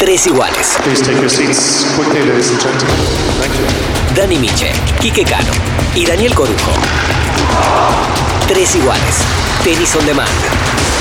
Tres 0.00 0.26
iguales. 0.28 0.78
Dani 4.16 4.38
Miche, 4.38 4.72
Quique 4.98 5.24
Cano 5.24 5.52
y 5.94 6.06
Daniel 6.06 6.34
Corujo. 6.34 6.72
Tres 8.48 8.76
iguales. 8.76 9.16
Tenis 9.62 9.94
on 9.96 10.06
demand. 10.06 10.99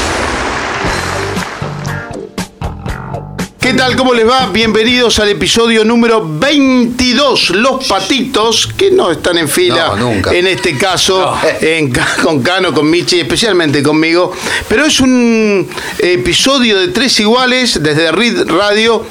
¿Qué 3.70 3.76
tal? 3.76 3.96
¿Cómo 3.96 4.16
les 4.16 4.28
va? 4.28 4.48
Bienvenidos 4.48 5.20
al 5.20 5.30
episodio 5.30 5.86
número 5.86 6.28
22. 6.28 7.52
Los 7.52 7.86
patitos, 7.86 8.68
que 8.76 8.90
no 8.90 9.12
están 9.12 9.38
en 9.38 9.48
fila 9.48 9.90
No, 9.90 9.96
nunca. 10.12 10.34
en 10.34 10.48
este 10.48 10.76
caso, 10.76 11.38
en 11.62 11.94
con 12.24 12.42
Cano, 12.42 12.74
con 12.74 12.90
Michi, 12.90 13.20
especialmente 13.20 13.84
conmigo. 13.84 14.34
Pero 14.68 14.86
es 14.86 15.00
un 15.00 15.70
episodio 16.00 16.80
de 16.80 16.88
tres 16.88 17.20
iguales 17.20 17.84
desde 17.84 18.12
Reed 18.12 18.48
Radio 18.48 19.06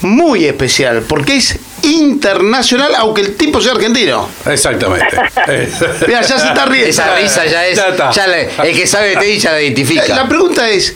muy 0.00 0.44
especial, 0.44 1.04
porque 1.06 1.36
es 1.36 1.56
internacional, 1.82 2.94
aunque 2.96 3.22
el 3.22 3.36
tipo 3.36 3.60
sea 3.60 3.72
argentino. 3.72 4.28
Exactamente. 4.46 5.06
Mira, 6.06 6.22
ya 6.22 6.38
se 6.38 6.46
está 6.48 6.64
riendo. 6.66 6.88
Esa 6.90 7.14
risa 7.16 7.46
ya 7.46 7.66
es. 7.66 7.76
Ya 7.76 7.88
está. 7.88 8.10
ya 8.10 8.26
le- 8.26 8.48
el 8.64 8.76
que 8.76 8.86
sabe 8.86 9.10
de 9.10 9.16
tenis 9.16 9.42
ya 9.42 9.52
la 9.52 9.62
identifica. 9.62 10.14
La 10.14 10.28
pregunta 10.28 10.68
es, 10.68 10.94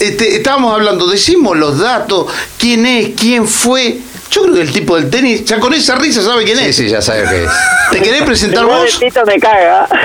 este, 0.00 0.36
estábamos 0.36 0.74
hablando, 0.74 1.06
decimos 1.08 1.56
los 1.56 1.78
datos, 1.78 2.26
quién 2.58 2.86
es, 2.86 3.10
quién 3.18 3.46
fue. 3.46 3.98
Yo 4.30 4.42
creo 4.42 4.54
que 4.54 4.60
el 4.62 4.72
tipo 4.72 4.96
del 4.96 5.08
tenis, 5.08 5.44
ya 5.44 5.58
con 5.60 5.72
esa 5.72 5.94
risa 5.96 6.20
sabe 6.22 6.44
quién 6.44 6.58
Sí, 6.58 6.64
es. 6.66 6.76
sí, 6.76 6.88
ya 6.88 7.00
sabe 7.00 7.24
qué 7.28 7.44
es. 7.44 7.50
¿Te 7.92 8.00
querés 8.02 8.22
presentar 8.22 8.60
El 8.64 8.66
vos? 8.66 8.98
Tito 8.98 9.24
me 9.24 9.38
caga. 9.38 9.86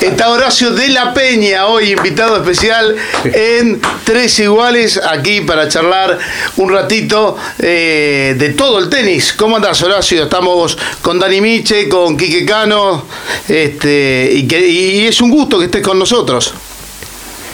Está 0.00 0.30
Horacio 0.30 0.70
de 0.72 0.88
la 0.88 1.12
Peña, 1.12 1.66
hoy 1.66 1.92
invitado 1.92 2.36
especial 2.36 2.94
en 3.24 3.80
Tres 4.04 4.38
Iguales, 4.38 4.98
aquí 5.04 5.40
para 5.42 5.68
charlar 5.68 6.18
un 6.56 6.70
ratito 6.72 7.36
eh, 7.58 8.34
de 8.38 8.50
todo 8.50 8.78
el 8.78 8.88
tenis. 8.88 9.32
¿Cómo 9.32 9.56
andás, 9.56 9.82
Horacio? 9.82 10.24
Estamos 10.24 10.78
con 11.02 11.18
Dani 11.18 11.40
Miche, 11.40 11.88
con 11.88 12.16
Quique 12.16 12.46
Cano, 12.46 13.04
este, 13.48 14.30
y, 14.32 14.46
que, 14.46 14.66
y 14.68 15.06
es 15.06 15.20
un 15.20 15.30
gusto 15.30 15.58
que 15.58 15.64
estés 15.66 15.82
con 15.82 15.98
nosotros. 15.98 16.54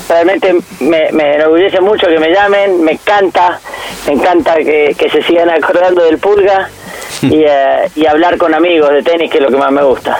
Realmente 0.08 0.54
me, 0.80 1.10
me 1.12 1.36
enorgullece 1.36 1.80
mucho 1.80 2.06
que 2.06 2.18
me 2.18 2.30
llamen, 2.30 2.82
me 2.82 2.92
encanta, 2.92 3.60
me 4.06 4.12
encanta 4.14 4.56
que, 4.56 4.94
que 4.98 5.10
se 5.10 5.22
sigan 5.22 5.48
acordando 5.48 6.04
del 6.04 6.18
Pulga 6.18 6.68
y, 7.22 7.42
eh, 7.46 7.90
y 7.94 8.06
hablar 8.06 8.36
con 8.36 8.54
amigos 8.54 8.90
de 8.90 9.02
tenis, 9.02 9.30
que 9.30 9.38
es 9.38 9.44
lo 9.44 9.50
que 9.50 9.56
más 9.56 9.72
me 9.72 9.82
gusta. 9.82 10.18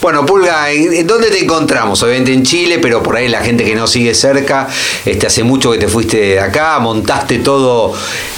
Bueno, 0.00 0.24
Pulga, 0.24 0.70
¿en 0.70 1.06
dónde 1.06 1.28
te 1.28 1.42
encontramos? 1.42 2.00
Obviamente 2.04 2.32
en 2.32 2.44
Chile, 2.44 2.78
pero 2.80 3.02
por 3.02 3.16
ahí 3.16 3.28
la 3.28 3.40
gente 3.40 3.64
que 3.64 3.74
no 3.74 3.88
sigue 3.88 4.14
cerca, 4.14 4.68
este, 5.04 5.26
hace 5.26 5.42
mucho 5.42 5.72
que 5.72 5.78
te 5.78 5.88
fuiste 5.88 6.18
de 6.18 6.40
acá, 6.40 6.78
montaste 6.78 7.38
todo, 7.38 7.92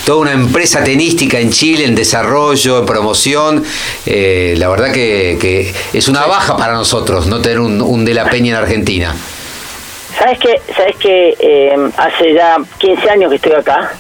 toda 0.07 0.19
una 0.19 0.33
empresa 0.33 0.83
tenística 0.83 1.39
en 1.39 1.51
Chile, 1.51 1.85
en 1.85 1.95
desarrollo, 1.95 2.79
en 2.79 2.87
promoción. 2.87 3.65
Eh, 4.07 4.55
la 4.57 4.69
verdad 4.69 4.91
que, 4.91 5.37
que 5.39 5.73
es 5.93 6.09
una 6.09 6.25
baja 6.25 6.57
para 6.57 6.73
nosotros 6.73 7.27
no 7.27 7.43
tener 7.43 7.61
un, 7.61 7.83
un 7.83 8.07
de 8.07 8.15
la 8.15 8.31
Peña 8.31 8.57
en 8.57 8.57
Argentina. 8.57 9.15
¿Sabes 10.19 10.39
qué? 10.39 10.61
¿Sabes 10.77 10.97
que 10.97 11.37
eh, 11.39 11.91
hace 11.97 12.35
ya 12.35 12.57
15 12.79 13.11
años 13.11 13.31
que 13.31 13.37
estoy 13.37 13.53
acá? 13.53 13.93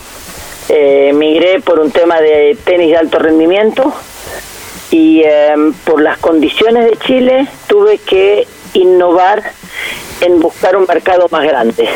Eh, 0.69 1.12
migré 1.14 1.61
por 1.61 1.80
un 1.80 1.91
tema 1.91 2.20
de 2.20 2.56
tenis 2.64 2.91
de 2.91 2.97
alto 2.97 3.19
rendimiento 3.19 3.92
y 4.91 5.22
eh, 5.25 5.55
por 5.84 6.00
las 6.00 6.19
condiciones 6.19 6.84
de 6.91 6.97
Chile 6.98 7.48
tuve 7.66 7.98
que 7.98 8.47
innovar 8.75 9.42
en 10.20 10.41
buscar 10.41 10.77
un 10.77 10.84
mercado 10.86 11.27
más 11.31 11.44
grande. 11.44 11.88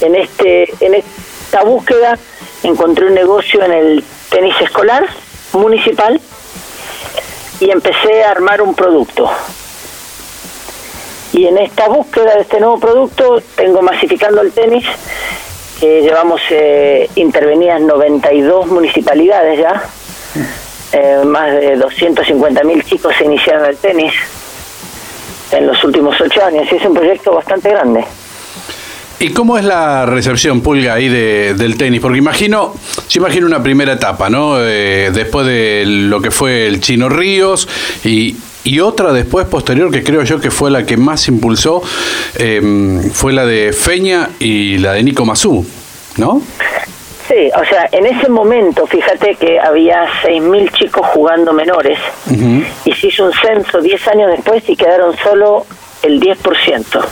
En 0.00 0.14
este 0.14 0.72
en 0.84 0.94
esta 0.94 1.62
búsqueda 1.62 2.18
encontré 2.62 3.06
un 3.06 3.14
negocio 3.14 3.62
en 3.64 3.72
el 3.72 4.04
tenis 4.30 4.54
escolar 4.60 5.08
municipal 5.52 6.20
y 7.60 7.70
empecé 7.70 8.24
a 8.24 8.30
armar 8.30 8.62
un 8.62 8.74
producto. 8.74 9.30
Y 11.32 11.46
en 11.46 11.58
esta 11.58 11.88
búsqueda 11.88 12.34
de 12.36 12.42
este 12.42 12.58
nuevo 12.60 12.78
producto 12.80 13.42
tengo 13.54 13.82
masificando 13.82 14.40
el 14.40 14.52
tenis, 14.52 14.84
que 15.80 16.00
llevamos 16.02 16.40
eh, 16.50 17.08
intervenidas 17.16 17.80
92 17.82 18.66
municipalidades 18.68 19.58
ya, 19.60 19.82
eh, 20.92 21.20
más 21.24 21.52
de 21.52 21.76
250 21.76 22.64
mil 22.64 22.82
chicos 22.84 23.14
se 23.16 23.24
iniciaron 23.24 23.66
el 23.66 23.76
tenis 23.76 24.12
en 25.52 25.66
los 25.66 25.82
últimos 25.84 26.18
ocho 26.20 26.44
años 26.44 26.66
y 26.72 26.76
es 26.76 26.84
un 26.84 26.94
proyecto 26.94 27.32
bastante 27.34 27.70
grande. 27.70 28.04
¿Y 29.20 29.30
cómo 29.30 29.58
es 29.58 29.64
la 29.64 30.06
recepción, 30.06 30.60
Pulga, 30.60 30.94
ahí 30.94 31.08
de- 31.08 31.54
del 31.54 31.76
tenis? 31.76 32.00
Porque 32.00 32.18
imagino, 32.18 32.72
yo 33.08 33.20
imagino 33.20 33.46
una 33.46 33.62
primera 33.62 33.94
etapa, 33.94 34.30
¿no? 34.30 34.56
Eh, 34.60 35.10
después 35.12 35.44
de 35.46 35.82
lo 35.86 36.20
que 36.20 36.30
fue 36.30 36.66
el 36.68 36.80
Chino 36.80 37.08
Ríos 37.08 37.68
y, 38.04 38.36
y 38.64 38.80
otra 38.80 39.12
después 39.12 39.46
posterior 39.46 39.90
que 39.90 40.02
creo 40.02 40.22
yo 40.24 40.40
que 40.40 40.50
fue 40.50 40.70
la 40.70 40.84
que 40.84 40.96
más 40.96 41.28
impulsó, 41.28 41.82
eh, 42.36 42.60
fue 43.12 43.32
la 43.32 43.46
de 43.46 43.72
Feña 43.72 44.30
y 44.38 44.78
la 44.78 44.92
de 44.94 45.02
Nico 45.02 45.24
Mazú, 45.24 45.66
¿no? 46.16 46.42
Sí, 47.28 47.50
o 47.54 47.64
sea, 47.66 47.88
en 47.92 48.06
ese 48.06 48.30
momento, 48.30 48.86
fíjate 48.86 49.34
que 49.34 49.60
había 49.60 50.06
6.000 50.24 50.72
chicos 50.72 51.06
jugando 51.08 51.52
menores 51.52 51.98
y 52.86 52.92
se 52.94 53.08
hizo 53.08 53.26
un 53.26 53.32
censo 53.34 53.82
10 53.82 54.08
años 54.08 54.30
después 54.30 54.66
y 54.66 54.74
quedaron 54.74 55.14
solo 55.18 55.66
el 56.02 56.20
10%. 56.20 57.04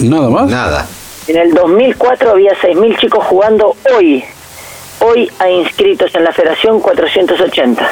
Nada 0.00 0.28
más. 0.28 0.50
Nada. 0.50 0.88
En 1.28 1.36
el 1.36 1.54
2004 1.54 2.32
había 2.32 2.52
6.000 2.52 2.98
chicos 2.98 3.24
jugando 3.24 3.76
hoy. 3.96 4.24
Hoy 5.00 5.30
hay 5.38 5.54
inscritos 5.54 6.12
en 6.14 6.24
la 6.24 6.32
federación 6.32 6.80
480. 6.80 7.88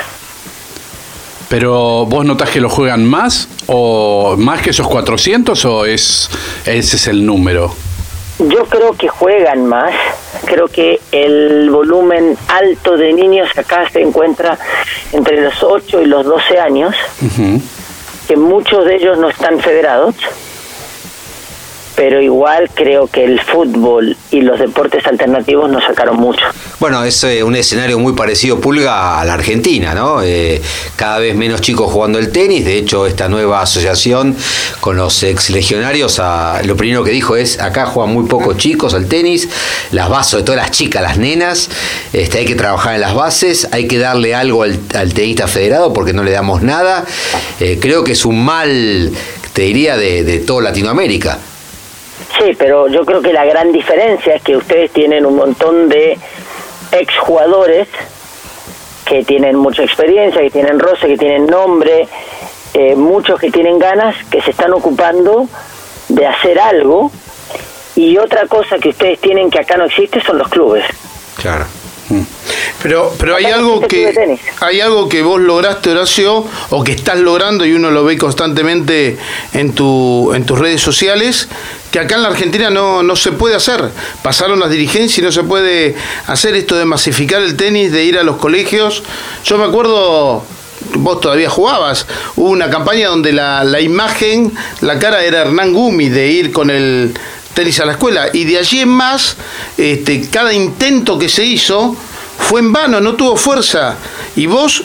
Pero 1.53 2.07
vos 2.07 2.25
notás 2.25 2.49
que 2.49 2.63
lo 2.63 2.71
juegan 2.71 3.05
más 3.05 3.47
o 3.67 4.37
más 4.39 4.63
que 4.63 4.71
esos 4.71 4.89
400 4.89 5.63
o 5.67 5.85
es 5.85 6.31
ese 6.65 6.97
es 6.97 7.07
el 7.09 7.27
número. 7.27 7.75
Yo 8.39 8.65
creo 8.65 8.95
que 8.95 9.09
juegan 9.09 9.67
más. 9.67 9.93
Creo 10.47 10.69
que 10.69 10.99
el 11.13 11.69
volumen 11.69 12.39
alto 12.49 12.97
de 12.97 13.13
niños 13.13 13.51
acá 13.55 13.87
se 13.93 14.01
encuentra 14.01 14.59
entre 15.13 15.43
los 15.43 15.63
8 15.63 16.01
y 16.01 16.07
los 16.07 16.25
12 16.25 16.59
años, 16.59 16.95
que 18.27 18.35
muchos 18.35 18.87
de 18.87 18.97
ellos 18.97 19.19
no 19.19 19.29
están 19.29 19.61
federados. 19.61 20.15
Pero 21.95 22.23
igual 22.23 22.71
creo 22.75 23.07
que 23.07 23.25
el 23.25 23.39
fútbol 23.41 24.17
y 24.31 24.41
los 24.41 24.59
deportes 24.59 25.07
alternativos 25.07 25.71
nos 25.71 25.85
sacaron 25.85 26.17
mucho. 26.17 26.41
Bueno, 26.81 27.05
es 27.05 27.23
eh, 27.25 27.43
un 27.43 27.55
escenario 27.55 27.99
muy 27.99 28.15
parecido, 28.15 28.61
Pulga, 28.61 29.21
a 29.21 29.25
la 29.25 29.35
Argentina, 29.35 29.95
¿no? 29.95 30.23
Eh, 30.23 30.61
cada 30.97 31.19
vez 31.19 31.37
menos 31.37 31.61
chicos 31.61 31.93
jugando 31.93 32.19
el 32.19 32.33
tenis. 32.33 32.65
De 32.65 32.77
hecho, 32.77 33.07
esta 33.07 33.29
nueva 33.29 33.61
asociación 33.61 34.35
con 34.81 34.97
los 34.97 35.23
ex 35.23 35.51
legionarios, 35.51 36.19
ah, 36.19 36.61
lo 36.65 36.77
primero 36.77 37.05
que 37.05 37.11
dijo 37.11 37.37
es: 37.37 37.61
acá 37.61 37.87
juegan 37.87 38.15
muy 38.15 38.25
pocos 38.25 38.57
chicos 38.57 38.95
al 38.95 39.07
tenis, 39.07 39.49
las 39.93 40.09
bases, 40.09 40.31
sobre 40.31 40.45
todo 40.45 40.57
las 40.57 40.71
chicas, 40.71 41.03
las 41.03 41.19
nenas. 41.19 41.69
Este, 42.13 42.39
hay 42.39 42.47
que 42.47 42.55
trabajar 42.55 42.95
en 42.95 43.03
las 43.03 43.15
bases, 43.15 43.69
hay 43.71 43.87
que 43.87 43.99
darle 43.99 44.35
algo 44.35 44.63
al, 44.63 44.81
al 44.95 45.13
tenista 45.13 45.47
federado 45.47 45.93
porque 45.93 46.15
no 46.15 46.25
le 46.25 46.31
damos 46.31 46.63
nada. 46.63 47.05
Eh, 47.61 47.79
creo 47.81 48.03
que 48.03 48.13
es 48.13 48.25
un 48.25 48.43
mal, 48.45 49.13
te 49.53 49.63
diría, 49.63 49.97
de, 49.97 50.25
de 50.25 50.39
toda 50.41 50.63
Latinoamérica. 50.63 51.39
Sí, 52.39 52.57
pero 52.59 52.89
yo 52.89 53.05
creo 53.05 53.21
que 53.21 53.33
la 53.33 53.45
gran 53.45 53.73
diferencia 53.73 54.35
es 54.35 54.43
que 54.43 54.57
ustedes 54.57 54.91
tienen 54.91 55.27
un 55.27 55.37
montón 55.37 55.89
de 55.89 56.19
exjugadores 56.93 57.89
que 59.05 59.25
tienen 59.25 59.57
mucha 59.57 59.83
experiencia, 59.83 60.41
que 60.41 60.51
tienen 60.51 60.79
roce, 60.79 61.07
que 61.07 61.19
tienen 61.19 61.47
nombre, 61.47 62.09
eh, 62.75 62.95
muchos 62.95 63.39
que 63.39 63.51
tienen 63.51 63.79
ganas, 63.79 64.17
que 64.31 64.41
se 64.41 64.51
están 64.51 64.73
ocupando 64.73 65.49
de 66.09 66.27
hacer 66.27 66.59
algo. 66.59 67.11
Y 67.95 68.17
otra 68.17 68.47
cosa 68.47 68.79
que 68.79 68.89
ustedes 68.91 69.21
tienen 69.21 69.51
que 69.51 69.59
acá 69.59 69.77
no 69.77 69.85
existe 69.85 70.23
son 70.23 70.39
los 70.39 70.49
clubes. 70.49 70.85
Claro. 71.37 71.67
Pero, 72.83 73.15
pero 73.19 73.37
hay 73.37 73.47
algo 73.47 73.81
que 73.81 74.39
hay 74.61 74.81
algo 74.81 75.09
que 75.09 75.23
vos 75.23 75.41
lograste, 75.41 75.91
Horacio, 75.91 76.45
o 76.71 76.85
que 76.85 76.93
estás 76.93 77.19
logrando 77.19 77.65
y 77.65 77.73
uno 77.73 77.91
lo 77.91 78.05
ve 78.05 78.19
constantemente 78.19 79.17
en 79.53 79.73
tu 79.73 80.33
en 80.35 80.45
tus 80.45 80.59
redes 80.59 80.81
sociales, 80.81 81.49
que 81.91 82.01
acá 82.01 82.17
en 82.17 82.23
la 82.23 82.29
Argentina 82.29 82.71
no, 82.71 83.03
no 83.03 83.17
se 83.17 83.33
puede 83.33 83.55
hacer. 83.55 83.91
Pasaron 84.23 84.59
las 84.59 84.71
dirigencias 84.71 85.19
y 85.19 85.23
no 85.23 85.33
se 85.33 85.45
puede 85.45 85.95
hacer 86.27 86.55
esto 86.55 86.77
de 86.77 86.85
masificar 86.85 87.43
el 87.43 87.57
tenis, 87.57 87.93
de 87.93 88.05
ir 88.05 88.19
a 88.19 88.25
los 88.25 88.37
colegios. 88.37 89.03
Yo 89.45 89.59
me 89.59 89.65
acuerdo 89.65 90.45
vos 90.95 91.21
todavía 91.21 91.49
jugabas, 91.49 92.07
hubo 92.37 92.51
una 92.51 92.69
campaña 92.69 93.09
donde 93.09 93.33
la, 93.33 93.65
la 93.65 93.81
imagen, 93.81 94.53
la 94.81 94.99
cara 94.99 95.23
era 95.23 95.43
Hernán 95.43 95.73
Gumi 95.73 96.09
de 96.09 96.29
ir 96.29 96.53
con 96.53 96.71
el 96.71 97.15
tenis 97.55 97.81
a 97.81 97.85
la 97.87 97.93
escuela 97.93 98.29
y 98.33 98.45
de 98.45 98.59
allí 98.59 98.81
en 98.81 98.89
más, 98.89 99.37
este, 99.77 100.29
cada 100.31 100.53
intento 100.53 101.19
que 101.19 101.29
se 101.29 101.45
hizo 101.45 101.95
fue 102.39 102.61
en 102.61 102.73
vano, 102.73 103.01
no 103.01 103.15
tuvo 103.15 103.37
fuerza. 103.37 103.97
Y 104.37 104.47
vos 104.47 104.85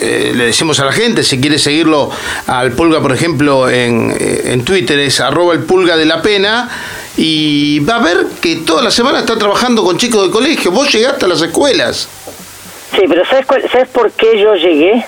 eh, 0.00 0.32
le 0.34 0.44
decimos 0.46 0.80
a 0.80 0.84
la 0.86 0.92
gente, 0.92 1.22
si 1.22 1.40
quiere 1.40 1.58
seguirlo 1.58 2.10
al 2.46 2.72
Pulga, 2.72 3.00
por 3.00 3.12
ejemplo, 3.12 3.68
en, 3.68 4.14
eh, 4.18 4.42
en 4.52 4.64
Twitter, 4.64 4.98
es 4.98 5.20
arroba 5.20 5.52
el 5.54 5.60
Pulga 5.60 5.96
de 5.96 6.06
la 6.06 6.20
Pena, 6.22 6.68
y 7.16 7.80
va 7.80 7.96
a 7.96 7.98
ver 8.00 8.26
que 8.40 8.56
toda 8.56 8.82
la 8.82 8.90
semana 8.90 9.20
está 9.20 9.36
trabajando 9.36 9.84
con 9.84 9.98
chicos 9.98 10.24
de 10.26 10.30
colegio. 10.30 10.70
Vos 10.70 10.90
llegaste 10.92 11.24
a 11.26 11.28
las 11.28 11.42
escuelas. 11.42 12.08
Sí, 12.92 13.02
pero 13.08 13.24
¿sabes, 13.28 13.46
cuál- 13.46 13.64
¿sabes 13.70 13.88
por 13.88 14.10
qué 14.12 14.38
yo 14.40 14.54
llegué? 14.54 15.04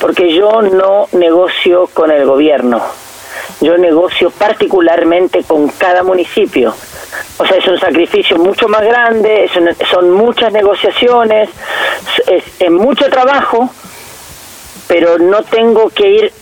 Porque 0.00 0.34
yo 0.34 0.62
no 0.62 1.08
negocio 1.12 1.88
con 1.92 2.10
el 2.10 2.24
gobierno. 2.24 2.82
Yo 3.64 3.78
negocio 3.78 4.30
particularmente 4.30 5.42
con 5.44 5.68
cada 5.68 6.02
municipio. 6.02 6.74
O 7.38 7.46
sea, 7.46 7.56
es 7.56 7.66
un 7.66 7.78
sacrificio 7.80 8.36
mucho 8.38 8.68
más 8.68 8.82
grande, 8.82 9.48
son 9.90 10.10
muchas 10.12 10.52
negociaciones, 10.52 11.48
es, 12.26 12.44
es 12.58 12.70
mucho 12.70 13.08
trabajo, 13.08 13.70
pero 14.86 15.18
no 15.18 15.42
tengo 15.44 15.88
que 15.90 16.08
ir 16.08 16.32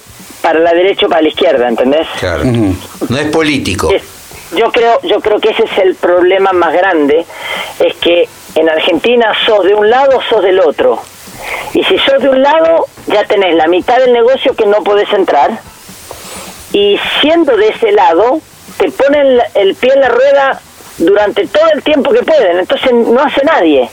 para 0.41 0.59
la 0.59 0.73
derecha 0.75 1.07
o 1.07 1.09
para 1.09 1.23
la 1.23 1.29
izquierda, 1.29 1.69
¿entendés? 1.69 2.07
Claro. 2.19 2.43
No 2.45 3.17
es 3.19 3.27
político. 3.29 3.91
Es- 3.91 4.03
yo 4.55 4.71
creo 4.71 5.01
yo 5.03 5.19
creo 5.21 5.39
que 5.41 5.49
ese 5.51 5.65
es 5.65 5.79
el 5.79 5.95
problema 5.95 6.53
más 6.53 6.75
grande 6.75 7.25
es 7.79 7.95
que 7.97 8.29
en 8.55 8.69
Argentina 8.69 9.33
sos 9.47 9.65
de 9.65 9.75
un 9.75 9.89
lado 9.89 10.21
sos 10.29 10.43
del 10.43 10.61
otro 10.61 11.01
y 11.73 11.83
si 11.85 11.97
sos 12.01 12.21
de 12.23 12.29
un 12.29 12.43
lado 12.43 12.85
ya 13.07 13.25
tenés 13.25 13.55
la 13.55 13.67
mitad 13.67 13.97
del 13.97 14.13
negocio 14.13 14.55
que 14.55 14.67
no 14.67 14.83
podés 14.85 15.11
entrar 15.15 15.59
y 16.73 16.99
siendo 17.21 17.57
de 17.57 17.69
ese 17.69 17.93
lado 17.93 18.41
te 18.79 18.91
ponen 18.91 19.39
el 19.55 19.75
pie 19.75 19.93
en 19.95 20.01
la 20.01 20.09
rueda 20.09 20.61
durante 20.99 21.47
todo 21.47 21.71
el 21.73 21.83
tiempo 21.83 22.11
que 22.11 22.23
pueden. 22.23 22.59
Entonces 22.59 22.93
no 22.93 23.21
hace 23.21 23.45
nadie 23.45 23.89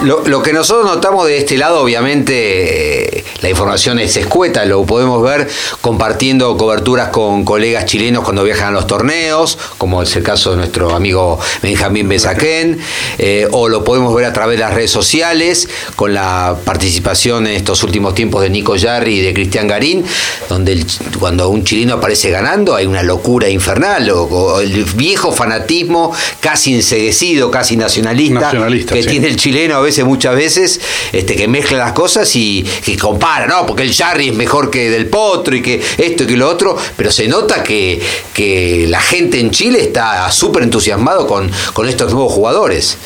Lo, 0.00 0.26
lo 0.26 0.42
que 0.42 0.52
nosotros 0.54 0.86
notamos 0.86 1.26
de 1.26 1.36
este 1.38 1.58
lado, 1.58 1.80
obviamente, 1.82 3.18
eh, 3.18 3.24
la 3.42 3.50
información 3.50 3.98
es 3.98 4.16
escueta, 4.16 4.64
lo 4.64 4.84
podemos 4.86 5.22
ver 5.22 5.48
compartiendo 5.82 6.56
coberturas 6.56 7.08
con 7.10 7.44
colegas 7.44 7.84
chilenos 7.84 8.24
cuando 8.24 8.42
viajan 8.42 8.68
a 8.68 8.70
los 8.70 8.86
torneos, 8.86 9.58
como 9.78 10.02
es 10.02 10.16
el 10.16 10.22
caso 10.22 10.52
de 10.52 10.56
nuestro 10.56 10.94
amigo 10.94 11.38
Benjamín 11.62 12.08
Besaquén, 12.08 12.78
eh, 13.18 13.46
o 13.52 13.68
lo 13.68 13.84
podemos 13.84 14.14
ver 14.14 14.24
a 14.24 14.32
través 14.32 14.56
de 14.58 14.64
las 14.64 14.72
redes 14.74 14.90
sociales, 14.90 15.68
con 15.94 16.14
la 16.14 16.56
participación 16.64 17.46
en 17.46 17.54
estos 17.54 17.82
últimos 17.82 18.14
tiempos 18.14 18.42
de 18.42 18.48
Nico 18.50 18.76
Yarri 18.76 19.18
y 19.18 19.20
de 19.20 19.34
Cristian 19.34 19.68
Garín, 19.68 20.04
donde 20.48 20.72
el- 20.72 20.86
cuando 21.20 21.48
un 21.50 21.64
chileno 21.64 21.94
aparece 21.94 22.30
ganando 22.30 22.74
hay 22.74 22.86
una 22.86 23.02
locura 23.02 23.48
infernal, 23.48 24.08
o, 24.10 24.22
o 24.24 24.60
el 24.60 24.84
viejo 24.94 25.32
fanatismo 25.32 26.12
casi 26.40 26.74
enseguecido, 26.74 27.50
casi 27.50 27.76
nacionalista, 27.76 28.40
Nacionalista, 28.40 28.94
que 28.94 29.02
sí. 29.02 29.08
tiene 29.10 29.28
el 29.28 29.36
chileno 29.36 29.81
veces, 29.82 30.04
muchas 30.04 30.34
veces, 30.34 30.80
este, 31.12 31.36
que 31.36 31.48
mezcla 31.48 31.78
las 31.78 31.92
cosas 31.92 32.34
y 32.36 32.62
que 32.84 32.96
compara, 32.96 33.46
¿no? 33.46 33.66
Porque 33.66 33.82
el 33.82 33.94
Jarry 33.94 34.28
es 34.28 34.34
mejor 34.34 34.70
que 34.70 34.90
Del 34.90 35.06
Potro 35.06 35.54
y 35.56 35.62
que 35.62 35.82
esto 35.98 36.22
y 36.24 36.26
que 36.26 36.36
lo 36.36 36.48
otro, 36.48 36.76
pero 36.96 37.10
se 37.10 37.28
nota 37.28 37.62
que, 37.62 38.00
que 38.34 38.86
la 38.88 39.00
gente 39.00 39.40
en 39.40 39.50
Chile 39.50 39.80
está 39.82 40.30
súper 40.30 40.62
entusiasmado 40.62 41.26
con, 41.26 41.50
con 41.72 41.88
estos 41.88 42.12
nuevos 42.12 42.32
jugadores. 42.32 42.96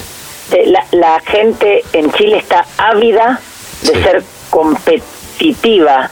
Eh, 0.53 0.65
la, 0.67 0.87
la 0.93 1.21
gente 1.21 1.83
en 1.93 2.13
Chile 2.13 2.39
está 2.39 2.65
ávida 2.79 3.41
de 3.83 3.93
Sí. 3.95 4.03
ser 4.03 4.23
competitiva 4.51 6.11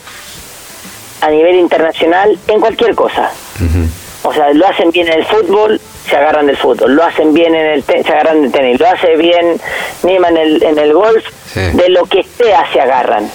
a 1.20 1.30
nivel 1.30 1.56
internacional 1.56 2.38
en 2.48 2.60
cualquier 2.60 2.94
cosa. 2.94 3.30
O 4.22 4.32
sea, 4.32 4.52
lo 4.52 4.66
hacen 4.66 4.90
bien 4.90 5.06
en 5.08 5.20
el 5.20 5.24
fútbol, 5.26 5.80
se 6.08 6.16
agarran 6.16 6.46
del 6.46 6.56
fútbol. 6.56 6.94
Lo 6.94 7.04
hacen 7.04 7.32
bien 7.34 7.54
en 7.54 7.66
el 7.66 7.82
te- 7.84 8.02
se 8.02 8.12
agarran 8.12 8.42
del 8.42 8.52
tenis. 8.52 8.78
Lo 8.80 8.86
hace 8.88 9.16
bien 9.16 9.60
Nima 10.02 10.28
en 10.28 10.36
el, 10.36 10.62
en 10.62 10.78
el 10.78 10.92
golf. 10.92 11.24
Sí. 11.52 11.60
De 11.72 11.88
lo 11.88 12.04
que 12.06 12.22
sea 12.22 12.66
se 12.72 12.80
agarran. 12.80 13.30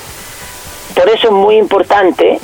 Por 0.96 1.10
eso 1.10 1.28
es 1.28 1.34
muy 1.34 1.56
importante 1.58 2.40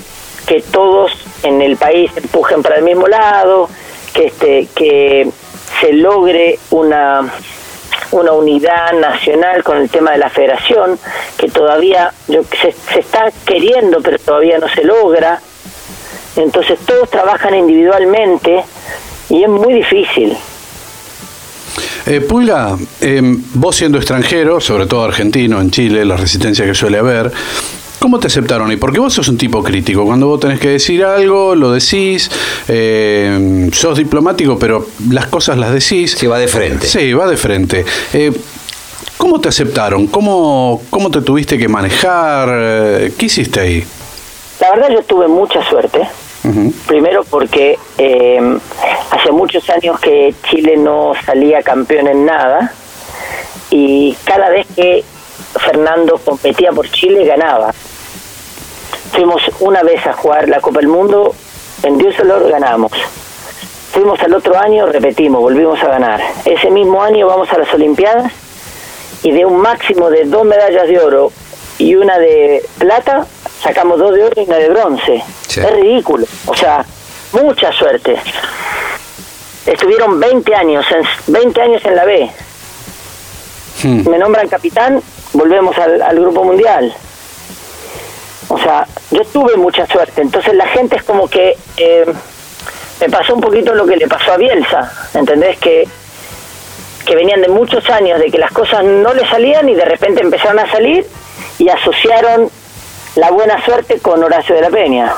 que 0.47 0.61
todos 0.61 1.11
en 1.43 1.61
el 1.61 1.77
país 1.77 2.11
empujen 2.15 2.61
para 2.63 2.77
el 2.77 2.83
mismo 2.83 3.07
lado, 3.07 3.69
que 4.13 4.25
este 4.27 4.67
que 4.75 5.27
se 5.81 5.93
logre 5.93 6.57
una 6.71 7.21
una 8.11 8.31
unidad 8.31 8.93
nacional 8.93 9.63
con 9.63 9.77
el 9.77 9.89
tema 9.89 10.11
de 10.11 10.19
la 10.19 10.29
federación, 10.29 10.97
que 11.37 11.49
todavía 11.49 12.11
yo, 12.27 12.41
se, 12.61 12.71
se 12.71 12.99
está 12.99 13.29
queriendo, 13.45 14.01
pero 14.01 14.17
todavía 14.19 14.57
no 14.59 14.69
se 14.69 14.83
logra. 14.83 15.39
Entonces 16.37 16.79
todos 16.85 17.09
trabajan 17.09 17.55
individualmente 17.55 18.63
y 19.29 19.43
es 19.43 19.49
muy 19.49 19.73
difícil. 19.75 20.35
Eh, 22.05 22.21
Pulga, 22.21 22.77
eh, 23.01 23.21
vos 23.55 23.75
siendo 23.75 23.97
extranjero, 23.97 24.61
sobre 24.61 24.85
todo 24.85 25.03
argentino, 25.03 25.59
en 25.59 25.71
Chile, 25.71 26.05
la 26.05 26.15
resistencia 26.15 26.65
que 26.65 26.75
suele 26.75 26.99
haber, 26.99 27.31
¿cómo 27.99 28.19
te 28.19 28.27
aceptaron? 28.27 28.71
Y 28.71 28.77
porque 28.77 28.99
vos 28.99 29.13
sos 29.13 29.27
un 29.29 29.37
tipo 29.37 29.63
crítico, 29.63 30.05
cuando 30.05 30.27
vos 30.27 30.39
tenés 30.39 30.59
que 30.59 30.69
decir 30.69 31.03
algo, 31.03 31.55
lo 31.55 31.71
decís, 31.71 32.29
eh, 32.67 33.69
sos 33.73 33.97
diplomático, 33.97 34.59
pero 34.59 34.87
las 35.09 35.25
cosas 35.25 35.57
las 35.57 35.73
decís. 35.73 36.11
Se 36.11 36.27
va 36.27 36.37
de 36.37 36.47
frente. 36.47 36.85
Sí, 36.85 37.13
va 37.13 37.27
de 37.27 37.37
frente. 37.37 37.83
Eh, 38.13 38.31
¿Cómo 39.17 39.41
te 39.41 39.49
aceptaron? 39.49 40.05
¿Cómo, 40.05 40.83
¿Cómo 40.91 41.09
te 41.09 41.21
tuviste 41.21 41.57
que 41.57 41.67
manejar? 41.67 42.49
Eh, 42.51 43.13
¿Qué 43.17 43.25
hiciste 43.25 43.59
ahí? 43.59 43.83
La 44.59 44.69
verdad 44.71 44.89
yo 44.93 45.01
tuve 45.03 45.27
mucha 45.27 45.67
suerte. 45.67 46.07
Primero 46.87 47.23
porque 47.23 47.77
eh, 47.97 48.57
hace 49.11 49.31
muchos 49.31 49.69
años 49.69 49.99
que 49.99 50.33
Chile 50.49 50.77
no 50.77 51.13
salía 51.25 51.63
campeón 51.63 52.07
en 52.07 52.25
nada 52.25 52.71
y 53.69 54.15
cada 54.25 54.49
vez 54.49 54.67
que 54.75 55.03
Fernando 55.59 56.19
competía 56.23 56.71
por 56.71 56.89
Chile 56.89 57.25
ganaba. 57.25 57.73
Fuimos 59.11 59.41
una 59.59 59.81
vez 59.81 60.05
a 60.05 60.13
jugar 60.13 60.49
la 60.49 60.59
Copa 60.59 60.79
del 60.79 60.89
Mundo 60.89 61.33
en 61.83 61.97
Düsseldorf, 61.97 62.49
ganamos. 62.49 62.91
Fuimos 63.91 64.19
al 64.21 64.33
otro 64.33 64.57
año, 64.57 64.85
repetimos, 64.87 65.41
volvimos 65.41 65.81
a 65.81 65.87
ganar. 65.87 66.21
Ese 66.43 66.69
mismo 66.69 67.01
año 67.01 67.27
vamos 67.27 67.51
a 67.53 67.57
las 67.57 67.73
Olimpiadas 67.73 68.31
y 69.23 69.31
de 69.31 69.45
un 69.45 69.57
máximo 69.57 70.09
de 70.09 70.25
dos 70.25 70.45
medallas 70.45 70.87
de 70.87 70.99
oro 70.99 71.31
y 71.77 71.95
una 71.95 72.17
de 72.19 72.63
plata, 72.77 73.25
sacamos 73.61 73.99
dos 73.99 74.13
de 74.13 74.23
oro 74.23 74.41
y 74.41 74.45
una 74.45 74.57
de 74.57 74.69
bronce. 74.69 75.23
Sí. 75.47 75.59
Es 75.59 75.71
ridículo. 75.71 76.25
O 76.45 76.55
sea, 76.55 76.85
mucha 77.31 77.71
suerte. 77.71 78.17
Estuvieron 79.65 80.19
20 80.19 80.55
años, 80.55 80.85
en, 80.91 81.33
20 81.33 81.61
años 81.61 81.85
en 81.85 81.95
la 81.95 82.05
B. 82.05 82.29
Hmm. 83.83 84.09
Me 84.09 84.17
nombran 84.17 84.47
capitán, 84.47 85.01
volvemos 85.33 85.77
al, 85.77 86.01
al 86.01 86.19
grupo 86.19 86.43
mundial. 86.43 86.93
O 88.47 88.57
sea, 88.59 88.87
yo 89.11 89.21
tuve 89.25 89.57
mucha 89.57 89.85
suerte. 89.87 90.21
Entonces 90.21 90.53
la 90.53 90.67
gente 90.67 90.97
es 90.97 91.03
como 91.03 91.27
que 91.27 91.57
eh, 91.77 92.05
me 92.99 93.09
pasó 93.09 93.35
un 93.35 93.41
poquito 93.41 93.73
lo 93.73 93.85
que 93.85 93.97
le 93.97 94.07
pasó 94.07 94.33
a 94.33 94.37
Bielsa. 94.37 94.91
¿Entendés? 95.13 95.57
Que, 95.57 95.87
que 97.05 97.15
venían 97.15 97.41
de 97.41 97.47
muchos 97.47 97.89
años 97.89 98.19
de 98.19 98.31
que 98.31 98.37
las 98.37 98.51
cosas 98.51 98.83
no 98.83 99.13
le 99.13 99.27
salían 99.27 99.67
y 99.69 99.75
de 99.75 99.85
repente 99.85 100.21
empezaron 100.21 100.59
a 100.59 100.71
salir 100.71 101.05
y 101.57 101.69
asociaron 101.69 102.49
la 103.15 103.31
buena 103.31 103.63
suerte 103.65 103.99
con 103.99 104.23
Horacio 104.23 104.55
de 104.55 104.61
la 104.61 104.69
Peña. 104.69 105.13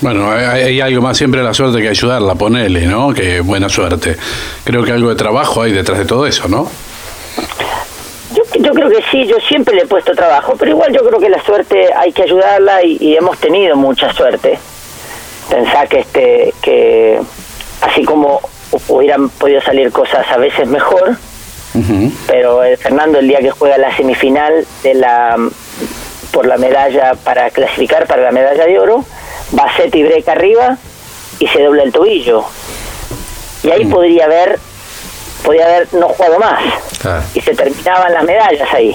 Bueno, 0.00 0.30
hay, 0.30 0.80
algo 0.80 1.00
más, 1.00 1.16
siempre 1.16 1.42
la 1.42 1.54
suerte 1.54 1.80
que 1.80 1.88
ayudarla, 1.88 2.34
ponele, 2.34 2.86
¿no? 2.86 3.14
Que 3.14 3.40
buena 3.40 3.68
suerte. 3.68 4.16
Creo 4.64 4.84
que 4.84 4.92
algo 4.92 5.08
de 5.08 5.14
trabajo 5.16 5.62
hay 5.62 5.72
detrás 5.72 5.98
de 5.98 6.04
todo 6.04 6.26
eso, 6.26 6.48
¿no? 6.48 6.68
Yo, 8.34 8.42
yo 8.60 8.72
creo 8.72 8.90
que 8.90 9.02
sí, 9.10 9.26
yo 9.26 9.36
siempre 9.48 9.74
le 9.74 9.82
he 9.82 9.86
puesto 9.86 10.12
trabajo, 10.12 10.54
pero 10.58 10.72
igual 10.72 10.92
yo 10.92 11.00
creo 11.06 11.18
que 11.18 11.30
la 11.30 11.42
suerte 11.42 11.88
hay 11.94 12.12
que 12.12 12.24
ayudarla 12.24 12.82
y, 12.84 12.98
y 13.00 13.16
hemos 13.16 13.38
tenido 13.38 13.76
mucha 13.76 14.12
suerte. 14.12 14.58
Pensá 15.48 15.86
que 15.86 16.00
este 16.00 16.52
que 16.60 17.20
así 17.80 18.04
como 18.04 18.40
hu- 18.72 18.80
hubieran 18.88 19.28
podido 19.30 19.62
salir 19.62 19.90
cosas 19.92 20.26
a 20.30 20.36
veces 20.36 20.68
mejor, 20.68 21.16
pero 22.26 22.64
el 22.64 22.76
Fernando 22.76 23.18
el 23.18 23.28
día 23.28 23.38
que 23.38 23.50
juega 23.50 23.78
la 23.78 23.94
semifinal 23.96 24.66
de 24.82 24.94
la 24.94 25.36
por 26.36 26.44
la 26.46 26.58
medalla 26.58 27.14
para 27.24 27.48
clasificar 27.50 28.06
para 28.06 28.20
la 28.20 28.30
medalla 28.30 28.66
de 28.66 28.78
oro, 28.78 29.02
va 29.58 29.74
set 29.74 29.94
y 29.94 30.02
break 30.02 30.28
arriba 30.28 30.76
y 31.38 31.48
se 31.48 31.62
dobla 31.62 31.82
el 31.82 31.92
tobillo. 31.92 32.44
Y 33.62 33.70
ahí 33.70 33.86
podría 33.86 34.26
haber 34.26 34.58
podría 35.42 35.64
haber 35.64 35.94
no 35.94 36.08
jugado 36.10 36.38
más 36.38 36.60
Claro. 37.00 37.22
y 37.32 37.40
se 37.40 37.54
terminaban 37.54 38.12
las 38.12 38.22
medallas 38.24 38.68
ahí. 38.74 38.94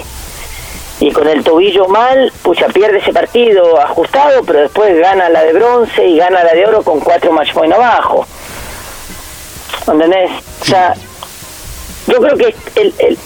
Y 1.00 1.12
con 1.12 1.28
el 1.28 1.44
tobillo 1.44 1.88
mal, 1.88 2.32
pucha, 2.44 2.68
pierde 2.68 3.00
ese 3.00 3.12
partido 3.12 3.82
ajustado, 3.82 4.44
pero 4.44 4.60
después 4.60 4.96
gana 5.00 5.28
la 5.30 5.42
de 5.44 5.54
bronce 5.54 6.06
y 6.06 6.18
gana 6.20 6.44
la 6.44 6.54
de 6.54 6.64
oro 6.68 6.84
con 6.84 7.00
cuatro 7.00 7.32
match 7.32 7.54
point 7.54 7.74
abajo. 7.74 8.28
¿Entendés? 9.92 10.30
O 10.62 10.66
sea, 10.66 10.94
yo 12.06 12.18
creo 12.20 12.38
que 12.38 12.56
el, 12.76 12.94
el- 13.00 13.18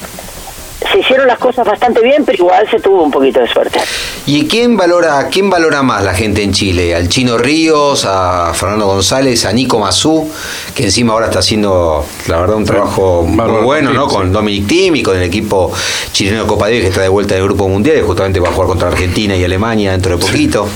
se 0.91 0.99
hicieron 0.99 1.27
las 1.27 1.37
cosas 1.37 1.65
bastante 1.65 2.01
bien, 2.01 2.23
pero 2.25 2.37
igual 2.37 2.69
se 2.69 2.79
tuvo 2.79 3.03
un 3.03 3.11
poquito 3.11 3.39
de 3.39 3.47
suerte. 3.47 3.79
¿Y 4.25 4.47
quién 4.47 4.77
valora, 4.77 5.27
quién 5.29 5.49
valora 5.49 5.83
más 5.83 6.03
la 6.03 6.13
gente 6.13 6.43
en 6.43 6.53
Chile? 6.53 6.95
¿Al 6.95 7.09
Chino 7.09 7.37
Ríos, 7.37 8.05
a 8.05 8.53
Fernando 8.53 8.87
González, 8.87 9.45
a 9.45 9.53
Nico 9.53 9.79
Mazú, 9.79 10.31
que 10.73 10.83
encima 10.83 11.13
ahora 11.13 11.27
está 11.27 11.39
haciendo, 11.39 12.05
la 12.27 12.39
verdad, 12.39 12.55
un 12.55 12.65
trabajo 12.65 13.23
muy 13.23 13.63
bueno, 13.63 13.93
¿no? 13.93 14.07
Tim, 14.07 14.15
Con. 14.17 14.31
Dominic 14.31 14.67
Thiem 14.67 14.95
y 14.95 15.03
con 15.03 15.17
el 15.17 15.23
equipo 15.23 15.71
chileno 16.11 16.43
de 16.43 16.47
Copa 16.47 16.65
Davis 16.65 16.81
que 16.81 16.87
está 16.89 17.01
de 17.01 17.09
vuelta 17.09 17.35
del 17.35 17.43
Grupo 17.43 17.67
Mundial 17.67 17.97
y 17.97 18.01
justamente 18.01 18.39
va 18.39 18.49
a 18.49 18.51
jugar 18.51 18.67
contra 18.69 18.87
Argentina 18.87 19.35
y 19.35 19.43
Alemania 19.43 19.91
dentro 19.91 20.17
de 20.17 20.25
poquito. 20.25 20.67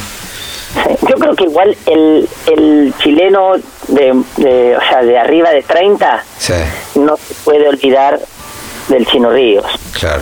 Sí, 0.74 0.80
Yo 1.08 1.16
creo 1.16 1.30
creo 1.30 1.36
que 1.36 1.44
igual 1.46 1.78
el, 1.86 2.30
el 2.48 2.94
chileno 3.00 3.54
de, 3.88 4.24
de, 4.38 4.78
o 4.78 4.82
sea, 4.82 5.02
de 5.04 5.18
arriba 5.18 5.52
de 5.52 5.64
30 5.64 6.24
Sí, 6.38 6.54
no 6.96 7.18
se 7.18 7.34
puede 7.44 7.68
olvidar 7.68 8.20
del 8.90 9.06
Chino 9.08 9.30
Ríos. 9.32 9.66
claro. 9.98 10.22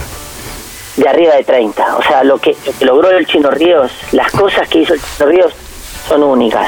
de 0.98 1.08
arriba 1.08 1.36
de 1.36 1.44
30. 1.44 1.98
O 1.98 2.02
sea, 2.04 2.24
lo 2.24 2.40
que, 2.40 2.56
lo 2.66 2.74
que 2.78 2.86
logró 2.86 3.10
el 3.12 3.26
Chino 3.28 3.50
Ríos, 3.52 3.92
las 4.14 4.32
cosas 4.32 4.68
que 4.68 4.80
hizo 4.80 4.94
el 4.96 5.02
Chino 5.02 5.30
Ríos 5.30 5.54
son 6.08 6.24
únicas. 6.24 6.68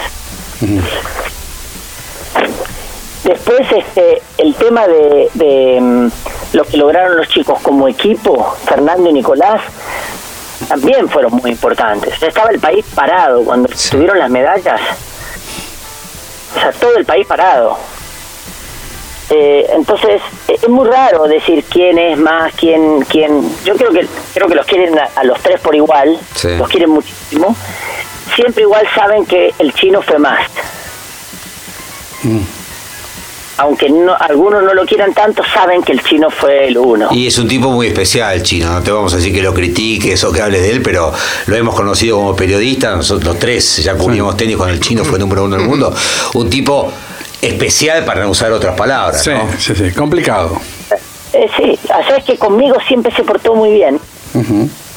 Después, 3.24 3.62
este, 3.72 4.22
el 4.38 4.54
tema 4.56 4.88
de, 4.88 5.30
de, 5.34 5.80
mm, 5.82 6.08
lo 6.54 6.64
que 6.64 6.78
lograron 6.78 7.18
los 7.18 7.28
chicos 7.28 7.60
como 7.62 7.88
equipo, 7.88 8.56
Fernando 8.66 9.10
y 9.10 9.14
Nicolás, 9.14 9.62
también 10.68 11.10
fueron 11.10 11.34
muy 11.34 11.52
importantes. 11.52 12.22
Estaba 12.22 12.50
el 12.52 12.60
país 12.60 12.86
parado 12.96 13.44
cuando 13.44 13.68
Sí. 13.74 13.92
tuvieron 13.92 14.20
las 14.20 14.30
medallas. 14.30 14.80
O 16.56 16.60
sea, 16.60 16.72
todo 16.74 16.96
el 16.98 17.06
país 17.06 17.26
parado. 17.28 17.78
Eh, 19.30 19.68
entonces 19.74 20.22
es 20.62 20.70
muy 20.70 20.88
raro 20.88 21.28
decir 21.28 21.64
quién 21.70 21.98
es 21.98 22.18
más, 22.18 22.54
quién, 22.56 23.02
quién. 23.10 23.42
Yo 23.66 23.76
creo 23.76 23.92
que 23.92 24.08
creo 24.34 24.48
que 24.48 24.56
los 24.56 24.66
quieren 24.66 24.98
a, 25.00 25.10
a 25.16 25.24
los 25.24 25.40
tres 25.42 25.60
por 25.62 25.76
igual, 25.76 26.18
Sí. 26.36 26.50
los 26.58 26.68
quieren 26.70 26.90
muchísimo. 26.90 27.56
Siempre 28.36 28.64
igual 28.64 28.86
saben 28.96 29.26
que 29.26 29.54
el 29.60 29.74
chino 29.74 30.02
fue 30.02 30.20
más. 30.20 30.42
Aunque 33.58 33.90
no, 33.90 34.16
algunos 34.18 34.64
no 34.64 34.74
lo 34.74 34.86
quieran 34.86 35.14
tanto, 35.14 35.44
saben 35.54 35.82
que 35.84 35.92
el 35.92 36.02
chino 36.02 36.30
fue 36.30 36.68
el 36.68 36.78
uno. 36.78 37.10
Y 37.12 37.28
es 37.28 37.38
un 37.38 37.48
tipo 37.48 37.70
muy 37.72 37.88
especial, 37.88 38.34
el 38.36 38.44
chino. 38.44 38.72
No 38.72 38.82
te 38.82 38.90
vamos 38.90 39.12
a 39.14 39.18
decir 39.18 39.34
que 39.34 39.42
lo 39.42 39.54
critiques 39.54 40.24
o 40.24 40.32
que 40.32 40.42
hables 40.42 40.62
de 40.62 40.72
él, 40.72 40.82
pero 40.82 41.12
lo 41.48 41.56
hemos 41.58 41.76
conocido 41.76 42.16
como 42.18 42.36
periodista. 42.38 42.96
Nosotros 42.96 43.26
los 43.26 43.38
tres 43.40 43.84
ya 43.84 43.96
cubrimos 43.96 44.38
tenis 44.38 44.56
cuando 44.56 44.76
el 44.76 44.80
chino 44.80 45.04
fue 45.04 45.20
número 45.20 45.44
uno 45.44 45.58
del 45.58 45.66
mundo. 45.66 45.94
Un 46.36 46.50
tipo 46.50 46.90
especial 47.42 48.06
para 48.06 48.22
no 48.22 48.30
usar 48.30 48.52
otras 48.52 48.76
palabras. 48.76 49.24
Sí, 49.24 49.32
¿no? 49.32 49.48
sí, 49.58 49.76
sí, 49.76 49.92
complicado. 49.92 50.60
Eh, 51.34 51.50
sí, 51.58 51.80
sabes 51.88 52.24
que 52.24 52.38
conmigo 52.38 52.76
siempre 52.88 53.14
se 53.16 53.24
portó 53.24 53.56
muy 53.56 53.72
bien. 53.72 54.00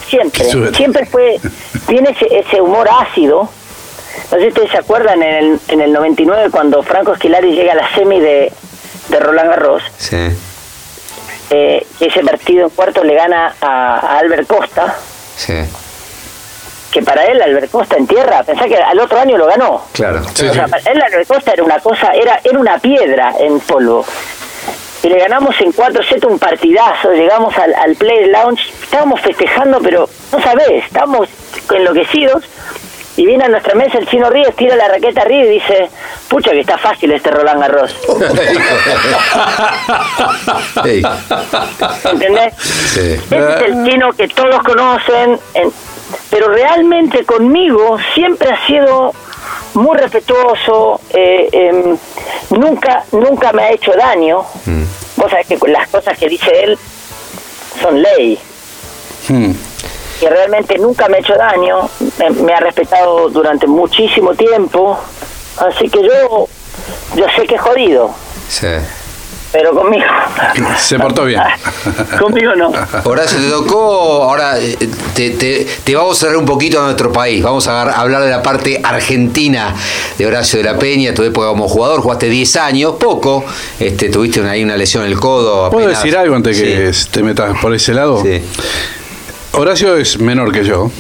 Siempre, 0.09 0.45
siempre 0.75 1.07
fue, 1.07 1.41
tiene 1.87 2.11
ese, 2.11 2.27
ese 2.39 2.61
humor 2.61 2.89
ácido. 2.89 3.49
No 4.31 4.37
sé 4.39 4.43
si 4.43 4.49
ustedes 4.49 4.71
se 4.71 4.79
acuerdan 4.79 5.23
en 5.23 5.35
el, 5.35 5.61
en 5.69 5.81
el 5.81 5.93
99 5.93 6.51
cuando 6.51 6.83
Franco 6.83 7.13
Esquilari 7.15 7.53
llega 7.53 7.73
a 7.73 7.77
la 7.77 7.95
semi 7.95 8.21
de, 8.21 8.53
de 9.09 9.21
Roland 9.21 9.51
Garros, 9.51 9.83
Sí. 9.99 10.17
eh, 11.51 11.87
ese 12.01 12.21
partido 12.25 12.65
en 12.65 12.71
cuarto 12.71 13.03
le 13.05 13.15
gana 13.15 13.55
a, 13.61 13.99
a 13.99 14.19
Albert 14.19 14.47
Costa, 14.47 14.97
Sí. 15.37 15.55
Que 16.93 17.03
para 17.03 17.25
él 17.25 17.41
Albert 17.43 17.71
Costa 17.71 17.97
en 17.97 18.07
tierra, 18.07 18.43
pensá 18.45 18.67
que 18.67 18.77
al 18.77 18.99
otro 19.01 19.19
año 19.19 19.37
lo 19.39 19.47
ganó. 19.47 19.85
Claro. 19.93 20.23
Sí, 20.35 20.47
o 20.47 20.55
sea, 20.55 20.69
para 20.69 20.83
él 20.91 21.03
Albert 21.03 21.27
Costa 21.27 21.53
era 21.53 21.65
una 21.65 21.81
cosa, 21.81 22.13
era, 22.13 22.39
era 22.45 22.59
una 22.59 22.79
piedra 22.79 23.33
en 23.41 23.59
polvo. 23.61 24.05
Y 25.03 25.09
le 25.09 25.19
ganamos 25.19 25.61
en 25.61 25.73
cuatro 25.73 26.01
sets 26.05 26.25
un 26.25 26.39
partidazo, 26.39 27.13
llegamos 27.13 27.57
al, 27.59 27.75
al 27.75 27.97
Play 27.97 28.27
Lounge, 28.31 28.71
estábamos 28.83 29.21
festejando, 29.21 29.81
pero 29.83 30.09
no 30.31 30.41
sabés, 30.43 30.85
estábamos 30.85 31.29
enloquecidos. 31.75 32.45
Y 33.15 33.27
viene 33.27 33.45
a 33.45 33.49
nuestra 33.49 33.75
mesa 33.75 33.99
el 33.99 34.09
chino 34.09 34.31
Ríos, 34.31 34.57
tira 34.57 34.75
la 34.75 34.89
raqueta 34.89 35.21
arriba 35.21 35.45
y 35.45 35.49
dice, 35.51 35.91
pucha 36.29 36.51
que 36.53 36.61
está 36.61 36.79
fácil 36.79 37.13
este 37.13 37.31
Roland 37.31 37.61
Garros. 37.61 37.95
¿Entendés? 42.11 42.55
Sí. 42.59 43.01
Ese 43.31 43.39
es 43.39 43.63
el 43.69 43.85
chino 43.85 44.13
que 44.13 44.29
todos 44.29 44.63
conocen, 44.63 45.39
en- 45.55 45.73
pero 46.31 46.49
realmente 46.49 47.25
conmigo 47.25 47.99
siempre 48.15 48.51
ha 48.51 48.67
sido 48.67 49.13
muy 49.75 49.97
respetuoso, 49.99 51.01
eh, 51.11 51.49
em, 51.53 51.97
nunca 52.51 53.05
nunca 53.13 53.53
me 53.53 53.63
ha 53.65 53.71
hecho 53.73 53.93
daño. 53.93 54.45
Vos 55.17 55.31
sabés 55.31 55.47
que 55.47 55.59
las 55.69 55.89
cosas 55.89 56.19
que 56.19 56.29
dice 56.29 56.51
él 56.65 56.79
son 57.81 58.01
ley, 58.03 58.39
Hmm. 59.29 59.53
que 60.21 60.29
realmente 60.29 60.77
nunca 60.79 61.09
me 61.09 61.17
ha 61.17 61.21
hecho 61.21 61.35
daño, 61.35 61.89
me, 62.19 62.31
me 62.31 62.53
ha 62.55 62.61
respetado 62.61 63.29
durante 63.29 63.67
muchísimo 63.67 64.35
tiempo, 64.35 64.99
así 65.59 65.89
que 65.89 66.03
yo 66.03 66.49
yo 67.15 67.27
sé 67.37 67.47
que 67.47 67.55
es 67.55 67.61
jodido, 67.61 68.11
Sí. 68.49 68.67
Pero 69.53 69.73
conmigo 69.75 70.05
Se 70.79 70.99
portó 70.99 71.25
bien. 71.27 71.41
conmigo 72.19 72.55
no. 72.57 72.73
Horacio, 73.05 73.39
te 73.39 73.49
tocó, 73.51 74.23
ahora 74.25 74.59
eh, 74.59 74.77
te, 75.15 75.31
te- 75.31 75.67
te 75.85 75.95
vamos 75.95 76.17
a 76.17 76.21
cerrar 76.21 76.37
un 76.39 76.47
poquito 76.47 76.81
a 76.81 76.85
nuestro 76.85 77.13
país, 77.13 77.43
vamos 77.43 77.69
a 77.69 77.83
hablar 77.83 78.23
de 78.23 78.31
la 78.31 78.43
parte 78.43 78.81
argentina 78.83 79.75
de 80.19 80.27
Horacio 80.27 80.59
de 80.59 80.65
la 80.65 80.79
Peña, 80.79 81.13
tu 81.15 81.23
época 81.23 81.49
como 81.49 81.69
jugador, 81.69 82.01
jugaste 82.01 82.29
10 82.29 82.57
años, 82.57 82.95
poco, 82.99 83.45
este, 83.79 84.09
tuviste 84.09 84.41
una, 84.41 84.53
ahí 84.53 84.65
una 84.65 84.77
lesión 84.77 85.05
en 85.05 85.11
el 85.13 85.19
codo. 85.21 85.71
¿Puedo 85.71 85.89
decir 85.89 86.17
algo 86.17 86.35
antes 86.35 86.59
que 86.61 86.93
Sí. 86.93 87.09
te 87.11 87.23
metas 87.23 87.57
por 87.61 87.75
ese 87.75 87.93
lado? 87.95 88.23
Sí. 88.23 88.41
Horacio 89.53 89.97
es 89.97 90.19
menor 90.19 90.51
que 90.53 90.65
yo. 90.65 90.91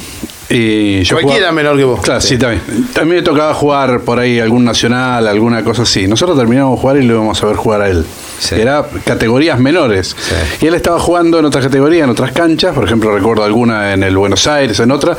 Y 0.50 1.02
yo 1.04 1.14
Cualquiera 1.16 1.48
jugaba- 1.48 1.52
menor 1.52 1.76
que 1.78 1.84
vos. 1.84 2.00
Claro, 2.02 2.20
sí, 2.20 2.36
también. 2.36 2.62
También 2.92 3.16
me 3.16 3.22
tocaba 3.22 3.54
jugar 3.54 4.00
por 4.00 4.18
ahí 4.18 4.38
algún 4.38 4.64
nacional, 4.64 5.26
alguna 5.26 5.64
cosa 5.64 5.82
así. 5.82 6.06
Nosotros 6.06 6.36
terminamos 6.36 6.76
de 6.76 6.80
jugar 6.82 6.96
y 6.98 7.02
lo 7.04 7.14
íbamos 7.14 7.42
a 7.42 7.46
ver 7.46 7.56
jugar 7.56 7.80
a 7.80 7.88
él. 7.88 8.04
Sí. 8.38 8.56
Era 8.56 8.84
categorías 9.04 9.58
menores. 9.58 10.16
Sí. 10.18 10.34
Y 10.64 10.66
él 10.66 10.74
estaba 10.74 10.98
jugando 10.98 11.38
en 11.38 11.44
otras 11.44 11.64
categorías, 11.64 12.04
en 12.04 12.10
otras 12.10 12.32
canchas. 12.32 12.74
Por 12.74 12.84
ejemplo, 12.84 13.12
recuerdo 13.14 13.44
alguna 13.44 13.92
en 13.92 14.02
el 14.02 14.16
Buenos 14.16 14.46
Aires, 14.46 14.78
en 14.80 14.90
otra. 14.90 15.16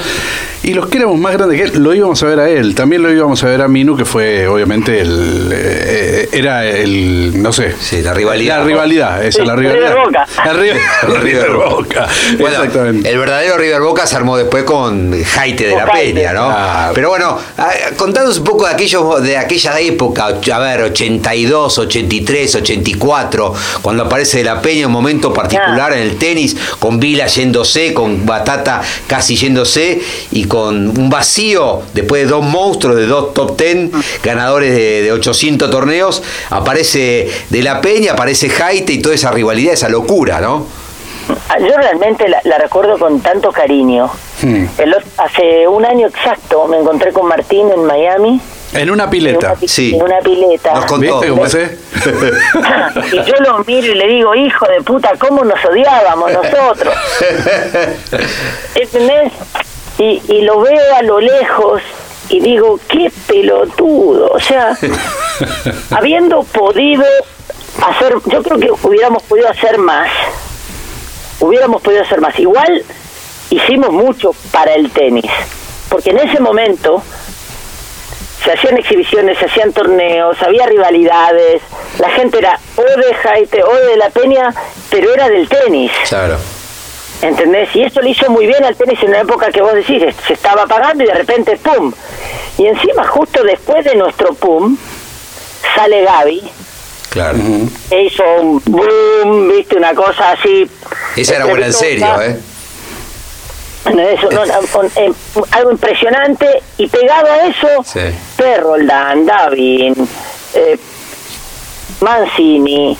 Y 0.63 0.73
los 0.73 0.87
que 0.87 0.97
éramos 0.97 1.19
más 1.19 1.33
grandes 1.33 1.57
que 1.59 1.67
él, 1.77 1.83
lo 1.83 1.93
íbamos 1.93 2.21
a 2.23 2.25
ver 2.25 2.39
a 2.39 2.49
él. 2.49 2.73
También 2.75 3.01
lo 3.03 3.11
íbamos 3.11 3.43
a 3.43 3.47
ver 3.47 3.61
a 3.61 3.67
Minu, 3.67 3.97
que 3.97 4.05
fue 4.05 4.47
obviamente 4.47 4.99
el. 5.01 5.49
eh, 5.53 6.29
era 6.31 6.65
el. 6.65 7.41
No 7.41 7.51
sé. 7.51 7.73
Sí, 7.79 8.01
la 8.01 8.13
rivalidad. 8.13 8.59
La 8.59 8.63
rivalidad, 8.65 9.23
esa, 9.25 9.41
Sí, 9.41 9.45
la 9.45 9.55
rivalidad. 9.55 9.89
River 9.93 10.05
Boca. 10.05 10.27
River, 10.53 11.23
River 11.23 11.51
Boca. 11.51 12.07
Bueno, 12.39 12.57
Exactamente. 12.63 13.09
el 13.09 13.17
verdadero 13.17 13.57
River 13.57 13.81
Boca 13.81 14.07
se 14.07 14.15
armó 14.15 14.37
después 14.37 14.63
con 14.63 15.11
Jaite 15.23 15.67
de 15.67 15.75
la 15.75 15.85
Jaite. 15.85 16.13
Peña, 16.13 16.33
¿no? 16.33 16.47
Claro. 16.47 16.91
Pero 16.95 17.09
bueno, 17.09 17.37
a- 17.57 17.95
contanos 17.97 18.37
un 18.37 18.43
poco 18.45 18.65
de 18.65 18.71
aquellos 18.73 19.21
de 19.21 19.37
aquella 19.37 19.79
época, 19.79 20.27
a 20.53 20.59
ver, 20.59 20.81
82, 20.83 21.77
83, 21.77 22.55
84, 22.55 23.02
cuando 23.81 24.03
aparece 24.03 24.39
de 24.39 24.43
la 24.45 24.61
Peña, 24.61 24.87
un 24.87 24.93
momento 24.93 25.33
particular 25.33 25.93
en 25.93 25.99
el 25.99 26.17
tenis, 26.17 26.55
con 26.79 26.99
Vila 26.99 27.27
yéndose, 27.27 27.93
con 27.93 28.25
Batata 28.25 28.81
casi 29.07 29.35
yéndose 29.35 30.01
y 30.31 30.45
con 30.45 30.97
un 30.97 31.09
vacío 31.09 31.81
después 31.93 32.23
de 32.23 32.27
dos 32.29 32.43
monstruos, 32.43 32.95
de 32.95 33.05
dos 33.07 33.33
top 33.33 33.57
10 33.57 33.91
ganadores 34.23 34.73
de, 34.75 35.01
de 35.01 35.11
800 35.11 35.69
torneos, 35.69 36.23
aparece 36.49 37.29
de 37.49 37.61
la 37.61 37.81
Peña, 37.81 38.13
aparece 38.13 38.49
Jaite 38.49 38.93
y 38.93 39.01
toda 39.01 39.15
esa 39.15 39.31
rivalidad, 39.31 39.73
esa 39.73 39.89
locura, 39.89 40.39
¿no? 40.39 40.65
Ah, 41.49 41.57
Yo 41.59 41.75
realmente 41.77 42.27
la, 42.27 42.41
la 42.43 42.57
recuerdo 42.57 42.97
con 42.97 43.21
tanto 43.21 43.51
cariño. 43.51 44.09
Hmm. 44.41 44.65
El 44.77 44.95
hace 45.17 45.67
un 45.67 45.85
año 45.85 46.07
exacto 46.07 46.67
me 46.67 46.77
encontré 46.77 47.13
con 47.13 47.27
Martín 47.27 47.69
en 47.71 47.85
Miami. 47.85 48.41
En 48.73 48.89
una 48.91 49.03
En 49.05 49.09
pileta. 49.09 49.53
una, 49.59 49.67
Sí. 49.67 49.95
en 49.95 50.01
una 50.03 50.19
pileta. 50.19 50.73
Nos 50.73 50.85
contó. 50.85 51.19
¿Viste 51.19 51.29
cómo 51.29 51.47
sé? 51.47 51.77
y 53.11 53.15
yo 53.23 53.35
lo 53.39 53.59
miro 53.65 53.87
y 53.91 53.95
le 53.95 54.07
digo, 54.07 54.35
hijo 54.35 54.65
de 54.67 54.81
puta, 54.81 55.11
¿cómo 55.19 55.43
nos 55.43 55.63
odiábamos 55.65 56.31
nosotros? 56.31 56.93
¿Entendés? 58.75 59.31
Y, 59.99 60.21
y 60.27 60.41
lo 60.41 60.61
veo 60.61 60.95
a 60.95 61.01
lo 61.03 61.19
lejos 61.19 61.81
y 62.29 62.39
digo, 62.39 62.79
qué 62.87 63.11
pelotudo. 63.27 64.27
O 64.33 64.39
sea, 64.39 64.75
habiendo 65.91 66.43
podido 66.43 67.05
hacer, 67.87 68.15
yo 68.25 68.41
creo 68.43 68.59
que 68.59 68.71
hubiéramos 68.87 69.23
podido 69.23 69.49
hacer 69.49 69.77
más. 69.77 70.09
Hubiéramos 71.39 71.81
podido 71.81 72.01
hacer 72.03 72.21
más. 72.21 72.37
Igual 72.39 72.83
hicimos 73.49 73.91
mucho 73.91 74.31
para 74.51 74.73
el 74.73 74.89
tenis. 74.91 75.29
Porque 75.89 76.09
en 76.09 76.19
ese 76.19 76.39
momento 76.39 77.03
se 78.43 78.51
hacían 78.51 78.77
exhibiciones, 78.77 79.37
se 79.37 79.45
hacían 79.45 79.71
torneos, 79.73 80.41
había 80.41 80.65
rivalidades, 80.65 81.61
la 81.99 82.09
gente 82.09 82.39
era 82.39 82.59
o 82.75 82.81
de 82.81 83.13
Jaite 83.13 83.63
o 83.63 83.73
de 83.73 83.97
La 83.97 84.09
Peña, 84.09 84.53
pero 84.89 85.13
era 85.13 85.29
del 85.29 85.47
tenis, 85.47 85.91
Claro. 86.09 86.37
¿entendés? 87.21 87.73
Y 87.75 87.83
eso 87.83 88.01
le 88.01 88.09
hizo 88.09 88.29
muy 88.29 88.45
bien 88.47 88.63
al 88.65 88.75
tenis 88.75 89.01
en 89.01 89.09
una 89.09 89.21
época 89.21 89.51
que 89.51 89.61
vos 89.61 89.73
decís, 89.73 90.03
se 90.27 90.33
estaba 90.33 90.63
apagando 90.63 91.03
y 91.03 91.07
de 91.07 91.13
repente 91.13 91.57
¡pum! 91.57 91.91
Y 92.57 92.65
encima 92.67 93.07
justo 93.07 93.43
después 93.43 93.85
de 93.85 93.95
nuestro 93.95 94.33
¡pum! 94.33 94.77
sale 95.75 96.03
Gaby, 96.03 96.43
Claro. 97.09 97.37
e 97.91 98.03
hizo 98.03 98.23
un 98.41 98.61
boom, 98.65 99.49
viste, 99.49 99.75
una 99.77 99.93
cosa 99.93 100.31
así. 100.31 100.67
Esa 101.15 101.35
era 101.35 101.45
buena 101.45 101.67
en 101.67 101.73
serio, 101.73 102.21
¿eh? 102.21 102.37
No, 103.85 104.01
eso, 104.01 104.29
eh, 104.95 105.11
algo 105.51 105.71
impresionante 105.71 106.63
y 106.77 106.87
pegado 106.87 107.27
a 107.31 107.47
eso 107.47 107.67
Sí. 107.83 107.99
Perroldán, 108.37 109.25
Davin 109.25 109.93
eh, 110.53 110.77
Mancini 111.99 112.97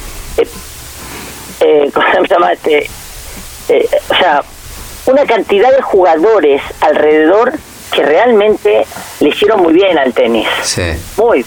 eh, 1.62 1.90
¿cómo 1.94 2.08
se 2.28 2.34
llama 2.34 2.52
este? 2.54 2.90
O 4.10 4.16
sea 4.16 4.44
una 5.06 5.25
cantidad 5.25 5.72
de 5.75 5.82
jugadores 5.82 6.62
alrededor 6.82 7.54
que 7.92 8.04
realmente 8.04 8.86
le 9.20 9.30
hicieron 9.30 9.62
muy 9.62 9.74
bien 9.74 9.98
al 9.98 10.13
tenis. 10.13 10.48
Sí. 10.63 10.94
Muy. 11.18 11.46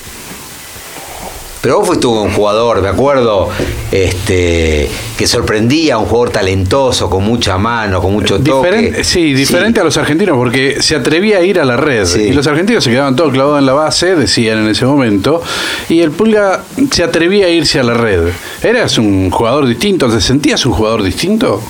Pero 1.66 1.80
vos 1.80 1.88
fuiste 1.88 2.06
un 2.06 2.32
jugador, 2.32 2.80
me 2.80 2.86
acuerdo, 2.86 3.48
este, 3.90 4.88
que 5.18 5.26
sorprendía, 5.26 5.98
un 5.98 6.06
jugador 6.06 6.30
talentoso, 6.30 7.10
con 7.10 7.24
mucha 7.24 7.58
mano, 7.58 8.00
con 8.00 8.12
mucho 8.12 8.38
toque. 8.38 8.68
Diferente, 8.70 9.02
sí, 9.02 9.34
diferente 9.34 9.80
a 9.80 9.82
los 9.82 9.96
argentinos 9.96 10.36
porque 10.36 10.80
se 10.80 10.94
atrevía 10.94 11.38
a 11.38 11.40
ir 11.40 11.58
a 11.58 11.64
la 11.64 11.76
red. 11.76 12.04
Sí. 12.04 12.20
Y 12.20 12.32
los 12.34 12.46
argentinos 12.46 12.84
se 12.84 12.90
quedaban 12.90 13.16
todos 13.16 13.32
clavados 13.32 13.58
en 13.58 13.66
la 13.66 13.72
base, 13.72 14.14
decían 14.14 14.58
en 14.58 14.68
ese 14.68 14.86
momento. 14.86 15.42
Y 15.88 16.02
el 16.02 16.12
Pulga 16.12 16.62
se 16.92 17.02
atrevía 17.02 17.46
a 17.46 17.48
irse 17.48 17.80
a 17.80 17.82
la 17.82 17.94
red. 17.94 18.28
¿Eras 18.62 18.96
un 18.96 19.28
jugador 19.32 19.66
distinto? 19.66 20.08
¿Te 20.08 20.20
sentías 20.20 20.64
un 20.66 20.72
jugador 20.72 21.02
distinto? 21.02 21.60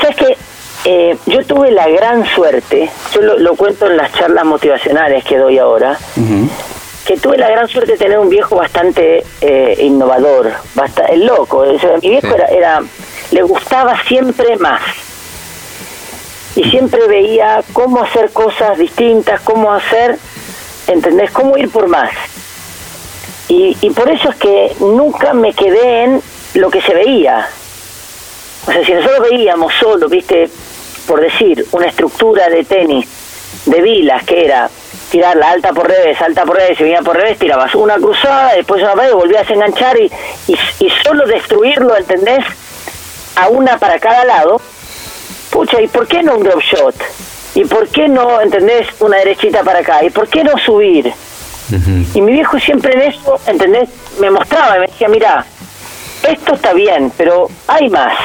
¿Sabes 0.00 0.16
qué? 0.16 0.36
Eh, 0.84 1.16
yo 1.26 1.44
tuve 1.46 1.70
la 1.70 1.88
gran 1.88 2.26
suerte, 2.34 2.90
yo 3.14 3.20
lo, 3.20 3.38
lo 3.38 3.54
cuento 3.54 3.86
en 3.88 3.98
las 3.98 4.12
charlas 4.14 4.44
motivacionales 4.44 5.24
que 5.24 5.38
doy 5.38 5.58
ahora, 5.58 5.96
que 7.06 7.16
tuve 7.16 7.38
la 7.38 7.48
gran 7.48 7.68
suerte 7.68 7.92
de 7.92 7.98
tener 7.98 8.18
un 8.18 8.28
viejo 8.28 8.56
bastante 8.56 9.24
eh, 9.40 9.76
innovador, 9.80 10.52
bastante 10.74 11.16
loco. 11.18 11.58
O 11.58 11.78
sea, 11.78 11.94
mi 12.02 12.10
viejo 12.10 12.26
Sí. 12.28 12.34
era, 12.34 12.46
era, 12.48 12.82
le 13.30 13.42
gustaba 13.42 13.96
siempre 14.06 14.56
más. 14.56 14.82
Y 16.56 16.64
siempre 16.70 17.06
veía 17.06 17.62
cómo 17.72 18.02
hacer 18.02 18.30
cosas 18.32 18.78
distintas, 18.78 19.40
cómo 19.42 19.72
hacer, 19.72 20.18
¿entendés? 20.88 21.30
Cómo 21.30 21.56
ir 21.56 21.70
por 21.70 21.86
más. 21.86 22.10
Y, 23.48 23.76
y 23.80 23.90
por 23.90 24.10
eso 24.10 24.30
es 24.30 24.36
que 24.36 24.74
nunca 24.80 25.32
me 25.32 25.52
quedé 25.52 26.04
en 26.04 26.22
lo 26.54 26.70
que 26.70 26.80
se 26.82 26.94
veía. 26.94 27.48
O 28.66 28.72
sea, 28.72 28.84
si 28.84 28.92
nosotros 28.94 29.30
veíamos 29.30 29.72
solo, 29.78 30.08
viste, 30.08 30.48
por 31.06 31.20
decir, 31.20 31.64
una 31.70 31.86
estructura 31.86 32.48
de 32.48 32.64
tenis 32.64 33.06
de 33.66 33.80
vilas 33.80 34.24
que 34.24 34.44
era 34.44 34.68
tirar 35.10 35.36
la 35.36 35.50
alta 35.50 35.72
por 35.72 35.88
revés, 35.88 36.20
alta 36.20 36.44
por 36.44 36.56
revés, 36.56 36.78
y 36.80 36.84
venía 36.84 37.02
por 37.02 37.16
revés, 37.16 37.38
tirabas 37.38 37.74
una 37.74 37.96
cruzada, 37.96 38.54
después 38.54 38.82
una 38.82 38.94
vez, 38.94 39.12
volvías 39.12 39.48
a 39.48 39.52
enganchar 39.52 39.98
y, 39.98 40.10
y, 40.48 40.58
y 40.80 40.90
solo 41.04 41.26
destruirlo, 41.26 41.96
¿entendés? 41.96 42.44
A 43.36 43.48
una 43.48 43.78
para 43.78 43.98
cada 43.98 44.24
lado. 44.24 44.60
Pucha, 45.50 45.80
¿y 45.80 45.88
por 45.88 46.06
qué 46.06 46.22
no 46.22 46.36
un 46.36 46.42
drop 46.42 46.60
shot? 46.60 46.94
¿Y 47.54 47.64
por 47.64 47.88
qué 47.88 48.08
no, 48.08 48.40
entendés, 48.40 48.86
una 49.00 49.16
derechita 49.18 49.62
para 49.62 49.78
acá? 49.78 50.04
¿Y 50.04 50.10
por 50.10 50.28
qué 50.28 50.44
no 50.44 50.58
subir? 50.58 51.12
Y 52.14 52.20
mi 52.20 52.32
viejo 52.32 52.60
siempre 52.60 52.92
en 52.92 53.12
eso, 53.12 53.40
¿entendés? 53.46 53.88
Me 54.20 54.30
mostraba 54.30 54.76
y 54.76 54.80
me 54.80 54.86
decía, 54.86 55.08
mira, 55.08 55.44
esto 56.22 56.54
está 56.54 56.72
bien, 56.72 57.12
pero 57.16 57.48
hay 57.66 57.88
más. 57.88 58.16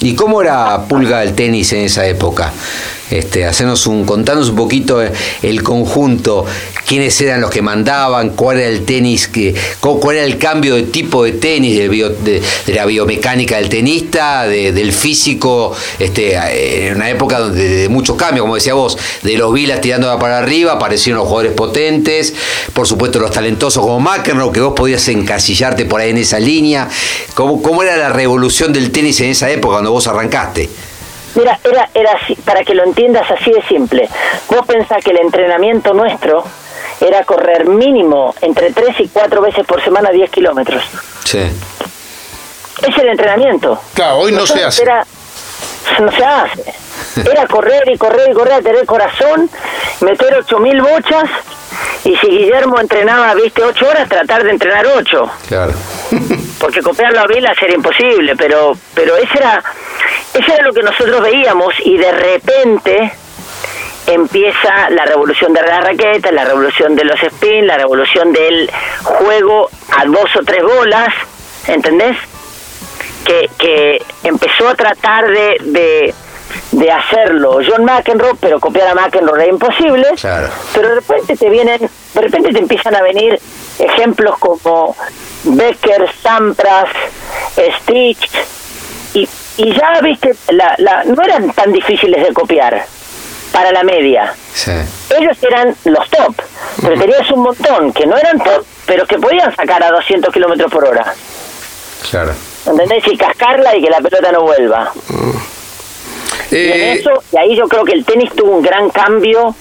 ¿Y 0.00 0.14
cómo 0.14 0.42
era 0.42 0.84
Pulga 0.88 1.22
el 1.22 1.34
tenis 1.34 1.72
en 1.72 1.82
esa 1.82 2.06
época? 2.06 2.52
Este, 3.08 3.44
hacernos 3.44 3.86
un, 3.86 4.04
contanos 4.04 4.48
un 4.48 4.56
poquito 4.56 5.00
eh, 5.00 5.12
el 5.42 5.62
conjunto, 5.62 6.44
quiénes 6.88 7.20
eran 7.20 7.40
los 7.40 7.50
que 7.50 7.62
mandaban, 7.62 8.30
cuál 8.30 8.58
era 8.58 8.68
el 8.68 8.84
tenis, 8.84 9.28
que, 9.28 9.54
cu- 9.78 10.00
cuál 10.00 10.16
era 10.16 10.26
el 10.26 10.38
cambio 10.38 10.74
de 10.74 10.82
tipo 10.82 11.22
de 11.22 11.32
tenis, 11.32 11.78
de, 11.78 12.42
de 12.66 12.74
la 12.74 12.84
biomecánica 12.84 13.58
del 13.58 13.68
tenista, 13.68 14.48
de- 14.48 14.72
del 14.72 14.92
físico, 14.92 15.72
este, 16.00 16.34
eh, 16.34 16.88
en 16.88 16.96
una 16.96 17.08
época 17.08 17.38
donde 17.38 17.68
de 17.82 17.88
muchos 17.88 18.16
cambios, 18.16 18.42
como 18.42 18.56
decía 18.56 18.74
vos, 18.74 18.98
de 19.22 19.36
los 19.38 19.52
vilas 19.52 19.80
tirando 19.80 20.16
para 20.18 20.38
arriba, 20.38 20.72
aparecieron 20.72 21.18
los 21.20 21.28
jugadores 21.28 21.52
potentes, 21.52 22.34
por 22.72 22.88
supuesto 22.88 23.20
los 23.20 23.30
talentosos 23.30 23.84
como 23.84 24.00
McEnroe, 24.00 24.52
que 24.52 24.60
vos 24.60 24.74
podías 24.74 25.06
encasillarte 25.06 25.84
por 25.84 26.00
ahí 26.00 26.10
en 26.10 26.18
esa 26.18 26.40
línea. 26.40 26.88
¿Cómo, 27.34 27.62
cómo 27.62 27.84
era 27.84 27.96
la 27.96 28.08
revolución 28.08 28.72
del 28.72 28.90
tenis 28.90 29.20
en 29.20 29.30
esa 29.30 29.48
época 29.50 29.74
cuando 29.74 29.92
vos 29.92 30.08
arrancaste? 30.08 30.68
Mira, 31.36 31.58
era, 31.62 31.88
era 31.94 32.12
así, 32.12 32.34
para 32.34 32.64
que 32.64 32.74
lo 32.74 32.82
entiendas 32.82 33.30
así 33.30 33.50
de 33.52 33.62
simple. 33.62 34.08
Vos 34.48 34.66
pensás 34.66 35.04
que 35.04 35.10
el 35.10 35.18
entrenamiento 35.18 35.92
nuestro 35.92 36.44
era 37.00 37.24
correr 37.24 37.66
mínimo 37.66 38.34
entre 38.40 38.72
3 38.72 39.00
y 39.00 39.08
4 39.08 39.40
veces 39.42 39.66
por 39.66 39.82
semana 39.84 40.10
10 40.10 40.30
kilómetros. 40.30 40.82
Sí. 41.24 41.40
Es 42.86 42.98
el 42.98 43.08
entrenamiento. 43.08 43.78
Claro, 43.94 44.18
hoy 44.18 44.32
no 44.32 44.46
se 44.46 44.64
hace. 44.64 44.82
Era, 44.82 45.06
no 46.00 46.10
se 46.10 46.24
hace. 46.24 46.74
Era 47.30 47.46
correr 47.46 47.84
y 47.92 47.98
correr 47.98 48.30
y 48.30 48.34
correr, 48.34 48.62
tener 48.62 48.86
corazón, 48.86 49.50
meter 50.00 50.42
8.000 50.42 50.82
bochas 50.82 51.30
y 52.04 52.16
si 52.16 52.26
Guillermo 52.28 52.80
entrenaba, 52.80 53.34
viste, 53.34 53.62
8 53.62 53.88
horas, 53.88 54.08
tratar 54.08 54.44
de 54.44 54.50
entrenar 54.50 54.86
8. 54.86 55.30
Claro. 55.48 55.74
porque 56.58 56.82
copiarlo 56.82 57.20
a 57.20 57.26
Vilas 57.26 57.56
era 57.60 57.74
imposible, 57.74 58.36
pero 58.36 58.76
pero 58.94 59.16
ese 59.16 59.38
era 59.38 59.62
ese 60.38 60.54
era 60.54 60.64
lo 60.64 60.72
que 60.72 60.82
nosotros 60.82 61.20
veíamos 61.22 61.74
y 61.84 61.96
de 61.96 62.12
repente 62.12 63.12
empieza 64.06 64.90
la 64.90 65.04
revolución 65.04 65.52
de 65.52 65.62
la 65.62 65.80
raqueta, 65.80 66.30
la 66.30 66.44
revolución 66.44 66.94
de 66.94 67.04
los 67.04 67.20
spin, 67.22 67.66
la 67.66 67.76
revolución 67.76 68.32
del 68.32 68.70
juego 69.02 69.68
a 69.96 70.04
dos 70.04 70.36
o 70.36 70.44
tres 70.44 70.62
bolas, 70.62 71.12
¿entendés? 71.66 72.16
Que, 73.24 73.50
que 73.58 74.02
empezó 74.22 74.68
a 74.68 74.74
tratar 74.76 75.26
de, 75.26 75.56
de, 75.60 76.14
de 76.72 76.92
hacerlo 76.92 77.58
John 77.66 77.84
McEnroe, 77.84 78.36
pero 78.40 78.60
copiar 78.60 78.88
a 78.88 78.94
McEnroe 78.94 79.42
era 79.42 79.46
imposible. 79.46 80.06
Claro. 80.20 80.48
Pero 80.72 80.88
de 80.90 80.94
repente 80.96 81.36
te 81.36 81.50
vienen, 81.50 81.80
de 82.14 82.20
repente 82.20 82.52
te 82.52 82.58
empiezan 82.60 82.94
a 82.94 83.02
venir 83.02 83.40
ejemplos 83.78 84.38
como 84.38 84.94
Becker, 85.44 86.08
Sampras, 86.22 86.88
Stitch, 87.80 88.30
y, 89.14 89.28
y 89.56 89.72
ya 89.74 90.00
viste, 90.02 90.34
la, 90.50 90.74
la, 90.78 91.04
no 91.04 91.22
eran 91.22 91.50
tan 91.52 91.72
difíciles 91.72 92.22
de 92.26 92.32
copiar 92.32 92.84
para 93.52 93.72
la 93.72 93.82
media. 93.82 94.34
Sí. 94.52 94.72
Ellos 95.18 95.36
eran 95.42 95.74
los 95.84 96.08
top, 96.10 96.34
pero 96.82 96.98
tenías 96.98 97.30
un 97.30 97.42
montón 97.42 97.92
que 97.92 98.06
no 98.06 98.16
eran 98.16 98.38
top, 98.38 98.64
pero 98.86 99.06
que 99.06 99.18
podían 99.18 99.54
sacar 99.54 99.82
a 99.82 99.90
200 99.90 100.32
kilómetros 100.32 100.70
por 100.70 100.84
hora. 100.84 101.14
Claro. 102.10 102.32
¿Entendés? 102.66 103.04
Y 103.06 103.16
cascarla 103.16 103.76
y 103.76 103.82
que 103.82 103.90
la 103.90 104.00
pelota 104.00 104.32
no 104.32 104.42
vuelva. 104.42 104.92
Y 106.50 106.56
en 106.56 106.72
Eh, 106.72 106.92
eso, 106.94 107.22
y 107.32 107.36
ahí 107.38 107.56
yo 107.56 107.66
creo 107.68 107.84
que 107.84 107.92
el 107.92 108.04
tenis 108.04 108.30
tuvo 108.34 108.52
un 108.56 108.62
gran 108.62 108.90
cambio 108.90 109.54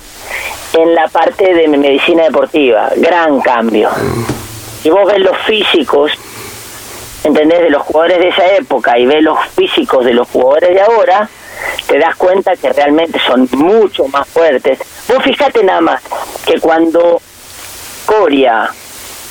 en 0.73 0.93
la 0.93 1.07
parte 1.07 1.53
de 1.53 1.67
medicina 1.67 2.23
deportiva, 2.23 2.89
gran 2.97 3.39
cambio. 3.41 3.89
Si 4.83 4.89
vos 4.89 5.05
ves 5.07 5.19
los 5.19 5.37
físicos, 5.45 6.11
¿entendés? 7.25 7.63
De 7.63 7.69
los 7.69 7.81
jugadores 7.83 8.19
de 8.19 8.27
esa 8.29 8.47
época 8.55 8.97
y 8.99 9.05
ves 9.05 9.23
los 9.23 9.39
físicos 9.55 10.05
de 10.05 10.13
los 10.13 10.27
jugadores 10.29 10.75
de 10.75 10.81
ahora, 10.81 11.27
te 11.87 11.97
das 11.97 12.15
cuenta 12.15 12.55
que 12.55 12.71
realmente 12.71 13.19
son 13.25 13.49
mucho 13.53 14.07
más 14.07 14.27
fuertes. 14.27 14.79
Vos 15.07 15.23
fíjate 15.23 15.63
nada 15.63 15.81
más 15.81 16.01
que 16.45 16.59
cuando 16.59 17.19
Coria, 18.05 18.69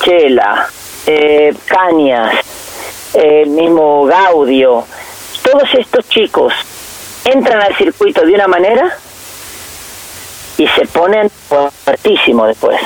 Chela, 0.03 0.69
eh, 1.07 1.55
Cañas, 1.67 2.35
eh, 3.15 3.47
mismo 3.47 4.05
Gaudio, 4.07 4.85
todos 5.43 5.69
estos 5.75 6.09
chicos 6.09 6.53
entran 7.25 7.63
al 7.63 7.77
circuito 7.77 8.27
de 8.27 8.35
una 8.35 8.49
manera 8.49 8.99
y 10.57 10.67
se 10.67 10.87
ponen 10.87 11.31
fuertísimos 11.31 12.49
después. 12.49 12.81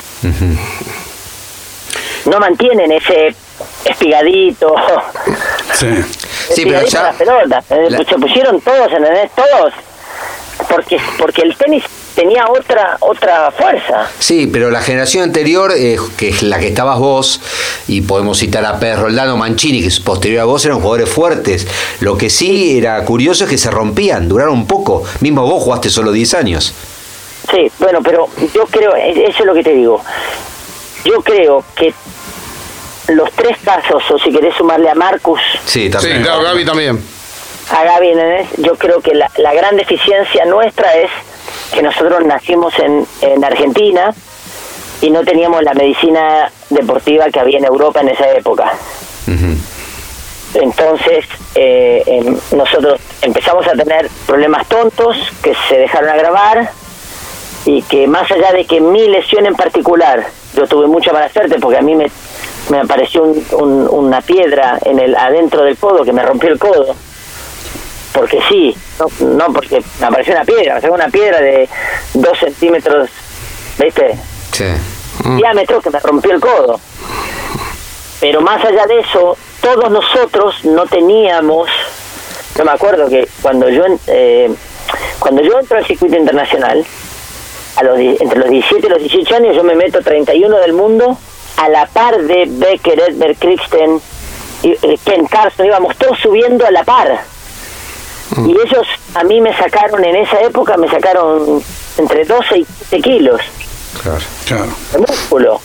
No 2.26 2.38
mantienen 2.40 2.92
ese 2.92 3.34
espigadito, 3.84 4.74
Sí. 5.74 5.86
Sí, 6.54 6.64
pero 6.64 6.86
ya- 6.86 7.02
las 7.02 7.16
pelotas. 7.16 7.64
Eh, 7.70 7.86
la- 7.90 7.98
Se 7.98 8.14
pusieron 8.18 8.60
todos, 8.60 8.90
¿entendés? 8.90 9.30
Todos. 9.34 9.72
Porque, 10.68 10.98
porque 11.18 11.42
el 11.42 11.56
tenis 11.56 11.84
tenía 12.14 12.46
otra 12.48 12.96
otra 13.00 13.50
fuerza. 13.52 14.08
Sí, 14.18 14.48
pero 14.52 14.70
la 14.70 14.80
generación 14.82 15.22
anterior, 15.24 15.72
eh, 15.76 15.96
que 16.16 16.28
es 16.30 16.42
la 16.42 16.58
que 16.58 16.68
estabas 16.68 16.98
vos, 16.98 17.40
y 17.86 18.00
podemos 18.00 18.38
citar 18.38 18.64
a 18.64 18.78
Pedro 18.80 19.02
Roldano 19.02 19.36
Mancini, 19.36 19.80
que 19.82 19.88
es 19.88 20.00
posterior 20.00 20.40
a 20.40 20.44
vos, 20.46 20.64
eran 20.64 20.80
jugadores 20.80 21.08
fuertes. 21.08 21.66
Lo 22.00 22.16
que 22.18 22.28
sí 22.30 22.78
era 22.78 23.02
curioso 23.04 23.44
es 23.44 23.50
que 23.50 23.58
se 23.58 23.70
rompían, 23.70 24.28
duraron 24.28 24.66
poco. 24.66 25.04
Mismo 25.20 25.42
vos 25.42 25.62
jugaste 25.62 25.90
solo 25.90 26.10
10 26.12 26.34
años. 26.34 26.74
Sí, 27.50 27.70
bueno, 27.78 28.00
pero 28.02 28.28
yo 28.54 28.64
creo, 28.66 28.94
eso 28.96 29.38
es 29.40 29.44
lo 29.46 29.54
que 29.54 29.62
te 29.62 29.72
digo. 29.74 30.02
Yo 31.04 31.20
creo 31.22 31.64
que 31.76 31.94
los 33.08 33.30
tres 33.32 33.56
casos, 33.64 34.02
o 34.10 34.18
si 34.18 34.30
querés 34.32 34.54
sumarle 34.56 34.90
a 34.90 34.94
Marcus, 34.94 35.40
Sí, 35.64 35.84
sí, 35.84 35.90
también. 35.90 36.22
claro, 36.22 36.42
Gaby 36.42 36.64
también. 36.64 37.02
a 37.70 37.84
Gaby, 37.84 38.08
¿entendés? 38.08 38.48
yo 38.58 38.74
creo 38.76 39.00
que 39.00 39.14
la, 39.14 39.30
la 39.38 39.52
gran 39.54 39.76
deficiencia 39.76 40.44
nuestra 40.46 40.94
es 40.94 41.10
que 41.72 41.82
nosotros 41.82 42.24
nacimos 42.24 42.72
en, 42.78 43.06
en 43.22 43.44
Argentina 43.44 44.14
y 45.00 45.10
no 45.10 45.22
teníamos 45.24 45.62
la 45.62 45.74
medicina 45.74 46.50
deportiva 46.70 47.30
que 47.30 47.40
había 47.40 47.58
en 47.58 47.64
Europa 47.64 48.00
en 48.00 48.08
esa 48.08 48.28
época. 48.30 48.72
Entonces, 50.54 51.26
eh, 51.54 52.02
em, 52.06 52.36
nosotros 52.56 53.00
empezamos 53.22 53.66
a 53.66 53.72
tener 53.72 54.08
problemas 54.26 54.66
tontos 54.68 55.16
que 55.42 55.54
se 55.68 55.76
dejaron 55.78 56.08
agravar 56.08 56.70
y 57.66 57.82
que 57.82 58.06
más 58.06 58.30
allá 58.30 58.52
de 58.52 58.64
que 58.64 58.80
mi 58.80 59.06
lesión 59.08 59.44
en 59.46 59.54
particular, 59.54 60.26
yo 60.54 60.66
tuve 60.66 60.86
mucha 60.86 61.12
mala 61.12 61.28
suerte 61.28 61.56
porque 61.60 61.78
a 61.78 61.82
mí 61.82 61.94
me, 61.94 62.10
me 62.70 62.80
apareció 62.80 63.22
un- 63.22 63.46
un- 63.52 63.88
una 63.90 64.20
piedra 64.20 64.78
en 64.84 64.98
el 64.98 65.14
adentro 65.16 65.62
del 65.64 65.76
codo 65.76 66.04
que 66.04 66.12
me 66.12 66.22
rompió 66.22 66.50
el 66.50 66.58
codo. 66.58 66.94
porque 68.12 68.40
sí, 68.48 68.76
no, 68.98 69.26
no 69.36 69.52
porque 69.52 69.80
me 70.00 70.06
apareció 70.06 70.32
una 70.34 70.44
piedra, 70.44 70.74
me 70.74 70.80
sacó 70.80 70.94
una 70.94 71.08
piedra 71.08 71.40
de 71.40 71.68
dos 72.14 72.36
centímetros, 72.38 73.10
¿viste? 73.78 74.18
Sí. 74.50 74.64
diámetro 75.36 75.80
que 75.80 75.90
me 75.90 76.00
rompió 76.00 76.32
el 76.32 76.40
codo. 76.40 76.80
Pero 78.20 78.40
más 78.40 78.64
allá 78.64 78.86
de 78.86 79.00
eso, 79.00 79.36
todos 79.60 79.90
nosotros 79.92 80.64
no 80.64 80.86
teníamos, 80.86 81.68
yo 82.56 82.64
me 82.64 82.72
acuerdo 82.72 83.08
que 83.08 83.28
cuando 83.40 83.68
yo 83.68 83.84
eh, 84.08 84.50
cuando 85.20 85.42
yo 85.42 85.60
entro 85.60 85.78
al 85.78 85.86
circuito 85.86 86.16
internacional, 86.16 86.84
a 87.76 87.82
los, 87.84 87.98
entre 87.98 88.38
los 88.40 88.50
17 88.50 88.86
y 88.86 88.90
los 88.90 88.98
18 89.00 89.36
años 89.36 89.54
yo 89.54 89.62
me 89.62 89.76
meto 89.76 90.00
31 90.02 90.56
del 90.58 90.72
mundo, 90.72 91.16
a 91.58 91.68
la 91.68 91.86
par 91.86 92.16
de 92.16 92.44
Becker, 92.48 93.00
Edberg, 93.00 93.36
Kristen, 93.38 94.00
y, 94.62 94.70
eh, 94.70 94.98
Ken 95.04 95.26
Carson, 95.26 95.66
íbamos 95.66 95.96
todos 95.96 96.18
subiendo 96.20 96.66
a 96.66 96.70
la 96.70 96.84
par. 96.84 97.20
Y 98.46 98.50
ellos 98.52 98.86
a 99.14 99.24
mí 99.24 99.40
me 99.40 99.56
sacaron, 99.56 100.04
en 100.04 100.16
esa 100.16 100.40
época 100.40 100.76
me 100.76 100.88
sacaron 100.88 101.62
entre 101.96 102.24
12 102.24 102.58
y 102.58 102.64
15 102.64 103.00
kilos 103.00 103.40
Claro. 104.02 104.18
Claro. 104.46 104.66
de 104.92 104.98
músculo. 104.98 105.60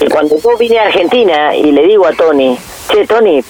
Y 0.00 0.08
cuando 0.10 0.36
yo 0.36 0.56
vine 0.58 0.78
a 0.78 0.84
Argentina 0.84 1.54
y 1.54 1.72
le 1.72 1.82
digo 1.86 2.06
a 2.06 2.12
Tony, 2.12 2.58
che, 2.92 3.06
Tony, 3.06 3.42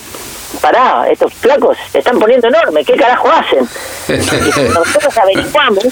pará, 0.61 1.07
estos 1.11 1.33
flacos 1.35 1.77
se 1.91 1.99
están 1.99 2.19
poniendo 2.19 2.49
enormes, 2.49 2.87
¿qué 2.87 2.95
carajo 2.95 3.29
hacen? 3.29 3.69
Y 4.09 4.61
nosotros 4.73 5.17
averiguamos, 5.19 5.85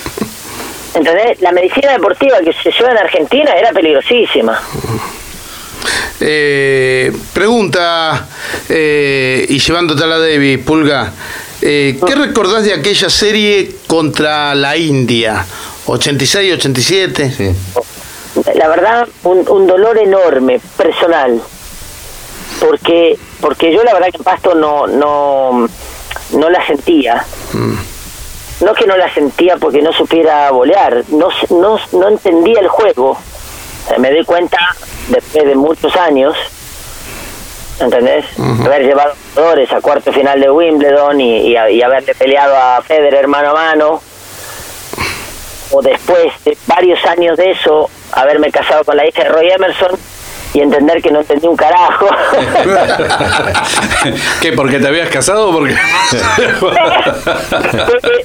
¿entendés? 0.94 1.40
La 1.40 1.52
medicina 1.52 1.92
deportiva 1.92 2.38
que 2.40 2.52
se 2.52 2.70
lleva 2.70 2.92
en 2.92 2.98
Argentina 2.98 3.52
era 3.54 3.72
peligrosísima. 3.72 4.60
Eh, 6.20 7.12
pregunta, 7.32 8.26
eh, 8.68 9.46
y 9.48 9.58
llevándote 9.58 10.04
a 10.04 10.06
la 10.06 10.18
Debbie, 10.18 10.58
Pulga, 10.58 11.12
eh, 11.60 11.98
¿qué 12.06 12.14
recordás 12.14 12.64
de 12.64 12.72
aquella 12.72 13.10
serie 13.10 13.76
contra 13.86 14.54
la 14.54 14.76
India? 14.76 15.44
¿86, 15.86 16.54
87? 16.54 17.32
Sí. 17.32 17.50
La 18.54 18.68
verdad, 18.68 19.06
un, 19.24 19.48
un 19.48 19.66
dolor 19.66 19.98
enorme, 19.98 20.60
personal. 20.76 21.40
Porque 22.60 23.18
porque 23.40 23.72
yo 23.72 23.82
la 23.84 23.92
verdad 23.92 24.08
que 24.10 24.16
en 24.16 24.24
Pasto 24.24 24.54
no, 24.54 24.86
no, 24.86 25.68
no 26.32 26.50
la 26.50 26.66
sentía. 26.66 27.24
No 28.60 28.74
que 28.74 28.86
no 28.86 28.96
la 28.96 29.12
sentía 29.12 29.56
porque 29.58 29.82
no 29.82 29.92
supiera 29.92 30.50
volear, 30.50 31.04
no, 31.08 31.28
no, 31.50 31.78
no 31.92 32.08
entendía 32.08 32.60
el 32.60 32.68
juego. 32.68 33.10
O 33.10 33.88
sea, 33.88 33.98
me 33.98 34.10
di 34.10 34.24
cuenta 34.24 34.58
después 35.08 35.44
de 35.46 35.54
muchos 35.54 35.94
años, 35.96 36.36
¿entendés? 37.80 38.24
Haber 38.64 38.82
llevado 38.82 39.14
jugadores 39.34 39.72
a 39.72 39.80
cuarto 39.80 40.12
final 40.12 40.40
de 40.40 40.50
Wimbledon 40.50 41.20
y, 41.20 41.48
y, 41.52 41.82
haberle 41.82 42.14
peleado 42.14 42.56
a 42.56 42.82
Federer 42.82 43.26
mano 43.28 43.50
a 43.50 43.54
mano. 43.54 44.00
O 45.72 45.82
después 45.82 46.32
de 46.44 46.56
varios 46.66 47.04
años 47.06 47.36
de 47.36 47.50
eso, 47.50 47.90
haberme 48.12 48.50
casado 48.52 48.84
con 48.84 48.96
la 48.96 49.06
hija 49.06 49.24
de 49.24 49.28
Roy 49.30 49.50
Emerson 49.50 49.90
y 50.54 50.60
entender 50.60 51.02
que 51.02 51.10
no 51.10 51.20
entendí 51.20 51.46
un 51.48 51.56
carajo. 51.56 52.06
¿Qué? 54.40 54.52
¿Porque 54.52 54.78
te 54.78 54.86
habías 54.86 55.08
casado 55.10 55.50
o 55.50 55.52
porque.? 55.52 55.74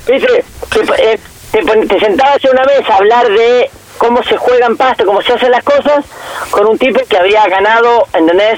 Dice, 0.08 0.44
te, 0.70 0.80
eh, 1.14 1.20
te 1.52 1.64
pon- 1.64 1.88
te 1.88 2.00
sentabas 2.00 2.44
una 2.46 2.64
vez 2.64 2.88
a 2.90 2.96
hablar 2.96 3.28
de 3.28 3.70
cómo 4.02 4.24
se 4.24 4.36
juega 4.36 4.66
en 4.66 4.78
pasto, 4.78 5.06
cómo 5.06 5.22
se 5.22 5.32
hacen 5.34 5.52
las 5.52 5.64
cosas, 5.64 6.04
con 6.50 6.66
un 6.68 6.78
tipo 6.80 7.00
que 7.08 7.18
había 7.18 7.48
ganado, 7.48 8.08
¿entendés? 8.14 8.58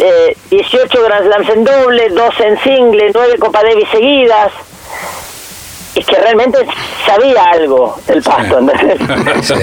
Eh, 0.00 0.36
18 0.50 1.02
Grand 1.04 1.24
Slams 1.24 1.48
en 1.50 1.64
doble, 1.64 2.08
12 2.10 2.46
en 2.48 2.60
single, 2.64 3.10
9 3.14 3.38
Copa 3.38 3.62
Davis 3.62 3.88
seguidas. 3.92 4.50
Y 5.94 6.02
que 6.02 6.16
realmente 6.16 6.58
sabía 7.06 7.44
algo 7.44 7.96
del 8.08 8.22
pasto, 8.22 8.58
¿entendés? 8.58 9.46
Sí. 9.46 9.54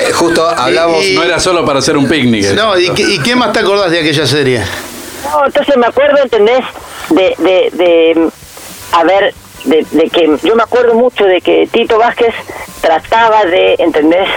Eh, 0.00 0.10
justo 0.14 0.48
hablamos. 0.48 1.04
Y- 1.04 1.14
no 1.14 1.22
era 1.24 1.38
solo 1.38 1.64
para 1.66 1.80
hacer 1.80 1.98
un 1.98 2.08
picnic. 2.08 2.52
No, 2.54 2.76
¿y 2.78 2.88
qué, 2.94 3.02
y 3.02 3.18
qué 3.18 3.36
más 3.36 3.52
te 3.52 3.60
acordás 3.60 3.90
de 3.90 4.00
aquella 4.00 4.26
serie? 4.26 4.64
No, 5.30 5.44
entonces 5.44 5.76
me 5.76 5.86
acuerdo, 5.86 6.16
¿entendés? 6.22 6.64
De, 7.10 7.34
de, 7.38 7.70
de 7.74 8.28
a 8.92 9.04
ver, 9.04 9.34
de, 9.64 9.86
de 9.90 10.10
que 10.10 10.36
yo 10.42 10.54
me 10.56 10.62
acuerdo 10.62 10.94
mucho 10.94 11.24
de 11.24 11.40
que 11.40 11.68
Tito 11.70 11.98
Vázquez 11.98 12.34
trataba 12.80 13.44
de, 13.44 13.76
¿entendés? 13.78 14.28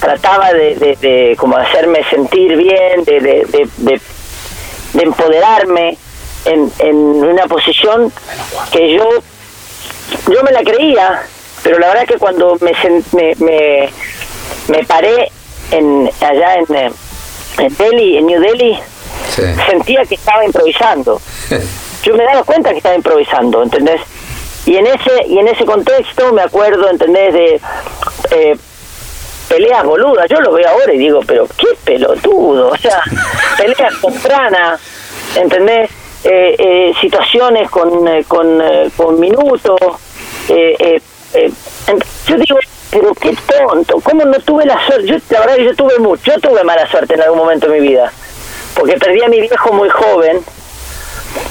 Trataba 0.00 0.52
de, 0.52 0.74
de, 0.76 0.96
de 0.96 1.36
como 1.38 1.56
hacerme 1.56 2.04
sentir 2.10 2.56
bien, 2.56 3.04
de, 3.04 3.20
de, 3.20 3.44
de, 3.46 3.68
de- 3.78 4.00
de 4.92 5.02
empoderarme 5.02 5.98
en, 6.46 6.72
en 6.78 6.96
una 6.96 7.46
posición 7.46 8.10
que 8.72 8.94
yo 8.94 9.06
yo 10.30 10.42
me 10.42 10.52
la 10.52 10.62
creía, 10.62 11.22
pero 11.62 11.78
la 11.78 11.88
verdad 11.88 12.06
que 12.06 12.16
cuando 12.18 12.56
me 12.60 12.72
me, 13.12 13.34
me, 13.40 13.88
me 14.68 14.84
paré 14.84 15.30
en 15.72 16.08
allá 16.20 16.54
en, 16.54 16.74
eh, 16.76 16.92
en 17.58 17.76
Delhi, 17.76 18.18
en 18.18 18.26
New 18.26 18.40
Delhi, 18.40 18.78
Sí. 19.34 19.42
sentía 19.68 20.04
que 20.04 20.14
estaba 20.14 20.44
improvisando. 20.44 21.20
Yo 22.04 22.14
me 22.14 22.22
daba 22.24 22.44
cuenta 22.44 22.70
que 22.70 22.76
estaba 22.76 22.94
improvisando, 22.94 23.62
¿entendés? 23.64 24.00
Y 24.66 24.76
en 24.76 24.86
ese 24.86 25.26
y 25.28 25.38
en 25.38 25.48
ese 25.48 25.64
contexto 25.64 26.32
me 26.32 26.42
acuerdo, 26.42 26.88
¿entendés? 26.90 27.32
De 27.32 27.60
eh, 28.32 28.56
peleas 29.48 29.84
boludas. 29.84 30.28
Yo 30.28 30.40
lo 30.40 30.52
veo 30.52 30.68
ahora 30.68 30.92
y 30.92 30.98
digo, 30.98 31.20
pero 31.26 31.46
qué 31.56 31.68
pelotudo. 31.84 32.68
O 32.70 32.76
sea, 32.76 33.00
peleas 33.56 33.94
con 33.96 34.12
Frana, 34.14 34.78
¿entendés? 35.36 35.90
Eh, 36.24 36.56
eh, 36.58 36.94
situaciones 37.00 37.70
con, 37.70 38.08
eh, 38.08 38.24
con, 38.26 38.60
eh, 38.60 38.90
con 38.96 39.20
Minuto. 39.20 39.76
eh, 40.48 41.00
yo 42.26 42.36
digo, 42.36 42.58
pero 42.90 43.14
qué 43.14 43.36
tonto. 43.46 44.00
¿Cómo 44.00 44.24
no 44.24 44.38
tuve 44.40 44.64
la 44.64 44.84
suerte? 44.86 45.06
Yo, 45.06 45.16
la 45.30 45.40
verdad 45.40 45.56
que 45.56 45.64
yo 45.64 45.76
tuve 45.76 45.98
mucho. 45.98 46.32
Yo 46.32 46.40
tuve 46.40 46.64
mala 46.64 46.88
suerte 46.90 47.14
en 47.14 47.22
algún 47.22 47.38
momento 47.38 47.68
de 47.68 47.80
mi 47.80 47.88
vida 47.88 48.12
porque 48.76 48.98
perdí 48.98 49.22
a 49.22 49.28
mi 49.28 49.40
viejo 49.40 49.72
muy 49.72 49.88
joven 49.88 50.40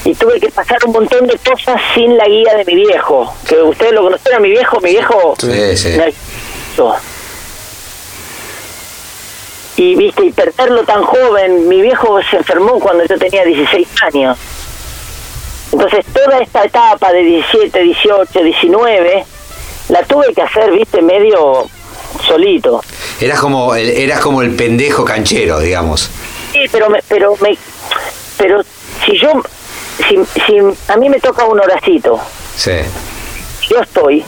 y 0.04 0.14
tuve 0.14 0.40
que 0.40 0.50
pasar 0.50 0.78
un 0.86 0.92
montón 0.92 1.26
de 1.26 1.38
cosas 1.38 1.80
sin 1.94 2.16
la 2.16 2.26
guía 2.26 2.54
de 2.54 2.64
mi 2.64 2.74
viejo. 2.74 3.34
Que 3.48 3.60
ustedes 3.60 3.92
lo 3.92 4.02
conocieron, 4.02 4.42
mi 4.42 4.50
viejo, 4.50 4.80
mi 4.80 4.90
viejo... 4.90 5.34
Sí, 5.38 5.76
sí. 5.76 5.88
me. 5.96 6.12
Y 9.76 9.94
viste, 9.94 10.24
y 10.24 10.32
perderlo 10.32 10.84
tan 10.84 11.02
joven, 11.02 11.68
mi 11.68 11.82
viejo 11.82 12.18
se 12.30 12.36
enfermó 12.36 12.78
cuando 12.80 13.04
yo 13.04 13.18
tenía 13.18 13.44
16 13.44 13.88
años. 14.02 14.38
Entonces 15.72 16.06
toda 16.06 16.38
esta 16.38 16.64
etapa 16.64 17.12
de 17.12 17.22
17, 17.22 17.78
18, 17.78 18.42
19, 18.42 19.24
la 19.90 20.02
tuve 20.04 20.32
que 20.32 20.42
hacer, 20.42 20.70
viste, 20.70 21.02
medio 21.02 21.68
solito. 22.26 22.82
Eras 23.20 23.40
como, 23.40 23.74
el, 23.74 23.90
eras 23.90 24.20
como 24.20 24.40
el 24.40 24.54
pendejo 24.56 25.04
canchero, 25.04 25.60
digamos. 25.60 26.10
Sí, 26.52 26.60
pero 26.72 26.88
me, 26.88 27.00
pero 27.06 27.36
me, 27.40 27.58
pero 28.38 28.62
si 29.04 29.18
yo, 29.18 29.42
si, 30.08 30.18
si 30.46 30.58
a 30.88 30.96
mí 30.96 31.08
me 31.08 31.20
toca 31.20 31.44
un 31.44 31.58
horacito, 31.60 32.20
Sí, 32.56 32.72
yo 33.70 33.80
estoy, 33.80 34.24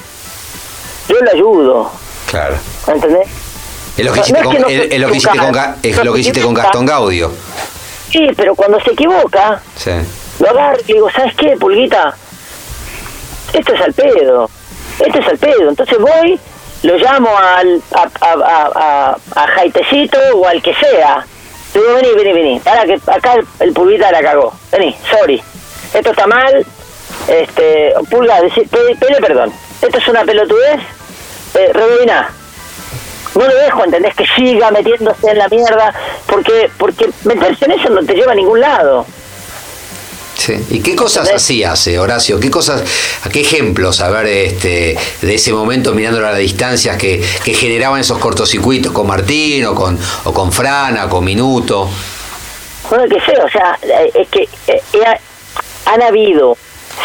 yo 1.09 1.17
le 1.21 1.31
ayudo, 1.31 1.91
claro. 2.31 2.57
¿entendés? 2.87 3.29
Es 3.97 4.05
lo 4.05 4.13
que 4.13 4.21
hiciste 4.21 4.41
no 4.43 4.45
con, 4.49 4.55
que 4.57 4.61
no 4.63 4.69
es- 4.69 4.93
es 4.93 5.01
lo 5.01 5.09
que 5.11 5.17
hiciste 5.17 5.39
con, 5.39 5.53
Ga- 5.55 5.77
es 5.83 6.05
lo 6.05 6.13
que 6.13 6.21
hiciste 6.21 6.41
con 6.43 6.55
Gastón 6.55 6.87
Gaudio. 6.87 7.33
Sí, 8.13 8.29
pero 8.37 8.55
cuando 8.55 8.81
se 8.81 8.93
equivoca, 8.93 9.61
Sí. 9.77 9.91
lo 10.39 10.51
agarro 10.51 10.79
y 10.87 10.93
digo, 10.93 11.11
¿sabes 11.11 11.35
qué, 11.37 11.57
Pulguita? 11.59 12.15
Esto 13.53 13.75
es 13.75 13.81
al 13.81 13.95
pedo, 13.95 14.49
esto 15.05 15.19
es 15.19 15.27
al 15.27 15.39
pedo. 15.39 15.69
Entonces 15.71 15.99
voy, 15.99 16.39
lo 16.83 16.97
llamo 16.97 17.31
al, 17.37 17.83
a, 17.95 18.03
a, 18.25 18.33
a, 18.33 18.71
a, 18.75 19.43
a 19.43 19.47
Jaitecito 19.49 20.19
o 20.35 20.47
al 20.47 20.63
que 20.63 20.75
sea. 20.75 21.27
Le 21.75 21.81
digo, 21.81 21.95
vení, 21.95 22.09
vení, 22.15 22.33
vení. 22.33 22.61
Para 22.61 22.85
que 22.85 23.01
acá 23.07 23.35
el, 23.35 23.47
el 23.61 23.73
Pulguita 23.73 24.11
la 24.13 24.23
cagó. 24.23 24.53
Vení, 24.71 24.97
sorry. 25.11 25.43
Esto 25.95 26.11
está 26.11 26.27
mal. 26.27 26.67
Este, 27.29 27.93
Pulga, 28.11 28.41
pe- 28.55 28.69
pele 28.99 29.17
perdón. 29.21 29.53
Esto 29.83 29.99
es 29.99 30.09
una 30.09 30.25
pelotudez. 30.25 30.81
Eh, 31.55 31.71
rebobiná. 31.73 32.31
No 33.35 33.47
lo 33.47 33.55
dejo, 33.55 33.85
¿entendés? 33.85 34.15
Que 34.15 34.25
siga 34.37 34.71
metiéndose 34.71 35.31
en 35.31 35.39
la 35.39 35.49
mierda. 35.49 35.95
Porque, 36.27 36.71
porque 36.79 37.09
meterse 37.25 37.65
en 37.67 37.73
eso 37.73 37.91
no 37.91 38.03
te 38.05 38.15
lleva 38.15 38.33
a 38.33 38.35
ningún 38.35 38.61
lado. 38.61 39.07
Sí. 40.37 40.55
¿Y 40.71 40.81
qué 40.81 40.95
cosas 40.95 41.23
¿Entendés? 41.25 41.43
hacías, 41.43 41.87
eh, 41.89 41.99
Horacio? 41.99 42.39
¿Qué 42.39 42.49
cosas, 42.49 42.83
a 43.25 43.29
qué 43.29 43.41
ejemplos, 43.41 44.01
a 44.01 44.09
ver, 44.09 44.27
este, 44.27 44.97
de 45.21 45.35
ese 45.35 45.53
momento 45.53 45.93
mirándolo 45.95 46.29
a 46.29 46.31
las 46.31 46.39
distancias 46.39 46.97
que, 46.97 47.25
que 47.45 47.55
generaban 47.55 48.01
esos 48.01 48.19
cortocircuitos 48.19 48.93
con 48.93 49.09
Martín 49.09 49.65
o 49.67 49.75
con, 49.75 49.99
o 50.25 50.33
con 50.33 50.53
Frana, 50.53 51.09
con 51.09 51.25
Minuto? 51.25 51.91
Bueno, 52.89 53.05
que 53.09 53.21
sé, 53.21 53.37
o 53.43 53.49
sea, 53.51 53.77
eh, 53.83 54.13
es 54.15 54.29
que 54.29 54.49
eh, 54.69 54.81
han 55.89 56.03
habido 56.03 56.57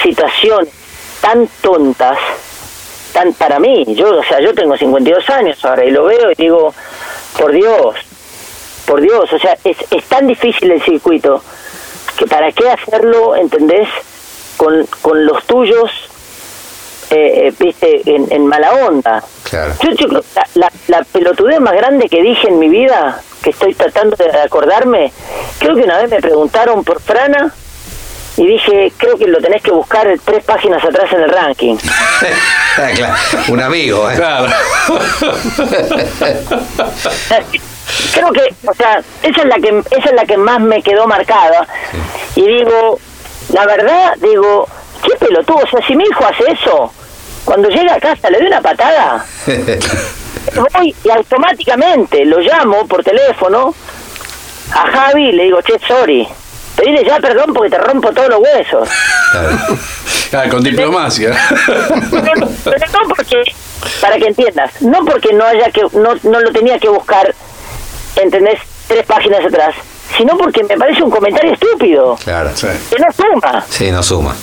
situaciones 0.02 0.70
tan 1.22 1.48
tontas, 1.62 2.18
tan 3.14 3.34
para 3.34 3.60
mí, 3.60 3.86
yo, 3.96 4.18
o 4.18 4.24
sea, 4.24 4.40
yo 4.42 4.54
tengo 4.54 4.78
52 4.78 5.30
años 5.30 5.64
ahora 5.64 5.86
y 5.86 5.92
lo 5.92 6.06
veo 6.06 6.32
y 6.32 6.36
digo, 6.36 6.74
por 7.38 7.52
Dios, 7.52 7.96
por 8.86 9.02
Dios, 9.02 9.32
o 9.32 9.40
sea, 9.40 9.58
es, 9.64 9.78
es 9.90 10.04
tan 10.06 10.28
difícil 10.28 10.72
el 10.72 10.82
circuito 10.82 11.42
que 12.18 12.28
para 12.28 12.52
qué 12.52 12.70
hacerlo, 12.70 13.36
¿entendés? 13.36 13.88
con, 14.58 14.86
con 15.02 15.26
los 15.26 15.44
tuyos, 15.46 15.90
eh, 17.10 17.48
eh, 17.48 17.54
viste, 17.60 18.02
en, 18.06 18.32
en 18.32 18.46
mala 18.46 18.74
onda. 18.86 19.24
Claro. 19.50 19.74
Yo, 19.82 19.92
yo 19.92 20.08
la, 20.08 20.48
la, 20.56 20.72
la 20.88 21.04
pelotudez 21.04 21.60
más 21.60 21.74
grande 21.74 22.10
que 22.10 22.22
dije 22.22 22.48
en 22.48 22.60
mi 22.60 22.70
vida, 22.70 23.22
que 23.42 23.52
estoy 23.52 23.74
tratando 23.74 24.16
de 24.16 24.30
acordarme, 24.40 25.12
creo 25.60 25.76
que 25.76 25.82
una 25.82 25.98
vez 26.00 26.10
me 26.10 26.22
preguntaron 26.22 26.84
por 26.84 27.02
Frana 27.02 27.54
y 28.38 28.48
dije, 28.48 28.92
creo 28.98 29.18
que 29.18 29.28
lo 29.28 29.40
tenés 29.40 29.62
que 29.62 29.72
buscar 29.72 30.08
tres 30.26 30.44
páginas 30.44 30.84
atrás 30.84 31.12
en 31.12 31.22
el 31.22 31.30
ranking. 31.30 31.78
Ah, 32.76 32.90
claro, 32.96 33.14
Un 33.50 33.62
amigo, 33.62 34.10
¿eh? 34.10 34.16
Claro. 34.16 34.48
creo 38.14 38.32
que, 38.32 38.56
o 38.68 38.74
sea, 38.74 39.00
esa 39.22 39.42
es 39.42 39.46
la 39.46 39.58
que 39.58 39.84
esa 39.92 40.10
es 40.10 40.16
la 40.16 40.26
que 40.26 40.38
más 40.38 40.60
me 40.60 40.82
quedó 40.82 41.06
marcada. 41.06 41.68
Y 42.36 42.48
digo, 42.48 43.00
la 43.50 43.68
verdad, 43.68 44.16
digo, 44.20 44.68
qué 45.04 45.16
pelotudo, 45.18 45.58
o 45.58 45.68
sea, 45.68 45.86
si 45.86 45.96
mi 45.96 46.04
hijo 46.06 46.26
hace 46.26 46.52
eso, 46.52 46.92
cuando 47.46 47.70
llega 47.70 47.94
a 47.94 48.00
casa 48.00 48.32
le 48.32 48.40
doy 48.40 48.48
una 48.48 48.62
patada, 48.62 49.24
voy 50.56 50.96
y 51.04 51.10
automáticamente 51.12 52.26
lo 52.26 52.40
llamo 52.40 52.88
por 52.88 53.04
teléfono 53.04 53.76
a 54.72 54.92
Javi 54.92 55.30
y 55.30 55.32
le 55.34 55.44
digo, 55.44 55.62
che, 55.62 55.80
sorry, 55.88 56.28
pedile 56.84 57.06
ya 57.06 57.20
perdón 57.20 57.54
porque 57.54 57.70
te 57.70 57.78
rompo 57.78 58.12
todos 58.12 58.30
los 58.30 58.40
huesos. 58.40 58.90
Claro. 59.32 59.50
Ah, 60.34 60.50
con 60.50 60.64
diplomacia. 60.64 61.32
Pero, 62.12 62.50
pero 62.64 62.78
no 62.92 63.08
porque, 63.16 63.44
para 64.02 64.18
que 64.18 64.26
entiendas, 64.28 64.82
no 64.82 65.06
porque 65.06 65.32
no 65.34 65.46
haya 65.46 65.70
que, 65.72 65.82
no, 65.94 66.16
no 66.24 66.40
lo 66.40 66.52
tenía 66.52 66.80
que 66.80 66.90
buscar, 66.90 67.34
¿entendés? 68.16 68.60
Tres 68.88 69.06
páginas 69.06 69.46
atrás, 69.46 69.76
sino 70.18 70.36
porque 70.38 70.64
me 70.64 70.76
parece 70.78 71.04
un 71.04 71.12
comentario 71.12 71.54
estúpido, 71.54 72.18
Claro. 72.24 72.50
Sí. 72.56 72.68
que 72.90 73.00
no 73.00 73.12
suma. 73.12 73.66
Sí, 73.70 73.92
no 73.92 74.02
suma. 74.04 74.36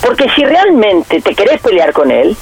Porque 0.00 0.28
si 0.34 0.44
realmente 0.44 1.20
te 1.20 1.34
querés 1.34 1.60
pelear 1.60 1.92
con 1.92 2.10
él, 2.10 2.36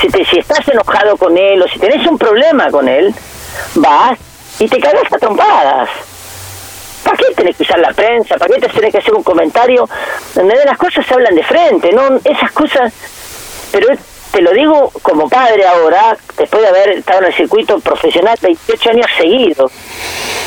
si, 0.00 0.08
te, 0.08 0.24
si 0.26 0.38
estás 0.38 0.66
enojado 0.68 1.16
con 1.16 1.36
él 1.36 1.62
o 1.62 1.68
si 1.68 1.78
tenés 1.78 2.06
un 2.06 2.18
problema 2.18 2.70
con 2.70 2.86
él, 2.88 3.14
vas 3.74 4.18
y 4.58 4.68
te 4.68 4.78
cagas 4.78 5.10
a 5.10 5.18
trompadas. 5.18 5.88
¿Para 7.04 7.16
qué 7.16 7.34
tenés 7.34 7.56
que 7.56 7.62
usar 7.62 7.78
la 7.78 7.92
prensa? 7.92 8.36
¿Para 8.36 8.54
qué 8.54 8.60
te 8.60 8.68
tenés 8.68 8.92
que 8.92 8.98
hacer 8.98 9.14
un 9.14 9.22
comentario? 9.22 9.88
Donde 10.34 10.54
las 10.64 10.78
cosas 10.78 11.06
se 11.06 11.14
hablan 11.14 11.34
de 11.34 11.42
frente, 11.42 11.92
¿no? 11.92 12.20
Esas 12.24 12.52
cosas... 12.52 12.92
Pero 13.72 13.86
te 14.32 14.42
lo 14.42 14.52
digo 14.52 14.92
como 15.02 15.28
padre 15.28 15.66
ahora, 15.66 16.16
después 16.36 16.62
de 16.62 16.68
haber 16.68 16.90
estado 16.90 17.20
en 17.20 17.26
el 17.26 17.34
circuito 17.34 17.78
profesional 17.80 18.36
28 18.40 18.90
años 18.90 19.06
seguidos 19.16 19.72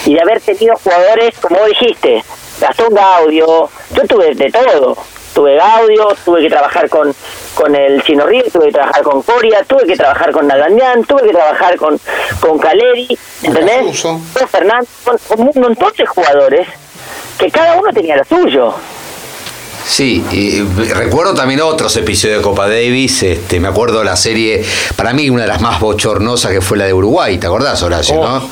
y 0.05 0.13
de 0.13 0.21
haber 0.21 0.41
tenido 0.41 0.75
jugadores, 0.77 1.37
como 1.39 1.65
dijiste, 1.65 2.23
Gastón 2.59 2.93
Gaudio, 2.93 3.69
yo 3.91 4.07
tuve 4.07 4.35
de 4.35 4.51
todo. 4.51 4.97
Tuve 5.33 5.55
Gaudio, 5.55 6.09
tuve 6.23 6.41
que 6.41 6.49
trabajar 6.49 6.89
con, 6.89 7.13
con 7.55 7.75
el 7.75 8.03
Chino 8.03 8.25
Río, 8.25 8.43
tuve 8.51 8.67
que 8.67 8.73
trabajar 8.73 9.01
con 9.03 9.21
Coria, 9.23 9.63
tuve 9.67 9.85
que 9.85 9.95
trabajar 9.95 10.31
con 10.31 10.47
Nalbandián, 10.47 11.03
tuve 11.05 11.23
que 11.23 11.31
trabajar 11.31 11.75
con, 11.77 11.99
con 12.39 12.59
Caleri, 12.59 13.17
¿entendés? 13.41 14.01
Con 14.01 14.21
Fernández, 14.47 14.89
con, 15.03 15.17
con 15.27 15.41
un 15.41 15.61
montón 15.61 15.91
de 15.97 16.05
jugadores 16.05 16.67
que 17.37 17.49
cada 17.49 17.75
uno 17.75 17.91
tenía 17.91 18.17
lo 18.17 18.23
suyo. 18.23 18.75
Sí, 19.85 20.23
y 20.31 20.61
recuerdo 20.93 21.33
también 21.33 21.61
otros 21.61 21.95
episodios 21.97 22.37
de 22.37 22.43
Copa 22.43 22.67
Davis. 22.67 23.21
Este, 23.23 23.59
me 23.59 23.67
acuerdo 23.67 24.03
la 24.03 24.15
serie, 24.15 24.63
para 24.95 25.13
mí 25.13 25.29
una 25.29 25.43
de 25.43 25.49
las 25.49 25.61
más 25.61 25.79
bochornosas 25.79 26.51
que 26.51 26.61
fue 26.61 26.77
la 26.77 26.85
de 26.85 26.93
Uruguay, 26.93 27.37
¿te 27.37 27.47
acordás, 27.47 27.83
Horacio? 27.83 28.15
Oh. 28.19 28.25
¿no? 28.25 28.49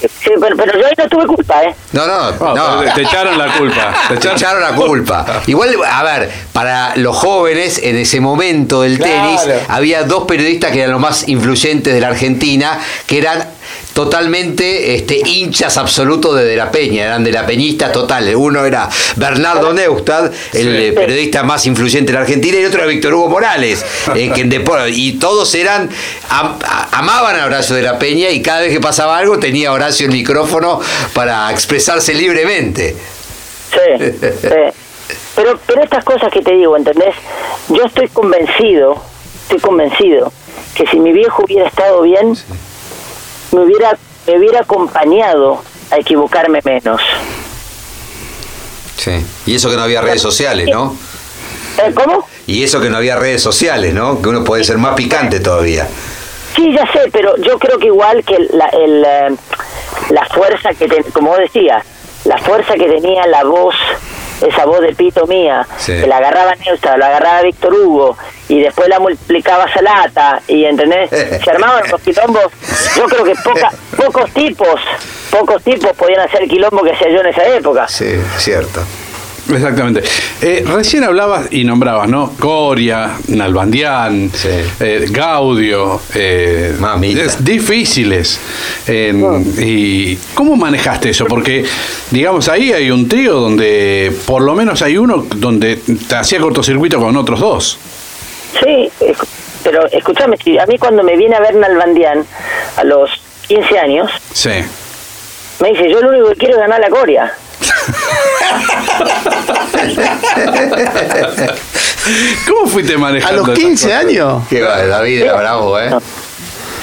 Sí, 0.00 0.30
pero, 0.40 0.56
pero 0.56 0.78
yo 0.78 0.86
ahí 0.86 0.92
no 0.98 1.08
tuve 1.08 1.26
culpa, 1.26 1.64
¿eh? 1.64 1.74
No, 1.92 2.06
no, 2.06 2.14
Ah, 2.14 2.52
no. 2.84 2.94
Te 2.94 3.02
echaron 3.02 3.38
la 3.38 3.52
culpa. 3.56 3.94
Te 4.08 4.14
Te 4.16 4.20
echaron- 4.20 4.36
echaron 4.36 4.62
la 4.62 4.72
culpa. 4.72 5.26
Igual, 5.46 5.74
a 5.90 6.02
ver, 6.02 6.30
para 6.52 6.94
los 6.96 7.16
jóvenes 7.16 7.80
en 7.82 7.96
ese 7.96 8.20
momento 8.20 8.82
del 8.82 8.98
Claro. 8.98 9.12
tenis, 9.38 9.40
había 9.68 10.02
dos 10.04 10.24
periodistas 10.24 10.70
que 10.72 10.80
eran 10.80 10.92
los 10.92 11.00
más 11.00 11.28
influyentes 11.28 11.94
de 11.94 12.00
la 12.00 12.08
Argentina, 12.08 12.78
que 13.06 13.18
eran 13.18 13.48
totalmente 13.96 14.94
este, 14.94 15.22
hinchas 15.26 15.78
absolutos 15.78 16.36
de 16.36 16.44
De 16.44 16.54
La 16.54 16.70
Peña, 16.70 17.04
eran 17.04 17.24
de 17.24 17.32
la 17.32 17.46
peñista 17.46 17.90
total. 17.90 18.30
Uno 18.36 18.66
era 18.66 18.90
Bernardo 19.16 19.72
Neustad, 19.72 20.30
el 20.52 20.76
eh, 20.76 20.92
periodista 20.92 21.42
más 21.42 21.64
influyente 21.64 22.12
de 22.12 22.18
la 22.18 22.20
Argentina, 22.20 22.58
y 22.58 22.60
el 22.60 22.66
otro 22.66 22.80
era 22.80 22.88
Víctor 22.88 23.14
Hugo 23.14 23.30
Morales. 23.30 23.82
eh, 24.14 24.30
que 24.34 24.42
en 24.42 24.64
y 24.94 25.12
todos 25.14 25.54
eran, 25.54 25.88
am- 26.28 26.58
amaban 26.92 27.40
a 27.40 27.46
Horacio 27.46 27.74
de 27.74 27.80
la 27.80 27.98
Peña 27.98 28.28
y 28.28 28.42
cada 28.42 28.60
vez 28.60 28.70
que 28.70 28.80
pasaba 28.80 29.16
algo 29.16 29.38
tenía 29.38 29.72
Horacio 29.72 30.04
el 30.06 30.12
micrófono 30.12 30.78
para 31.14 31.50
expresarse 31.50 32.12
libremente. 32.12 32.94
Sí, 33.72 34.12
sí. 34.20 34.48
Pero, 35.36 35.58
pero 35.66 35.82
estas 35.82 36.04
cosas 36.04 36.30
que 36.30 36.42
te 36.42 36.52
digo, 36.52 36.76
¿entendés? 36.76 37.14
Yo 37.70 37.82
estoy 37.84 38.08
convencido, 38.08 39.02
estoy 39.44 39.60
convencido 39.60 40.30
que 40.74 40.86
si 40.86 40.98
mi 40.98 41.12
viejo 41.14 41.44
hubiera 41.46 41.66
estado 41.66 42.02
bien, 42.02 42.36
me 43.56 43.64
hubiera, 43.64 43.96
me 44.26 44.38
hubiera 44.38 44.60
acompañado 44.60 45.62
a 45.90 45.96
equivocarme 45.98 46.60
menos. 46.64 47.00
Sí. 48.96 49.24
Y 49.46 49.54
eso 49.54 49.70
que 49.70 49.76
no 49.76 49.82
había 49.82 50.00
redes 50.00 50.22
sociales, 50.22 50.68
¿no? 50.70 50.96
¿Eh, 51.78 51.92
¿Cómo? 51.94 52.26
Y 52.46 52.62
eso 52.64 52.80
que 52.80 52.88
no 52.90 52.96
había 52.96 53.16
redes 53.16 53.42
sociales, 53.42 53.92
¿no? 53.94 54.20
Que 54.22 54.28
uno 54.28 54.44
puede 54.44 54.64
ser 54.64 54.78
más 54.78 54.94
picante 54.94 55.40
todavía. 55.40 55.86
Sí, 56.54 56.72
ya 56.72 56.90
sé, 56.92 57.10
pero 57.12 57.36
yo 57.36 57.58
creo 57.58 57.78
que 57.78 57.86
igual 57.86 58.24
que 58.24 58.38
la, 58.52 58.66
el, 58.68 59.04
eh, 59.04 59.36
la 60.10 60.24
fuerza 60.26 60.70
que, 60.74 60.88
ten- 60.88 61.04
como 61.12 61.30
vos 61.30 61.38
decías, 61.38 61.84
la 62.24 62.38
fuerza 62.38 62.74
que 62.74 62.86
tenía 62.88 63.26
la 63.26 63.44
voz, 63.44 63.74
esa 64.42 64.64
voz 64.64 64.80
de 64.80 64.94
pito 64.94 65.26
mía, 65.26 65.66
Sí. 65.78 65.92
que 66.00 66.06
la 66.06 66.18
agarraba 66.18 66.54
Neusta, 66.56 66.96
la 66.96 67.06
agarraba 67.08 67.42
Víctor 67.42 67.72
Hugo, 67.74 68.16
y 68.48 68.60
después 68.60 68.88
la 68.88 68.98
multiplicaba 68.98 69.66
Salata, 69.72 70.40
y 70.48 70.64
¿entendés? 70.64 71.10
Se 71.44 71.50
armaban 71.50 71.82
los 71.90 72.00
quilombos. 72.00 72.44
Yo 72.96 73.04
creo 73.06 73.24
que 73.24 73.34
poca, 73.36 73.70
pocos 73.96 74.30
tipos, 74.32 74.80
pocos 75.30 75.62
tipos 75.62 75.92
podían 75.96 76.20
hacer 76.20 76.42
el 76.42 76.48
quilombo 76.48 76.82
que 76.82 76.92
hacía 76.92 77.08
yo 77.10 77.20
en 77.20 77.26
esa 77.26 77.44
época. 77.46 77.88
Sí, 77.88 78.20
cierto. 78.38 78.80
Exactamente. 79.54 80.02
Eh, 80.42 80.64
recién 80.66 81.04
hablabas 81.04 81.46
y 81.52 81.64
nombrabas, 81.64 82.08
¿no? 82.08 82.32
Coria, 82.38 83.12
Nalbandián, 83.28 84.30
Sí. 84.34 84.48
eh, 84.80 85.06
Gaudio, 85.10 86.00
eh, 86.14 86.74
Mamita. 86.78 87.22
es- 87.22 87.44
difíciles. 87.44 88.40
¿Y 88.88 90.16
cómo 90.34 90.56
manejaste 90.56 91.10
eso? 91.10 91.26
Porque, 91.26 91.64
digamos, 92.10 92.48
ahí 92.48 92.72
hay 92.72 92.90
un 92.90 93.08
trío 93.08 93.34
donde 93.34 94.12
por 94.26 94.42
lo 94.42 94.54
menos 94.54 94.82
hay 94.82 94.96
uno 94.98 95.24
donde 95.36 95.76
te 96.08 96.14
hacía 96.16 96.40
cortocircuito 96.40 96.98
con 97.00 97.16
otros 97.16 97.40
dos. 97.40 97.78
Sí, 98.60 98.90
pero 99.62 99.86
escúchame, 99.90 100.36
si 100.38 100.58
a 100.58 100.66
mí 100.66 100.78
cuando 100.78 101.02
me 101.02 101.16
viene 101.16 101.36
a 101.36 101.40
ver 101.40 101.54
Nalbandián 101.56 102.24
a 102.76 102.84
los 102.84 103.10
15 103.46 103.78
años, 103.78 104.10
Sí. 104.32 104.50
me 105.60 105.70
dice, 105.70 105.90
yo 105.90 106.00
lo 106.00 106.08
único 106.10 106.28
que 106.30 106.36
quiero 106.36 106.54
es 106.54 106.60
ganar 106.60 106.80
la 106.80 106.88
Coria. 106.90 107.32
¿Cómo 112.48 112.66
fuiste 112.66 112.94
A 112.94 112.98
manejando 112.98 113.38
los 113.46 113.48
esas 113.50 113.64
15 113.64 113.86
cosas? 113.88 114.04
años. 114.04 114.42
Qué 114.48 114.62
va, 114.62 114.86
David 114.86 115.22
era 115.22 115.34
bravo, 115.36 115.78
¿eh? 115.80 115.92
O 115.94 116.00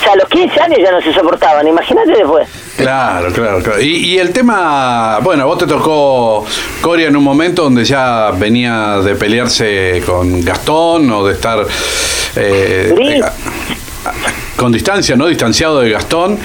sea, 0.03 0.13
a 0.13 0.15
los 0.17 0.27
15 0.27 0.59
años 0.61 0.79
ya 0.83 0.91
no 0.91 1.01
se 1.01 1.13
soportaban, 1.13 1.65
imagínate 1.67 2.11
después. 2.11 2.47
Claro, 2.75 3.31
claro, 3.31 3.61
claro. 3.63 3.81
Y, 3.81 3.95
y 4.13 4.19
el 4.19 4.33
tema, 4.33 5.19
bueno, 5.21 5.45
vos 5.45 5.57
te 5.59 5.67
tocó 5.67 6.45
Coria 6.81 7.07
en 7.07 7.15
un 7.15 7.23
momento 7.23 7.63
donde 7.63 7.85
ya 7.85 8.31
venía 8.31 8.97
de 8.97 9.15
pelearse 9.15 10.03
con 10.05 10.43
Gastón 10.43 11.09
o 11.11 11.25
de 11.25 11.33
estar 11.33 11.65
eh, 12.35 12.93
eh, 12.99 13.21
con 14.55 14.71
distancia, 14.71 15.15
¿no? 15.15 15.27
Distanciado 15.27 15.79
de 15.81 15.89
Gastón. 15.91 16.37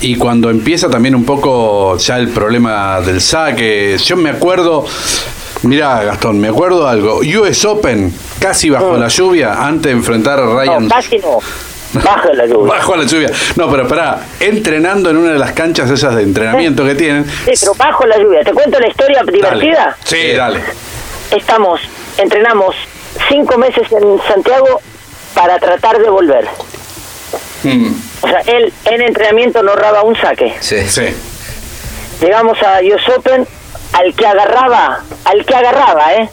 Y 0.00 0.16
cuando 0.16 0.50
empieza 0.50 0.88
también 0.90 1.14
un 1.14 1.24
poco 1.24 1.96
ya 1.98 2.18
el 2.18 2.28
problema 2.28 3.00
del 3.00 3.20
saque. 3.20 3.96
Yo 4.04 4.16
me 4.16 4.30
acuerdo, 4.30 4.84
mirá 5.62 6.02
Gastón, 6.04 6.38
me 6.40 6.48
acuerdo 6.48 6.86
algo. 6.88 7.20
US 7.20 7.64
Open, 7.64 8.12
casi 8.38 8.70
bajo 8.70 8.92
Mm. 8.94 9.00
la 9.00 9.08
lluvia, 9.08 9.52
antes 9.66 9.84
de 9.84 9.90
enfrentar 9.92 10.38
a 10.38 10.46
Ryan. 10.46 10.84
No, 10.84 10.88
casi 10.94 11.18
no. 11.18 11.38
Baja 11.94 12.32
la 12.34 12.44
lluvia. 12.46 12.74
Bajo 12.74 12.96
la 12.96 13.04
lluvia. 13.04 13.30
No, 13.54 13.70
pero 13.70 13.86
pará, 13.86 14.18
entrenando 14.40 15.10
en 15.10 15.16
una 15.16 15.30
de 15.32 15.38
las 15.38 15.52
canchas 15.52 15.88
esas 15.90 16.16
de 16.16 16.22
entrenamiento 16.24 16.84
que 16.84 16.96
tienen. 16.96 17.24
Sí, 17.24 17.52
pero 17.60 17.72
bajo 17.76 18.04
la 18.04 18.18
lluvia. 18.18 18.42
¿Te 18.42 18.52
cuento 18.52 18.80
la 18.80 18.88
historia 18.88 19.22
divertida? 19.22 19.78
Dale. 19.78 19.96
Sí, 20.04 20.32
dale. 20.36 20.60
Estamos, 21.30 21.80
entrenamos 22.18 22.74
cinco 23.28 23.56
meses 23.58 23.86
en 23.92 24.18
Santiago 24.26 24.80
para 25.34 25.56
tratar 25.60 25.98
de 26.00 26.10
volver. 26.10 26.48
Mm, 27.64 27.92
O 28.22 28.28
sea, 28.28 28.40
él 28.40 28.72
en 28.84 29.00
entrenamiento 29.02 29.62
no 29.62 29.70
ahorraba 29.70 30.02
un 30.02 30.16
saque. 30.16 30.54
Sí. 30.60 30.86
sí. 30.88 31.02
Llegamos 32.20 32.58
a 32.62 32.80
US 32.80 33.08
Open, 33.16 33.46
al 33.92 34.14
que 34.14 34.26
agarraba, 34.26 35.00
al 35.24 35.44
que 35.44 35.54
agarraba, 35.54 36.14
¿eh? 36.14 36.28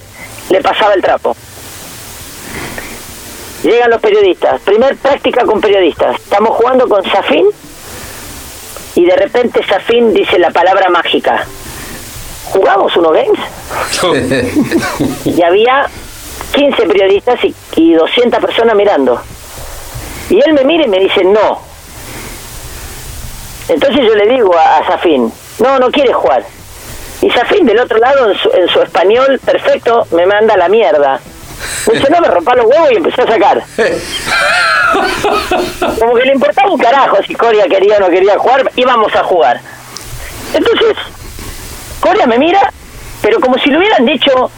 Le 0.50 0.62
pasaba 0.62 0.94
el 0.94 1.02
trapo. 1.02 1.36
Llegan 3.64 3.92
los 3.92 4.02
periodistas, 4.02 4.60
primer 4.62 4.98
práctica 4.98 5.46
con 5.46 5.62
periodistas. 5.62 6.16
Estamos 6.16 6.56
jugando 6.58 6.88
con 6.90 7.04
Safin 7.04 7.46
y 8.96 9.06
de 9.06 9.16
repente 9.16 9.62
Safin 9.68 10.14
dice 10.14 10.40
la 10.40 10.50
palabra 10.52 10.90
mágica. 10.90 11.46
¿Jugamos 12.46 12.96
uno 12.98 13.12
games? 13.12 13.40
Y 15.26 15.42
había 15.44 15.88
15 16.54 16.84
periodistas 16.88 17.40
y, 17.44 17.56
y 17.76 17.94
200 17.94 18.40
personas 18.40 18.76
mirando. 18.76 19.22
Y 20.30 20.40
él 20.46 20.54
me 20.54 20.64
mira 20.64 20.86
y 20.86 20.90
me 20.90 21.00
dice, 21.00 21.24
no. 21.24 21.60
Entonces 23.68 24.06
yo 24.06 24.16
le 24.16 24.28
digo 24.28 24.56
a, 24.58 24.78
a 24.78 24.86
Zafín, 24.86 25.32
no, 25.60 25.80
no 25.80 25.92
quiere 25.92 26.14
jugar. 26.14 26.44
Y 27.22 27.30
Zafín 27.30 27.66
del 27.66 27.80
otro 27.80 27.98
lado, 27.98 28.32
en 28.32 28.38
su, 28.38 28.50
en 28.52 28.68
su 28.68 28.82
español 28.82 29.40
perfecto, 29.44 30.08
me 30.12 30.26
manda 30.26 30.56
a 30.56 30.58
la 30.58 30.70
mierda. 30.70 31.20
Me 31.88 31.94
dice, 31.94 32.10
no, 32.10 32.20
me 32.20 32.28
rompa 32.28 32.56
los 32.56 32.66
huevos 32.66 32.92
y 32.92 32.96
empezó 32.96 33.22
a 33.22 33.28
sacar. 33.28 33.64
Como 36.00 36.16
que 36.16 36.26
le 36.26 36.34
importaba 36.34 36.72
un 36.72 36.80
carajo 36.80 37.18
si 37.26 37.36
Coria 37.36 37.68
quería 37.68 37.98
o 37.98 38.00
no 38.02 38.10
quería 38.10 38.38
jugar, 38.38 38.72
íbamos 38.76 39.16
a 39.16 39.24
jugar. 39.24 39.62
Entonces, 40.54 40.98
Coria 42.00 42.26
me 42.26 42.40
mira, 42.40 42.74
pero 43.22 43.40
como 43.40 43.58
si 43.60 43.70
le 43.70 43.78
hubieran 43.78 44.06
dicho, 44.06 44.52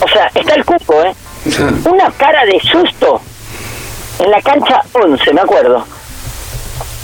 o 0.00 0.08
sea, 0.08 0.30
está 0.34 0.54
el 0.54 0.64
cupo, 0.64 1.02
¿eh? 1.02 1.14
Una 1.84 2.10
cara 2.12 2.46
de 2.46 2.58
susto 2.60 3.20
en 4.18 4.30
la 4.30 4.40
cancha 4.42 4.82
11, 4.92 5.32
me 5.32 5.40
acuerdo. 5.40 5.84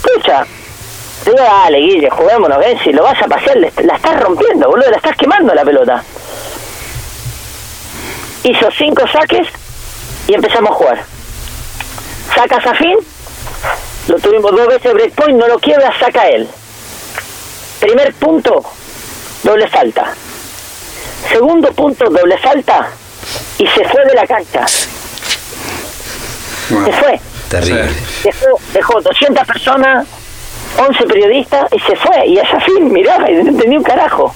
Escucha, 0.03 0.45
le 1.25 1.31
digo, 1.31 1.43
dale, 1.43 1.79
Guille, 1.79 2.09
juguémonos, 2.09 2.57
ven, 2.59 2.79
si 2.79 2.91
lo 2.91 3.03
vas 3.03 3.21
a 3.21 3.27
pasear, 3.27 3.57
la 3.57 3.67
estás 3.67 4.19
rompiendo, 4.19 4.67
boludo, 4.67 4.89
la 4.89 4.97
estás 4.97 5.15
quemando 5.15 5.53
la 5.53 5.63
pelota. 5.63 6.03
Hizo 8.43 8.69
cinco 8.77 9.07
saques 9.07 9.47
y 10.27 10.33
empezamos 10.33 10.71
a 10.71 10.73
jugar. 10.73 11.05
Saca 12.35 12.61
Zafín, 12.61 12.97
lo 14.07 14.19
tuvimos 14.19 14.51
dos 14.51 14.67
veces 14.67 14.93
breakpoint, 14.93 15.39
no 15.39 15.47
lo 15.47 15.59
quiebra, 15.59 15.97
saca 15.97 16.27
él. 16.27 16.49
Primer 17.79 18.13
punto, 18.15 18.63
doble 19.43 19.67
falta. 19.67 20.13
Segundo 21.31 21.71
punto, 21.71 22.09
doble 22.09 22.37
falta 22.37 22.89
y 23.57 23.67
se 23.67 23.85
fue 23.85 24.05
de 24.05 24.13
la 24.13 24.27
cancha. 24.27 24.65
Se 26.67 26.91
fue. 26.93 27.19
Terrible. 27.49 27.89
Dejó, 28.23 28.59
dejó 28.73 29.01
200 29.01 29.45
personas, 29.47 30.07
11 30.77 31.03
periodistas 31.05 31.71
y 31.73 31.79
se 31.79 31.95
fue. 31.95 32.25
Y 32.27 32.39
a 32.39 32.47
Zafín 32.49 32.91
miraba 32.91 33.29
y 33.29 33.35
no 33.35 33.49
entendía 33.49 33.77
un 33.77 33.83
carajo. 33.83 34.33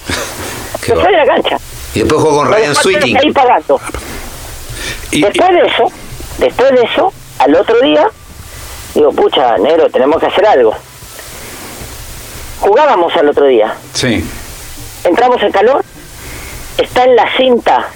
Qué 0.81 0.87
Se 0.87 0.95
fue 0.95 1.11
de 1.11 1.17
la 1.17 1.25
cancha. 1.25 1.57
Y 1.93 1.99
después 1.99 2.21
jugó 2.21 2.37
con 2.37 2.51
Ryan 2.53 2.75
Sweeting. 2.75 3.17
ahí 3.17 3.31
pagando. 3.31 3.79
Y- 5.11 5.21
Después 5.21 5.49
de 5.49 5.61
eso, 5.67 5.91
después 6.37 6.71
de 6.71 6.81
eso, 6.83 7.11
al 7.39 7.55
otro 7.55 7.79
día, 7.81 8.07
digo, 8.93 9.11
pucha, 9.13 9.57
negro, 9.57 9.89
tenemos 9.89 10.19
que 10.19 10.27
hacer 10.27 10.45
algo. 10.45 10.75
Jugábamos 12.59 13.15
al 13.15 13.29
otro 13.29 13.45
día. 13.45 13.73
sí. 13.93 14.23
Entramos 15.03 15.41
en 15.41 15.51
calor, 15.53 15.85
está 16.77 17.05
en 17.05 17.15
la 17.15 17.25
cinta 17.37 17.87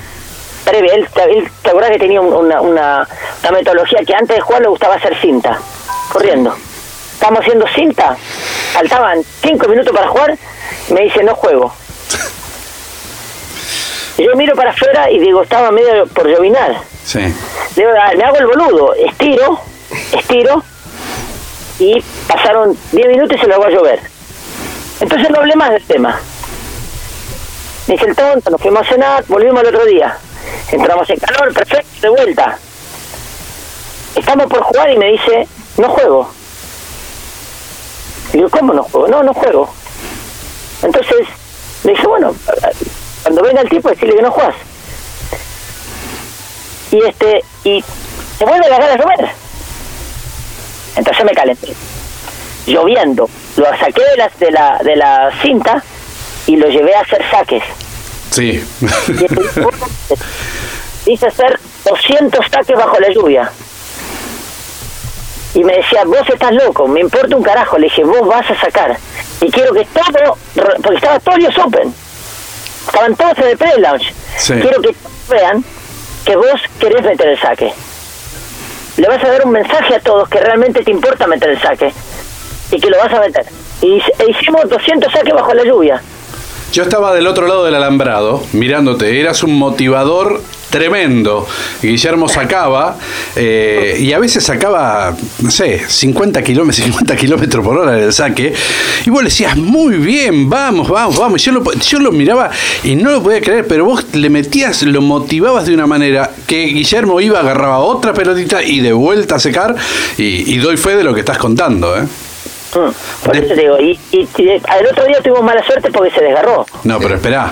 previa. 0.64 0.94
Él, 0.96 1.08
él- 1.30 1.52
¿Te 1.62 1.70
acuerdas 1.70 1.92
que 1.92 2.00
tenía 2.00 2.22
un- 2.22 2.34
una, 2.34 2.62
una, 2.62 3.08
una 3.42 3.52
metodología 3.52 4.00
que 4.06 4.16
antes 4.16 4.38
de 4.38 4.42
jugar 4.42 4.62
le 4.62 4.68
gustaba 4.70 4.96
hacer 4.96 5.16
cinta? 5.20 5.60
Corriendo. 6.12 6.56
Estamos 7.14 7.42
haciendo 7.42 7.68
cinta, 7.76 8.18
faltaban 8.74 9.22
cinco 9.44 9.68
minutos 9.68 9.94
para 9.96 10.08
jugar, 10.08 10.36
me 10.90 11.02
dice, 11.02 11.22
no 11.24 11.36
juego. 11.36 11.72
Yo 14.18 14.36
miro 14.36 14.56
para 14.56 14.72
afuera 14.72 15.10
y 15.10 15.20
digo, 15.20 15.44
estaba 15.44 15.72
medio 15.72 16.06
por 16.08 16.28
llovinar. 16.28 16.78
Sí. 17.06 17.20
Digo, 17.76 17.90
"Ah, 18.00 18.12
me 18.18 18.24
hago 18.24 18.38
el 18.38 18.48
boludo, 18.48 18.94
estiro, 18.96 19.60
estiro, 20.18 20.64
y 21.80 22.04
pasaron 22.28 22.78
10 22.92 23.08
minutos 23.08 23.38
y 23.38 23.40
se 23.40 23.48
lo 23.48 23.56
hago 23.56 23.66
a 23.66 23.70
llover. 23.70 24.00
Entonces 25.00 25.30
no 25.32 25.38
hablé 25.40 25.56
más 25.56 25.72
del 25.72 25.84
tema. 25.84 26.20
Me 27.88 27.94
dice 27.96 28.06
el 28.08 28.16
tonto, 28.16 28.50
nos 28.52 28.62
fuimos 28.62 28.86
a 28.86 28.90
cenar, 28.92 29.24
volvimos 29.28 29.60
al 29.62 29.68
otro 29.68 29.86
día. 29.86 30.16
Entramos 30.72 31.10
en 31.10 31.20
calor, 31.20 31.54
perfecto, 31.54 32.02
de 32.02 32.10
vuelta. 32.10 32.58
Estamos 34.16 34.48
por 34.48 34.62
jugar 34.64 34.92
y 34.92 34.98
me 34.98 35.12
dice, 35.12 35.48
no 35.78 35.90
juego. 35.90 36.32
Y 38.34 38.38
digo, 38.38 38.50
¿cómo 38.50 38.74
no 38.74 38.84
juego? 38.84 39.08
No, 39.08 39.24
no 39.24 39.34
juego. 39.34 39.74
Entonces, 40.84 41.28
me 41.84 41.92
dice, 41.92 42.08
bueno, 42.08 42.36
cuando 43.24 43.42
venga 43.44 43.62
el 43.62 43.70
tipo, 43.70 43.90
decirle 43.90 44.16
que 44.16 44.22
no 44.22 44.32
juegas 44.32 44.56
y 46.92 46.98
este 47.06 47.44
y 47.64 47.84
se 48.38 48.46
vuelve 48.46 48.66
a 48.66 48.70
la 48.70 48.78
gana 48.78 48.92
de 48.92 48.98
llover 48.98 49.30
entonces 50.98 51.26
me 51.26 51.32
calenté 51.32 51.74
lloviendo 52.68 53.30
lo 53.56 53.66
saqué 53.78 54.02
de 54.02 54.18
la, 54.18 54.32
de 54.38 54.52
la 54.52 54.80
de 54.84 54.96
la 54.98 55.32
cinta 55.42 55.84
y 56.48 56.58
lo 56.58 56.68
llevé 56.68 56.96
a 56.96 57.02
hacer 57.02 57.24
saques 57.32 57.64
Sí. 58.32 58.64
y 59.08 59.24
el 59.24 59.28
tipo 59.28 59.70
hice 61.06 61.28
hacer 61.28 61.60
200 61.86 62.46
saques 62.52 62.78
bajo 62.78 63.00
la 63.00 63.10
lluvia 63.10 63.52
y 65.54 65.64
me 65.64 65.74
decía 65.76 66.04
vos 66.06 66.28
estás 66.30 66.54
loco 66.54 66.88
me 66.88 67.02
importa 67.02 67.36
un 67.36 67.44
carajo 67.44 67.78
le 67.78 67.86
dije 67.86 68.04
vos 68.04 68.26
vas 68.28 68.50
a 68.50 68.60
sacar 68.60 68.98
y 69.42 69.52
quiero 69.52 69.74
que 69.74 69.86
todo 69.86 70.38
porque 70.82 70.96
estaba 70.96 71.20
todo 71.20 71.36
Open 71.66 71.94
estaban 72.88 73.16
todos 73.16 73.38
en 73.40 73.48
el 73.48 73.58
pre-launch 73.58 74.14
Sí. 74.38 74.54
quiero 74.54 74.82
que 74.82 74.96
vean 75.30 75.64
que 76.26 76.36
vos 76.36 76.62
querés 76.80 77.04
meter 77.04 77.28
el 77.30 77.40
saque. 77.40 77.74
Le 78.98 79.08
vas 79.08 79.24
a 79.24 79.28
dar 79.28 79.46
un 79.46 79.52
mensaje 79.52 79.96
a 79.96 80.00
todos 80.00 80.30
que 80.30 80.40
realmente 80.40 80.84
te 80.84 80.92
importa 80.92 81.28
meter 81.28 81.50
el 81.50 81.62
saque 81.62 81.94
y 82.72 82.80
que 82.80 82.90
lo 82.90 82.98
vas 82.98 83.12
a 83.14 83.20
meter. 83.20 83.46
Y 83.82 84.00
e 84.20 84.30
hicimos 84.30 84.70
200 84.70 85.12
saques 85.12 85.34
bajo 85.34 85.54
la 85.54 85.64
lluvia. 85.64 86.02
Yo 86.72 86.84
estaba 86.84 87.14
del 87.14 87.28
otro 87.28 87.48
lado 87.48 87.66
del 87.66 87.76
alambrado, 87.76 88.44
mirándote. 88.54 89.20
Eras 89.20 89.44
un 89.44 89.56
motivador 89.58 90.42
tremendo. 90.70 91.46
Guillermo 91.82 92.30
sacaba, 92.30 92.98
eh, 93.36 93.98
y 94.00 94.14
a 94.14 94.20
veces 94.20 94.46
sacaba, 94.46 95.14
no 95.42 95.52
sé, 95.52 95.82
50 95.86 96.42
kilómetros, 96.42 96.86
50 96.86 97.16
kilómetros 97.18 97.66
por 97.66 97.78
hora 97.78 97.98
en 97.98 98.06
el 98.06 98.14
saque. 98.14 98.54
Y 99.06 99.10
vos 99.10 99.22
le 99.22 99.30
decías, 99.30 99.58
muy 99.58 99.98
bien, 99.98 100.50
vamos, 100.50 100.88
vamos, 100.88 101.18
vamos. 101.18 101.44
Yo 101.44 101.52
lo, 101.52 101.62
yo 101.74 102.00
lo 102.00 102.14
miraba 102.14 102.50
y 102.86 102.96
no 102.96 103.12
lo 103.12 103.22
podía 103.22 103.42
creer, 103.42 103.68
pero 103.68 103.84
vos 103.84 104.06
le 104.14 104.30
metías, 104.30 104.82
lo 104.84 105.02
motivabas 105.02 105.66
de 105.66 105.74
una 105.74 105.88
manera 105.88 106.32
que 106.48 106.68
Guillermo 106.68 107.20
iba, 107.20 107.42
agarraba 107.42 107.80
otra 107.80 108.14
pelotita 108.14 108.64
y 108.64 108.80
de 108.80 108.94
vuelta 108.94 109.36
a 109.36 109.40
secar. 109.40 109.76
Y, 110.18 110.54
y 110.54 110.58
doy 110.60 110.78
fe 110.78 110.96
de 110.96 111.04
lo 111.04 111.14
que 111.14 111.20
estás 111.20 111.38
contando, 111.38 111.98
¿eh? 111.98 112.08
Mm, 112.74 113.26
Por 113.26 113.34
De- 113.34 113.40
eso 113.46 113.54
te 113.56 113.62
digo, 113.62 113.80
y, 113.80 114.00
y, 114.12 114.28
y 114.38 114.50
el 114.50 114.88
otro 114.92 115.06
día 115.06 115.18
tuvimos 115.22 115.44
mala 115.44 115.62
suerte 115.64 115.92
porque 115.92 116.12
se 116.12 116.24
desgarró. 116.24 116.66
No, 116.84 117.00
pero 117.00 117.16
espera. 117.16 117.52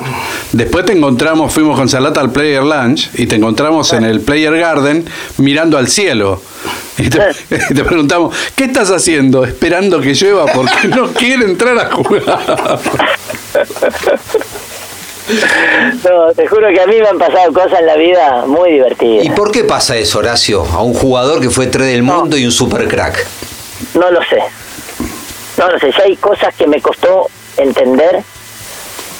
Después 0.54 0.86
te 0.86 0.94
encontramos, 0.94 1.54
fuimos 1.54 1.78
con 1.78 1.90
Salata 1.90 2.22
al 2.22 2.32
Player 2.32 2.64
Lunch 2.64 3.10
y 3.16 3.28
te 3.28 3.36
encontramos 3.36 3.92
en 3.94 4.06
el 4.06 4.22
Player 4.22 4.56
Garden 4.58 5.06
mirando 5.38 5.78
al 5.78 5.88
cielo. 5.90 6.42
Y 6.98 7.10
te, 7.10 7.20
y 7.70 7.74
te 7.74 7.84
preguntamos, 7.84 8.36
¿qué 8.56 8.64
estás 8.66 8.92
haciendo? 8.92 9.44
Esperando 9.46 10.00
que 10.02 10.14
llueva 10.14 10.46
porque 10.48 10.88
no 10.88 11.08
quiere 11.14 11.46
entrar 11.46 11.78
a 11.78 11.92
jugar. 11.92 12.80
No, 16.04 16.34
te 16.36 16.48
juro 16.48 16.70
que 16.70 16.82
a 16.82 16.88
mí 16.88 16.96
me 17.00 17.08
han 17.08 17.18
pasado 17.20 17.54
cosas 17.54 17.80
en 17.82 17.86
la 17.86 17.96
vida 17.96 18.46
muy 18.48 18.72
divertidas. 18.72 19.26
¿Y 19.26 19.30
por 19.30 19.52
qué 19.52 19.64
pasa 19.64 19.96
eso, 19.96 20.20
Horacio? 20.20 20.66
A 20.66 20.82
un 20.82 20.94
jugador 20.94 21.40
que 21.40 21.50
fue 21.52 21.68
tres 21.68 21.88
del 21.88 22.02
mundo 22.04 22.36
y 22.38 22.46
un 22.46 22.52
super 22.52 22.88
crack. 22.88 23.26
No 23.94 24.10
lo 24.12 24.20
sé. 24.24 24.42
No 25.60 25.69
lo 25.69 25.78
sé. 25.78 25.91
Si 25.91 26.02
hay 26.02 26.15
cosas 26.15 26.56
que 26.56 26.65
me 26.65 26.82
costó 26.82 27.28
entender, 27.58 28.24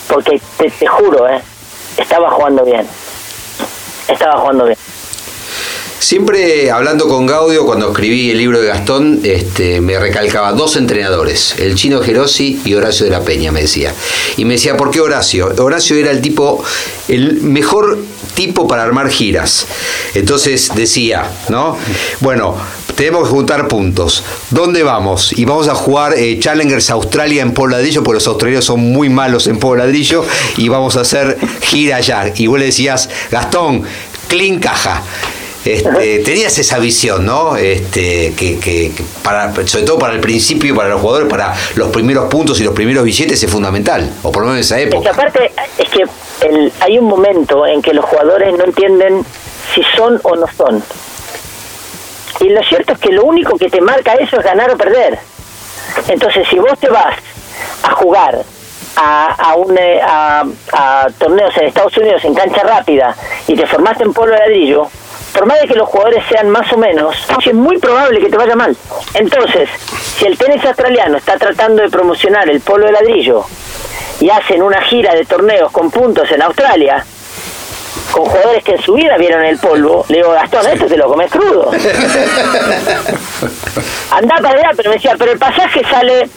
porque 0.08 0.41
te, 0.58 0.71
te 0.71 0.88
juro, 0.88 1.28
¿eh? 1.28 1.41
Estaba 1.97 2.32
jugando 2.32 2.63
bien. 2.63 2.88
Estaba 4.08 4.39
jugando 4.39 4.63
bien. 4.63 4.78
Siempre 6.00 6.72
hablando 6.72 7.10
con 7.10 7.26
Gaudio, 7.26 7.66
cuando 7.66 7.90
escribí 7.90 8.32
el 8.32 8.38
libro 8.38 8.62
de 8.62 8.68
Gastón, 8.68 9.20
este, 9.24 9.82
me 9.82 10.00
recalcaba 10.00 10.54
dos 10.54 10.78
entrenadores, 10.78 11.56
el 11.60 11.76
chino 11.76 12.00
Gerosi 12.00 12.62
y 12.64 12.74
Horacio 12.74 13.06
de 13.06 13.12
la 13.12 13.22
Peña, 13.22 13.52
me 13.52 13.62
decía. 13.62 13.94
Y 14.38 14.46
me 14.46 14.54
decía, 14.54 14.78
¿por 14.78 14.92
qué 14.92 15.02
Horacio? 15.02 15.54
Horacio 15.58 15.98
era 15.98 16.12
el 16.12 16.22
tipo, 16.22 16.64
el 17.10 17.42
mejor 17.42 18.00
tipo 18.34 18.66
para 18.66 18.84
armar 18.84 19.10
giras. 19.10 19.68
Entonces 20.14 20.72
decía, 20.74 21.30
¿no? 21.50 21.78
Bueno, 22.22 22.56
tenemos 22.96 23.24
que 23.28 23.30
juntar 23.32 23.68
puntos. 23.68 24.24
¿Dónde 24.52 24.84
vamos? 24.84 25.38
Y 25.38 25.44
vamos 25.44 25.68
a 25.68 25.76
jugar 25.76 26.14
eh, 26.18 26.39
Challengers 26.39 26.89
Australia 26.91 27.41
en 27.41 27.54
Ladrillo, 27.54 28.04
porque 28.04 28.16
los 28.16 28.28
australianos 28.28 28.64
son 28.64 28.80
muy 28.80 29.10
malos 29.10 29.47
en 29.47 29.60
Ladrillo, 29.60 30.26
y 30.56 30.70
vamos 30.70 30.95
a 30.95 31.02
hacer 31.02 31.38
gira 31.62 31.97
allá. 31.97 32.32
Y 32.38 32.47
vos 32.47 32.58
le 32.58 32.68
decías, 32.68 33.10
Gastón, 33.32 33.84
clean 34.30 34.60
caja. 34.60 35.04
Este, 35.66 36.20
tenías 36.20 36.57
esa 36.57 36.80
visión, 36.80 37.26
¿no? 37.26 37.57
Este, 37.57 38.34
que, 38.38 38.57
que- 38.60 38.91
que 38.95 39.03
para, 39.24 39.53
sobre 39.68 39.86
todo 39.86 39.99
para 39.99 40.14
el 40.14 40.22
principio, 40.22 40.74
para 40.76 40.88
los 40.89 41.01
jugadores, 41.01 41.28
para 41.30 41.53
los 41.76 41.89
primeros 41.89 42.30
puntos 42.30 42.60
y 42.62 42.64
los 42.64 42.74
primeros 42.74 43.03
billetes 43.03 43.43
es 43.43 43.51
fundamental, 43.51 44.10
o 44.24 44.32
por 44.32 44.43
lo 44.43 44.49
menos 44.51 44.57
en 44.72 44.78
esa 44.78 44.80
Es 44.80 44.84
que 44.89 44.95
época. 44.95 45.10
aparte, 45.12 45.51
es 45.78 45.89
que 45.89 46.03
el- 46.47 46.72
hay 46.80 46.97
un 46.97 47.05
momento 47.05 47.66
en 47.68 47.82
que 47.82 47.93
los 47.93 48.05
jugadores 48.05 48.57
no 48.57 48.64
entienden 48.64 49.26
si 49.76 49.82
son 49.97 50.20
o 50.24 50.36
no 50.36 50.45
son. 50.57 50.82
Y 52.39 52.49
lo 52.49 52.64
cierto 52.64 52.93
es 52.93 52.99
que 52.99 53.12
lo 53.12 53.26
único 53.26 53.57
que 53.57 53.70
te 53.70 53.82
marca 53.82 54.14
eso 54.14 54.38
es 54.38 54.43
ganar 54.45 54.72
o 54.72 54.78
perder. 54.78 55.20
Entonces, 56.07 56.47
si 56.49 56.57
vos 56.57 56.80
te 56.80 56.88
vas 56.89 57.16
a 57.84 57.91
jugar 57.91 58.43
a, 58.95 59.26
a, 59.51 59.55
un, 59.55 59.78
eh, 59.78 59.99
a, 60.01 60.45
a 60.72 61.07
torneos 61.18 61.55
en 61.57 61.66
Estados 61.66 61.97
Unidos 61.97 62.24
en 62.24 62.34
cancha 62.34 62.64
rápida 62.64 63.14
y 63.47 63.55
te 63.55 63.68
formaste 63.68 64.03
en 64.03 64.14
polo 64.14 64.32
de 64.32 64.39
ladrillo, 64.39 64.88
por 65.34 65.45
más 65.45 65.61
de 65.61 65.67
que 65.67 65.75
los 65.75 65.88
jugadores 65.88 66.23
sean 66.30 66.49
más 66.49 66.71
o 66.73 66.77
menos, 66.77 67.15
es 67.45 67.53
muy 67.53 67.77
probable 67.77 68.19
que 68.19 68.30
te 68.30 68.38
vaya 68.38 68.55
mal. 68.55 68.75
Entonces, 69.13 69.69
si 70.17 70.25
el 70.25 70.38
tenis 70.38 70.63
australiano 70.65 71.17
está 71.17 71.38
tratando 71.38 71.82
de 71.82 71.89
promocionar 71.89 72.49
el 72.49 72.61
polo 72.61 72.86
de 72.86 72.91
ladrillo 72.91 73.45
y 74.19 74.30
hacen 74.30 74.61
una 74.61 74.82
gira 74.82 75.13
de 75.13 75.25
torneos 75.25 75.71
con 75.71 75.89
puntos 75.91 76.30
en 76.32 76.41
Australia, 76.41 77.05
con 78.12 78.26
jugadores 78.26 78.64
que 78.64 78.74
en 78.74 78.82
su 78.82 78.93
vida 78.93 79.18
vieron 79.18 79.43
el 79.43 79.57
polvo, 79.57 80.05
le 80.10 80.18
digo, 80.18 80.32
Gastón, 80.32 80.66
esto 80.68 80.86
te 80.88 80.97
lo 80.97 81.07
comes 81.07 81.32
crudo. 81.32 81.72
Andá 84.12 84.36
para 84.41 84.60
allá, 84.60 84.72
pero 84.76 84.89
me 84.89 84.95
decía, 84.95 85.16
pero 85.18 85.32
el 85.32 85.39
pasaje 85.39 85.82
sale 85.89 86.30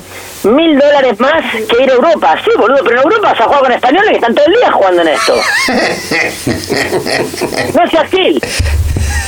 mil 0.44 0.78
dólares 0.78 1.18
más 1.20 1.42
que 1.68 1.82
ir 1.82 1.90
a 1.90 1.94
Europa. 1.94 2.36
Sí, 2.44 2.50
boludo, 2.58 2.80
pero 2.84 3.00
en 3.00 3.04
Europa 3.04 3.30
vas 3.30 3.40
a 3.40 3.44
jugar 3.44 3.60
con 3.60 3.72
españoles 3.72 4.10
que 4.10 4.16
están 4.16 4.34
todo 4.34 4.46
el 4.46 4.52
día 4.52 4.72
jugando 4.72 5.02
en 5.02 5.08
esto. 5.08 5.34
No 7.74 7.88
seas 7.90 8.10
gil. 8.10 8.40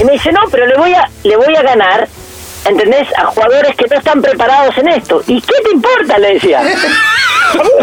Y 0.01 0.05
me 0.05 0.13
dice, 0.13 0.33
no, 0.33 0.41
pero 0.51 0.67
le 0.67 0.77
voy 0.77 0.93
a, 0.93 1.09
le 1.23 1.37
voy 1.37 1.55
a 1.57 1.63
ganar, 1.63 2.09
¿entendés? 2.65 3.09
A 3.17 3.27
jugadores 3.27 3.77
que 3.77 3.87
no 3.87 3.97
están 3.97 4.21
preparados 4.21 4.77
en 4.79 4.89
esto. 4.89 5.23
¿Y 5.27 5.41
qué 5.41 5.55
te 5.63 5.71
importa? 5.73 6.19
Le 6.19 6.35
decía. 6.35 6.63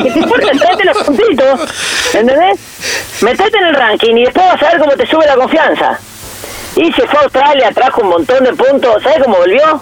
¿Qué 0.03 0.11
te 0.11 0.19
importa? 0.19 0.47
Tráete 0.57 0.85
los 0.85 0.97
puntitos, 1.03 1.59
¿entendés? 2.13 2.59
Metete 3.21 3.57
en 3.57 3.65
el 3.65 3.75
ranking 3.75 4.15
y 4.15 4.23
después 4.25 4.45
vas 4.45 4.63
a 4.63 4.71
ver 4.71 4.79
cómo 4.79 4.91
te 4.93 5.05
sube 5.07 5.25
la 5.25 5.35
confianza. 5.35 5.99
Y 6.75 6.91
se 6.93 7.05
fue 7.07 7.19
a 7.19 7.23
Australia, 7.23 7.71
trajo 7.73 8.01
un 8.01 8.09
montón 8.09 8.43
de 8.43 8.53
puntos. 8.53 9.03
¿Sabes 9.03 9.23
cómo 9.23 9.37
volvió? 9.37 9.81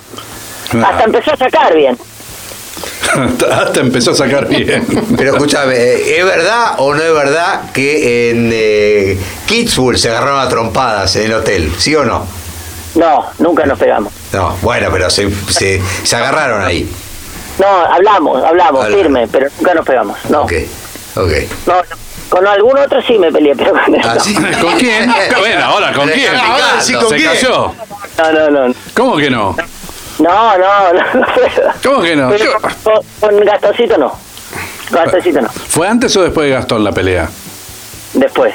Hasta 0.84 1.04
empezó 1.04 1.34
a 1.34 1.38
sacar 1.38 1.76
bien. 1.76 1.98
Hasta 3.52 3.80
empezó 3.80 4.12
a 4.12 4.16
sacar 4.16 4.48
bien. 4.48 4.86
Pero 5.18 5.32
escúchame, 5.34 5.76
¿es 5.76 6.26
verdad 6.26 6.76
o 6.78 6.94
no 6.94 7.02
es 7.02 7.14
verdad 7.14 7.72
que 7.72 8.32
en 8.32 8.50
eh, 8.54 9.18
Kitzbühel 9.48 9.98
se 9.98 10.10
agarraron 10.10 10.40
a 10.40 10.50
trompadas 10.50 11.16
en 11.16 11.26
el 11.26 11.34
hotel? 11.34 11.72
¿Sí 11.78 11.96
o 11.96 12.04
no? 12.06 12.26
No, 12.96 13.26
nunca 13.40 13.66
nos 13.66 13.78
pegamos. 13.78 14.12
No, 14.34 14.58
bueno, 14.62 14.90
pero 14.92 15.10
se, 15.10 15.30
se, 15.50 15.82
se 16.04 16.16
agarraron 16.16 16.64
ahí. 16.64 16.90
No, 17.60 17.68
hablamos, 17.68 18.44
hablamos, 18.44 18.86
Habla. 18.86 18.98
firme, 18.98 19.28
pero 19.28 19.48
nunca 19.58 19.74
nos 19.74 19.86
pegamos. 19.86 20.18
No. 20.30 20.42
Ok, 20.44 20.54
ok. 21.16 21.32
No, 21.68 21.74
no. 21.76 21.84
Con 22.30 22.46
algún 22.48 22.78
otro 22.78 23.02
sí 23.02 23.18
me 23.18 23.32
peleé, 23.32 23.56
pero 23.56 23.72
con 23.72 23.96
él 23.96 24.02
Ah, 24.04 24.16
sí. 24.20 24.34
¿Con 24.36 24.78
quién? 24.78 25.12
Bueno, 25.40 25.66
ahora, 25.66 25.92
¿con 25.94 26.08
quién? 26.10 26.36
Ahora 26.36 26.80
sí, 26.80 26.94
¿con 26.94 27.10
¿Se 27.10 27.16
quién? 27.16 27.28
cayó? 27.30 27.74
No, 28.18 28.32
no, 28.52 28.68
no. 28.68 28.74
¿Cómo 28.96 29.18
que 29.18 29.30
no? 29.30 29.56
No, 30.20 30.58
no, 30.58 30.94
no, 30.94 31.20
no 31.20 31.26
puedo. 31.34 31.72
¿Cómo 31.84 32.02
que 32.04 32.16
no? 32.16 32.30
Pero 32.30 32.52
con, 32.84 32.94
con 33.20 33.46
Gastoncito 33.46 33.98
no. 33.98 34.10
Con 34.92 35.04
Gastoncito 35.04 35.42
no. 35.42 35.50
¿Fue 35.50 35.88
antes 35.88 36.16
o 36.18 36.22
después 36.24 36.48
de 36.48 36.54
Gastón 36.56 36.84
la 36.84 36.92
pelea? 36.92 37.30
Después. 38.14 38.54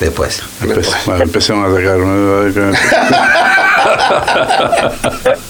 Después. 0.00 0.42
Empe- 0.62 1.04
bueno, 1.06 1.24
empecemos 1.24 1.70
a 1.70 1.74
sacar. 1.76 1.98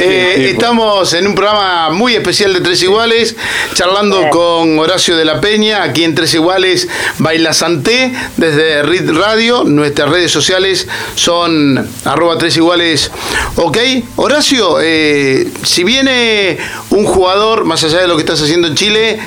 Eh, 0.00 0.50
estamos 0.52 1.12
en 1.14 1.26
un 1.26 1.34
programa 1.34 1.90
muy 1.90 2.14
especial 2.14 2.52
de 2.52 2.60
Tres 2.60 2.82
Iguales, 2.82 3.36
charlando 3.74 4.28
con 4.30 4.78
Horacio 4.78 5.16
de 5.16 5.24
la 5.24 5.40
Peña, 5.40 5.82
aquí 5.82 6.04
en 6.04 6.14
Tres 6.14 6.34
Iguales 6.34 6.88
Baila 7.18 7.52
Santé, 7.52 8.12
desde 8.36 8.82
RIT 8.82 9.10
Radio. 9.10 9.64
Nuestras 9.64 10.10
redes 10.10 10.30
sociales 10.30 10.86
son 11.14 11.88
arroba 12.04 12.38
Tres 12.38 12.56
Iguales. 12.56 13.10
Ok, 13.56 13.78
Horacio, 14.16 14.78
eh, 14.80 15.48
si 15.64 15.84
viene 15.84 16.58
un 16.90 17.04
jugador, 17.04 17.64
más 17.64 17.82
allá 17.84 18.00
de 18.00 18.08
lo 18.08 18.16
que 18.16 18.22
estás 18.22 18.40
haciendo 18.42 18.68
en 18.68 18.74
Chile, 18.74 19.18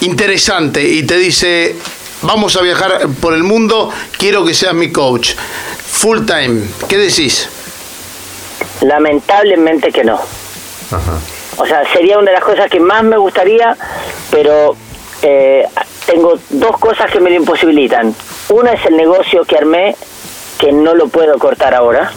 interesante 0.00 0.86
y 0.86 1.04
te 1.04 1.16
dice, 1.16 1.76
vamos 2.22 2.56
a 2.56 2.62
viajar 2.62 3.08
por 3.20 3.34
el 3.34 3.42
mundo, 3.42 3.90
quiero 4.18 4.44
que 4.44 4.54
seas 4.54 4.74
mi 4.74 4.90
coach, 4.90 5.32
full 5.96 6.26
time, 6.26 6.62
¿qué 6.88 6.98
decís? 6.98 7.48
Lamentablemente 8.82 9.90
que 9.90 10.04
no. 10.04 10.20
O 11.56 11.66
sea, 11.66 11.90
sería 11.90 12.18
una 12.18 12.30
de 12.30 12.36
las 12.36 12.44
cosas 12.44 12.70
que 12.70 12.78
más 12.80 13.02
me 13.02 13.16
gustaría, 13.16 13.74
pero 14.30 14.76
eh, 15.22 15.66
tengo 16.04 16.38
dos 16.50 16.78
cosas 16.78 17.10
que 17.10 17.18
me 17.18 17.30
lo 17.30 17.36
imposibilitan. 17.36 18.14
Una 18.50 18.72
es 18.72 18.84
el 18.84 18.96
negocio 18.96 19.44
que 19.44 19.56
armé, 19.56 19.96
que 20.58 20.70
no 20.70 20.94
lo 20.94 21.08
puedo 21.08 21.38
cortar 21.38 21.74
ahora. 21.74 22.12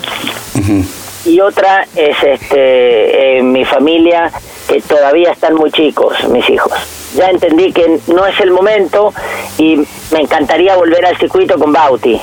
Y 1.26 1.40
otra 1.40 1.88
es 1.96 2.18
este 2.22 3.38
eh, 3.38 3.44
mi 3.44 3.64
familia, 3.64 4.30
que 4.68 4.82
todavía 4.82 5.32
están 5.32 5.56
muy 5.56 5.72
chicos, 5.72 6.16
mis 6.30 6.48
hijos. 6.50 6.74
Ya 7.16 7.30
entendí 7.30 7.72
que 7.72 8.00
no 8.08 8.26
es 8.26 8.40
el 8.42 8.52
momento 8.52 9.14
y 9.58 9.78
me 10.12 10.20
encantaría 10.20 10.76
volver 10.76 11.06
al 11.06 11.18
circuito 11.18 11.58
con 11.58 11.72
Bauti, 11.72 12.20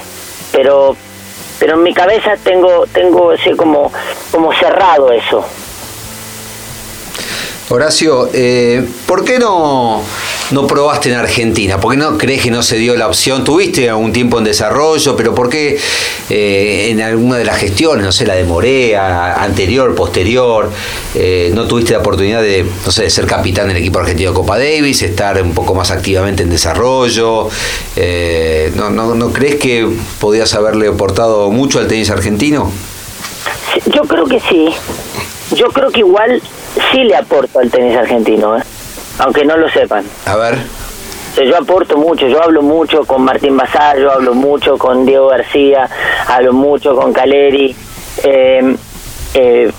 pero 0.52 0.96
pero 1.66 1.78
en 1.78 1.82
mi 1.82 1.92
cabeza 1.92 2.36
tengo 2.36 2.86
tengo 2.86 3.32
así 3.32 3.50
como 3.56 3.90
como 4.30 4.52
cerrado 4.52 5.10
eso. 5.10 5.44
Horacio, 7.68 8.30
eh, 8.32 8.86
¿por 9.06 9.24
qué 9.24 9.40
no, 9.40 10.00
no 10.52 10.66
probaste 10.68 11.10
en 11.10 11.16
Argentina? 11.16 11.80
¿Por 11.80 11.90
qué 11.90 11.96
no 11.96 12.16
crees 12.16 12.40
que 12.40 12.50
no 12.52 12.62
se 12.62 12.76
dio 12.76 12.94
la 12.94 13.08
opción? 13.08 13.42
Tuviste 13.42 13.90
algún 13.90 14.12
tiempo 14.12 14.38
en 14.38 14.44
desarrollo, 14.44 15.16
pero 15.16 15.34
¿por 15.34 15.48
qué 15.48 15.76
eh, 16.30 16.90
en 16.90 17.00
alguna 17.00 17.38
de 17.38 17.44
las 17.44 17.58
gestiones, 17.58 18.06
no 18.06 18.12
sé, 18.12 18.24
la 18.24 18.34
de 18.34 18.44
Morea, 18.44 19.42
anterior, 19.42 19.96
posterior, 19.96 20.70
eh, 21.16 21.50
no 21.54 21.66
tuviste 21.66 21.94
la 21.94 21.98
oportunidad 21.98 22.40
de, 22.40 22.64
no 22.84 22.92
sé, 22.92 23.02
de 23.02 23.10
ser 23.10 23.26
capitán 23.26 23.66
del 23.66 23.78
equipo 23.78 23.98
argentino 23.98 24.30
de 24.30 24.34
Copa 24.36 24.58
Davis, 24.58 25.02
estar 25.02 25.42
un 25.42 25.52
poco 25.52 25.74
más 25.74 25.90
activamente 25.90 26.44
en 26.44 26.50
desarrollo? 26.50 27.48
¿no, 28.76 28.90
no, 28.90 29.32
crees 29.32 29.56
que 29.56 29.88
podías 30.20 30.54
haberle 30.54 30.86
aportado 30.86 31.50
mucho 31.50 31.80
al 31.80 31.88
tenis 31.88 32.10
argentino? 32.10 32.70
Yo 33.92 34.02
creo 34.02 34.24
que 34.26 34.38
sí. 34.38 34.68
Yo 35.56 35.68
creo 35.68 35.90
que 35.90 36.00
igual 36.00 36.42
sí 36.92 37.04
le 37.04 37.16
aporto 37.16 37.58
al 37.58 37.70
tenis 37.70 37.96
argentino, 37.96 38.58
¿eh? 38.58 38.62
aunque 39.18 39.44
no 39.44 39.56
lo 39.56 39.70
sepan. 39.70 40.04
A 40.26 40.36
ver. 40.36 40.54
O 40.54 41.34
sea, 41.34 41.44
yo 41.44 41.56
aporto 41.56 41.96
mucho, 41.96 42.28
yo 42.28 42.42
hablo 42.42 42.62
mucho 42.62 43.04
con 43.04 43.22
Martín 43.22 43.56
Bazar, 43.56 43.98
yo 43.98 44.12
hablo 44.12 44.34
mucho 44.34 44.76
con 44.76 45.06
Diego 45.06 45.28
García, 45.28 45.88
hablo 46.28 46.52
mucho 46.52 46.94
con 46.94 47.12
Caleri. 47.12 47.74
Eh, 48.22 48.76
eh, 49.34 49.72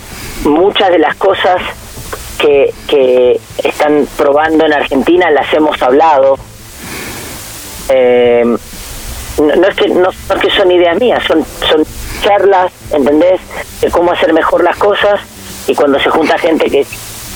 muchas 0.45 0.89
de 0.89 0.99
las 0.99 1.15
cosas 1.15 1.61
que, 2.39 2.73
que 2.87 3.39
están 3.63 4.07
probando 4.17 4.65
en 4.65 4.73
Argentina 4.73 5.29
las 5.29 5.53
hemos 5.53 5.79
hablado. 5.83 6.39
Eh, 7.89 8.43
no, 9.39 9.55
no 9.55 9.67
es 9.67 9.75
que 9.75 9.89
no, 9.89 10.09
no 10.29 10.35
es 10.35 10.41
que 10.41 10.49
son 10.49 10.71
ideas 10.71 10.99
mías, 10.99 11.23
son, 11.27 11.45
son 11.69 11.85
charlas, 12.23 12.71
¿entendés? 12.91 13.39
De 13.81 13.91
cómo 13.91 14.11
hacer 14.11 14.33
mejor 14.33 14.63
las 14.63 14.77
cosas 14.77 15.19
y 15.67 15.75
cuando 15.75 15.99
se 15.99 16.09
junta 16.09 16.37
gente 16.37 16.69
que 16.69 16.85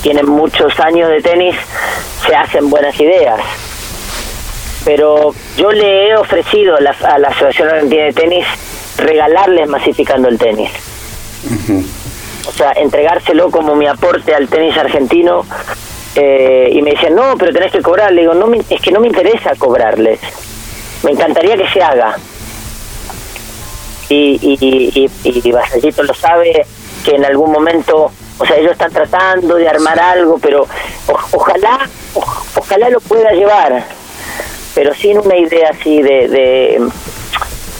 tiene 0.02 0.22
muchos 0.22 0.78
años 0.80 1.08
de 1.10 1.20
tenis, 1.20 1.54
se 2.26 2.34
hacen 2.34 2.68
buenas 2.70 2.98
ideas. 2.98 3.40
Pero 4.84 5.32
yo 5.56 5.70
le 5.70 6.08
he 6.08 6.16
ofrecido 6.16 6.76
a 6.76 6.80
la, 6.80 6.90
a 6.90 7.18
la 7.18 7.28
Asociación 7.28 7.68
Argentina 7.68 8.04
de 8.04 8.12
Tenis 8.12 8.46
regalarles 8.98 9.68
masificando 9.68 10.28
el 10.28 10.38
tenis. 10.38 10.70
O 12.48 12.52
sea, 12.52 12.72
entregárselo 12.72 13.50
como 13.50 13.76
mi 13.76 13.86
aporte 13.86 14.34
al 14.34 14.48
tenis 14.48 14.76
argentino. 14.76 15.46
eh, 16.16 16.68
y 16.72 16.82
me 16.82 16.90
decían, 16.90 17.14
no, 17.14 17.36
pero 17.38 17.52
tenés 17.52 17.70
que 17.72 17.80
cobrar. 17.80 18.12
Le 18.12 18.22
digo, 18.22 18.34
no 18.34 18.46
me- 18.48 18.60
es 18.68 18.80
que 18.82 18.90
no 18.90 18.98
me 19.00 19.06
interesa 19.06 19.52
cobrarles. 19.56 20.18
Me 21.04 21.12
encantaría 21.12 21.56
que 21.56 21.68
se 21.68 21.80
haga. 21.82 22.16
Y, 24.08 24.38
y, 24.42 24.58
y, 24.60 25.10
y, 25.24 25.48
y 25.48 25.52
Vasallito 25.52 26.02
lo 26.02 26.12
sabe 26.14 26.66
que 27.04 27.12
en 27.12 27.24
algún 27.24 27.50
momento, 27.52 28.10
o 28.42 28.46
sea, 28.46 28.56
ellos 28.56 28.72
están 28.72 28.92
tratando 28.92 29.54
de 29.56 29.68
armar 29.68 29.98
algo, 30.00 30.38
pero 30.38 30.62
o- 31.06 31.18
ojalá, 31.36 31.88
o- 32.14 32.24
ojalá 32.56 32.90
lo 32.90 33.00
pueda 33.00 33.30
llevar, 33.32 33.84
pero 34.74 34.92
sin 34.94 35.18
una 35.18 35.36
idea 35.36 35.70
así 35.70 36.02
de, 36.02 36.28
de 36.28 36.88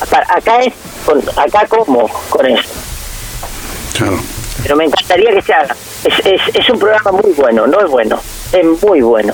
acá- 0.01 0.61
es, 0.63 0.73
con- 1.05 1.23
acá 1.37 1.67
como 1.69 2.09
con 2.31 2.47
eso 2.47 2.69
Claro. 3.97 4.19
pero 4.63 4.77
me 4.77 4.85
encantaría 4.85 5.33
que 5.33 5.43
se 5.43 5.53
haga. 5.53 5.75
Es, 6.05 6.19
es, 6.27 6.41
es 6.55 6.71
un 6.71 6.79
programa 6.79 7.13
muy 7.13 7.33
bueno, 7.33 7.67
no 7.67 7.81
es 7.81 7.91
bueno, 7.91 8.19
es 8.53 8.65
muy 8.83 9.01
bueno. 9.03 9.33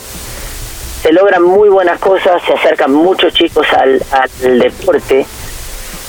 Se 1.03 1.13
logran 1.13 1.43
muy 1.43 1.69
buenas 1.69 1.99
cosas, 2.01 2.43
se 2.47 2.53
acercan 2.55 2.93
muchos 2.93 3.33
chicos 3.33 3.67
al, 3.73 4.03
al 4.11 4.59
deporte. 4.59 5.25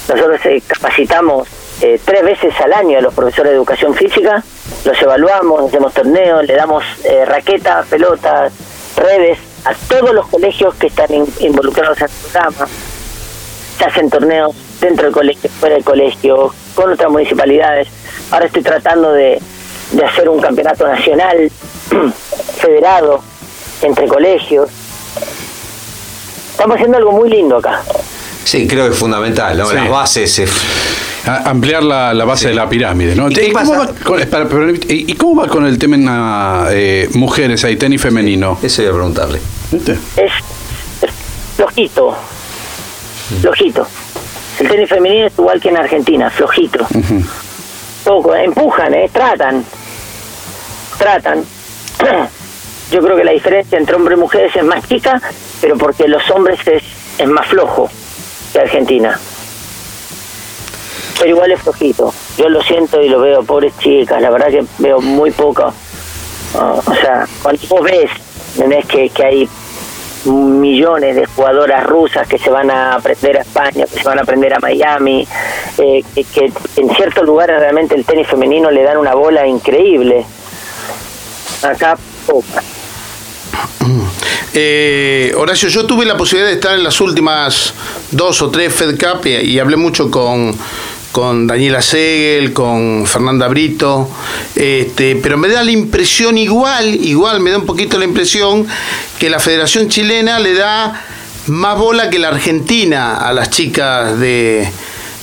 Nosotros 0.10 0.40
eh, 0.46 0.62
capacitamos 0.66 1.48
eh, 1.82 2.00
tres 2.04 2.24
veces 2.24 2.54
al 2.60 2.74
año 2.74 2.98
a 2.98 3.02
los 3.02 3.14
profesores 3.14 3.52
de 3.52 3.58
educación 3.58 3.94
física, 3.94 4.44
los 4.86 5.02
evaluamos, 5.02 5.68
hacemos 5.70 5.94
torneos, 5.94 6.46
le 6.46 6.56
damos 6.56 6.84
eh, 7.04 7.26
raquetas, 7.26 7.86
pelotas, 7.88 8.52
redes 8.96 9.38
a 9.66 9.74
todos 9.88 10.14
los 10.14 10.28
colegios 10.28 10.74
que 10.76 10.88
están 10.88 11.14
in- 11.14 11.34
involucrados 11.40 11.98
en 12.00 12.06
el 12.06 12.12
programa 12.32 12.68
se 13.78 13.86
hacen 13.86 14.10
torneos 14.10 14.56
dentro 14.82 15.06
del 15.06 15.14
colegio, 15.14 15.50
fuera 15.60 15.76
del 15.76 15.84
colegio, 15.86 16.54
con 16.76 16.92
otras 16.92 17.10
municipalidades. 17.10 17.88
Ahora 18.32 18.46
estoy 18.48 18.62
tratando 18.62 19.14
de, 19.14 19.42
de 19.92 20.06
hacer 20.06 20.28
un 20.28 20.42
campeonato 20.42 20.86
nacional 20.88 21.50
federado 22.60 23.22
entre 23.82 24.08
colegios. 24.08 24.70
Estamos 26.52 26.76
haciendo 26.76 26.98
algo 26.98 27.12
muy 27.14 27.30
lindo 27.30 27.58
acá. 27.58 27.82
Sí, 28.44 28.68
creo 28.68 28.88
que 28.88 28.94
es 28.94 29.00
fundamental, 29.00 29.58
¿no? 29.58 29.66
Sí. 29.68 29.76
Las 29.76 29.90
bases. 29.90 30.40
eh, 30.40 30.48
A- 31.30 31.50
ampliar 31.50 31.84
la, 31.84 32.14
la 32.14 32.26
base 32.26 32.50
de 32.50 32.56
la 32.56 32.68
pirámide, 32.68 33.16
¿no? 33.16 33.30
¿Y 33.30 33.34
qué 33.34 33.52
cómo 33.54 33.78
va 33.78 33.88
con, 33.88 34.20
pero, 34.50 34.72
¿y- 34.72 35.06
y 35.12 35.14
cómo 35.16 35.42
va 35.42 35.48
con 35.48 35.66
el 35.66 35.78
tema 35.78 36.68
eh, 36.72 37.08
mujeres 37.14 37.64
ahí, 37.66 37.76
tenis 37.78 38.02
femenino? 38.02 38.58
Eso 38.64 38.82
iba 38.82 38.92
a 38.92 38.96
preguntarle. 38.96 39.40
¿Viste? 39.72 39.92
Es, 40.18 40.32
es 41.02 41.12
flojito, 41.56 42.16
flojito. 43.42 43.88
El 44.60 44.68
tenis 44.68 44.90
femenino 44.90 45.28
es 45.28 45.34
igual 45.38 45.62
que 45.62 45.70
en 45.70 45.78
Argentina, 45.78 46.30
flojito. 46.30 46.88
Poco, 48.04 48.36
empujan, 48.36 48.94
¿eh? 48.94 49.10
tratan, 49.14 49.64
tratan. 50.98 51.44
Yo 52.92 53.02
creo 53.02 53.16
que 53.16 53.24
la 53.24 53.32
diferencia 53.34 53.78
entre 53.78 53.96
hombres 53.96 54.18
y 54.18 54.22
mujeres 54.22 54.56
es 54.56 54.64
más 54.64 54.88
chica, 54.88 55.22
pero 55.62 55.78
porque 55.78 56.08
los 56.08 56.28
hombres 56.32 56.60
es, 56.66 56.82
es 57.20 57.28
más 57.28 57.46
flojo 57.48 57.88
que 58.52 58.60
Argentina. 58.62 59.20
Pero 61.20 61.32
igual 61.32 61.52
es 61.52 61.62
flojito. 61.62 62.14
Yo 62.38 62.50
lo 62.50 62.62
siento 62.64 63.02
y 63.02 63.10
lo 63.10 63.20
veo, 63.20 63.44
pobres 63.44 63.78
chicas, 63.80 64.22
la 64.22 64.30
verdad 64.30 64.48
que 64.48 64.66
veo 64.78 65.02
muy 65.02 65.32
poco. 65.32 65.74
Ah, 66.56 66.76
o 66.84 66.96
sea, 66.96 67.28
cuando 67.44 67.62
vos 67.68 67.84
ves, 67.84 68.10
¿entendés? 68.56 68.86
Que, 68.86 69.10
que 69.10 69.26
hay 69.26 69.50
millones 70.26 71.16
de 71.16 71.26
jugadoras 71.26 71.86
rusas 71.86 72.28
que 72.28 72.38
se 72.38 72.50
van 72.50 72.70
a 72.72 72.96
aprender 72.96 73.38
a 73.38 73.42
España, 73.42 73.86
que 73.86 74.00
se 74.00 74.04
van 74.04 74.20
a 74.20 74.22
aprender 74.22 74.54
a 74.54 74.60
Miami, 74.60 75.28
eh, 75.78 76.04
que, 76.14 76.52
en 76.76 76.96
ciertos 76.96 77.26
lugares 77.26 77.60
realmente 77.60 77.96
el 77.96 78.06
tenis 78.06 78.28
femenino 78.28 78.70
le 78.72 78.84
dan 78.84 78.98
una 78.98 79.14
bola 79.14 79.48
increíble. 79.48 80.26
Acá, 81.62 81.98
poca. 82.26 82.64
Eh, 84.54 85.34
Horacio, 85.38 85.70
yo 85.70 85.86
tuve 85.86 86.06
la 86.06 86.18
posibilidad 86.18 86.50
de 86.50 86.56
estar 86.56 86.74
en 86.74 86.84
las 86.84 87.00
últimas 87.02 87.74
dos 88.12 88.42
o 88.42 88.50
tres 88.50 88.74
Fed 88.74 88.98
Cup 89.00 89.26
y, 89.26 89.36
y 89.36 89.60
hablé 89.60 89.76
mucho 89.76 90.10
con, 90.10 90.56
con 91.12 91.48
Daniela 91.48 91.82
Segel, 91.82 92.54
con 92.54 93.06
Fernanda 93.08 93.48
Brito, 93.48 94.10
este, 94.56 95.16
pero 95.16 95.38
me 95.38 95.48
da 95.48 95.64
la 95.64 95.72
impresión 95.72 96.38
igual, 96.38 96.94
igual 96.96 97.40
me 97.40 97.52
da 97.52 97.58
un 97.58 97.66
poquito 97.66 97.98
la 97.98 98.06
impresión 98.06 98.68
que 99.18 99.30
la 99.30 99.40
Federación 99.40 99.90
Chilena 99.90 100.40
le 100.40 100.54
da 100.54 101.04
más 101.48 101.78
bola 101.78 102.10
que 102.10 102.20
la 102.20 102.28
Argentina 102.30 103.18
a 103.18 103.34
las 103.34 103.50
chicas 103.50 104.20
de, 104.20 104.70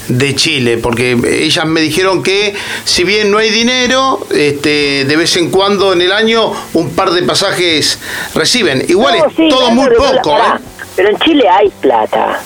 de 0.09 0.34
Chile, 0.34 0.78
porque 0.78 1.16
ellas 1.43 1.64
me 1.66 1.80
dijeron 1.80 2.22
que 2.22 2.55
si 2.84 3.05
bien 3.05 3.30
no 3.30 3.39
hay 3.39 3.51
dinero, 3.51 4.26
este, 4.34 5.05
de 5.05 5.16
vez 5.16 5.37
en 5.37 5.51
cuando 5.51 5.93
en 5.93 6.03
el 6.03 6.12
año 6.12 6.53
un 6.74 6.91
par 6.91 7.12
de 7.12 7.22
pasajes 7.22 8.01
reciben. 8.34 8.84
Igual 8.89 9.18
No, 9.18 9.26
es 9.26 9.37
sí, 9.37 9.49
todo 9.49 9.61
claro, 9.61 9.74
muy 9.74 9.87
pero 9.89 10.01
poco. 10.01 10.37
¿eh? 10.37 10.43
Pero 10.97 11.11
en 11.11 11.18
Chile 11.18 11.45
hay 11.49 11.70
plata. 11.80 12.41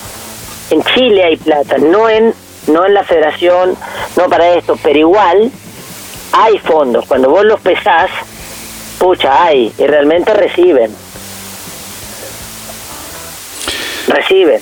En 0.70 0.82
Chile 0.94 1.24
hay 1.24 1.36
plata, 1.36 1.78
no 1.78 2.08
en 2.08 2.34
no 2.72 2.86
en 2.86 2.94
la 2.94 3.04
federación, 3.04 3.76
no 4.16 4.28
para 4.28 4.54
esto, 4.54 4.78
pero 4.82 4.98
igual 4.98 5.50
hay 6.32 6.58
fondos. 6.58 7.06
Cuando 7.06 7.30
vos 7.30 7.44
los 7.44 7.60
pesás, 7.60 8.10
pucha, 8.98 9.42
hay, 9.44 9.72
y 9.78 9.86
realmente 9.86 10.32
reciben. 10.32 10.94
Reciben. 14.06 14.60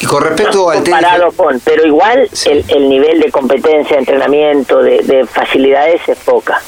Y 0.00 0.06
con 0.06 0.22
respecto 0.22 0.70
al 0.70 0.82
tenis. 0.82 1.00
comparado 1.00 1.32
con, 1.32 1.60
pero 1.60 1.86
igual 1.86 2.28
el, 2.46 2.64
el 2.68 2.88
nivel 2.88 3.20
de 3.20 3.30
competencia, 3.30 3.98
entrenamiento, 3.98 4.82
de, 4.82 4.98
de 4.98 5.26
facilidades 5.26 6.00
es 6.08 6.18
poca. 6.18 6.60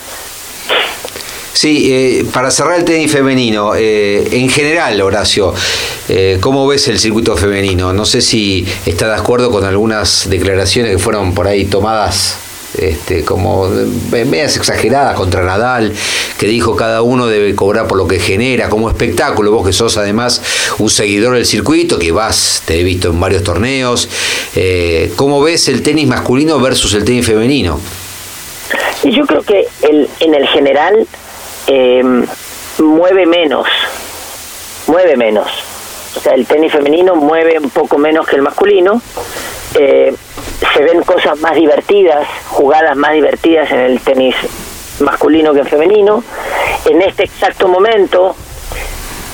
Sí, 1.54 1.92
eh, 1.92 2.26
para 2.32 2.50
cerrar 2.50 2.78
el 2.78 2.84
tenis 2.84 3.10
femenino, 3.10 3.74
eh, 3.74 4.28
en 4.32 4.50
general, 4.50 5.00
Horacio, 5.00 5.54
eh, 6.08 6.38
¿cómo 6.40 6.66
ves 6.66 6.88
el 6.88 6.98
circuito 6.98 7.36
femenino? 7.36 7.92
No 7.92 8.04
sé 8.04 8.20
si 8.20 8.66
está 8.84 9.08
de 9.08 9.14
acuerdo 9.14 9.50
con 9.50 9.64
algunas 9.64 10.28
declaraciones 10.28 10.92
que 10.92 10.98
fueron 10.98 11.32
por 11.32 11.46
ahí 11.46 11.64
tomadas 11.64 12.38
este, 12.78 13.24
como 13.24 13.68
eh, 13.68 14.24
medias 14.24 14.56
exageradas 14.56 15.14
contra 15.16 15.44
Nadal, 15.44 15.92
que 16.38 16.46
dijo 16.46 16.74
cada 16.74 17.02
uno 17.02 17.26
debe 17.26 17.54
cobrar 17.54 17.86
por 17.86 17.96
lo 17.96 18.08
que 18.08 18.18
genera, 18.18 18.68
como 18.68 18.88
espectáculo, 18.88 19.52
vos 19.52 19.64
que 19.64 19.72
sos 19.72 19.96
además 19.96 20.42
un 20.78 20.90
seguidor 20.90 21.36
del 21.36 21.46
circuito, 21.46 21.98
que 21.98 22.10
vas, 22.10 22.62
te 22.64 22.80
he 22.80 22.82
visto 22.82 23.10
en 23.10 23.20
varios 23.20 23.44
torneos, 23.44 24.08
eh, 24.56 25.12
¿cómo 25.16 25.40
ves 25.40 25.68
el 25.68 25.82
tenis 25.82 26.08
masculino 26.08 26.58
versus 26.58 26.94
el 26.94 27.04
tenis 27.04 27.26
femenino? 27.26 27.80
Yo 29.04 29.24
creo 29.26 29.42
que 29.42 29.66
el, 29.82 30.08
en 30.20 30.34
el 30.34 30.46
general 30.48 31.06
eh, 31.66 32.02
mueve 32.78 33.26
menos, 33.26 33.66
mueve 34.86 35.16
menos. 35.16 35.48
O 36.16 36.20
sea, 36.20 36.34
el 36.34 36.46
tenis 36.46 36.72
femenino 36.72 37.16
mueve 37.16 37.58
un 37.58 37.70
poco 37.70 37.98
menos 37.98 38.26
que 38.26 38.36
el 38.36 38.42
masculino. 38.42 39.00
Eh, 39.74 40.14
se 40.72 40.82
ven 40.82 41.02
cosas 41.02 41.38
más 41.40 41.54
divertidas, 41.54 42.26
jugadas 42.48 42.96
más 42.96 43.12
divertidas 43.12 43.70
en 43.72 43.80
el 43.80 44.00
tenis 44.00 44.36
masculino 45.00 45.52
que 45.52 45.60
en 45.60 45.66
femenino. 45.66 46.22
En 46.86 47.02
este 47.02 47.24
exacto 47.24 47.68
momento 47.68 48.36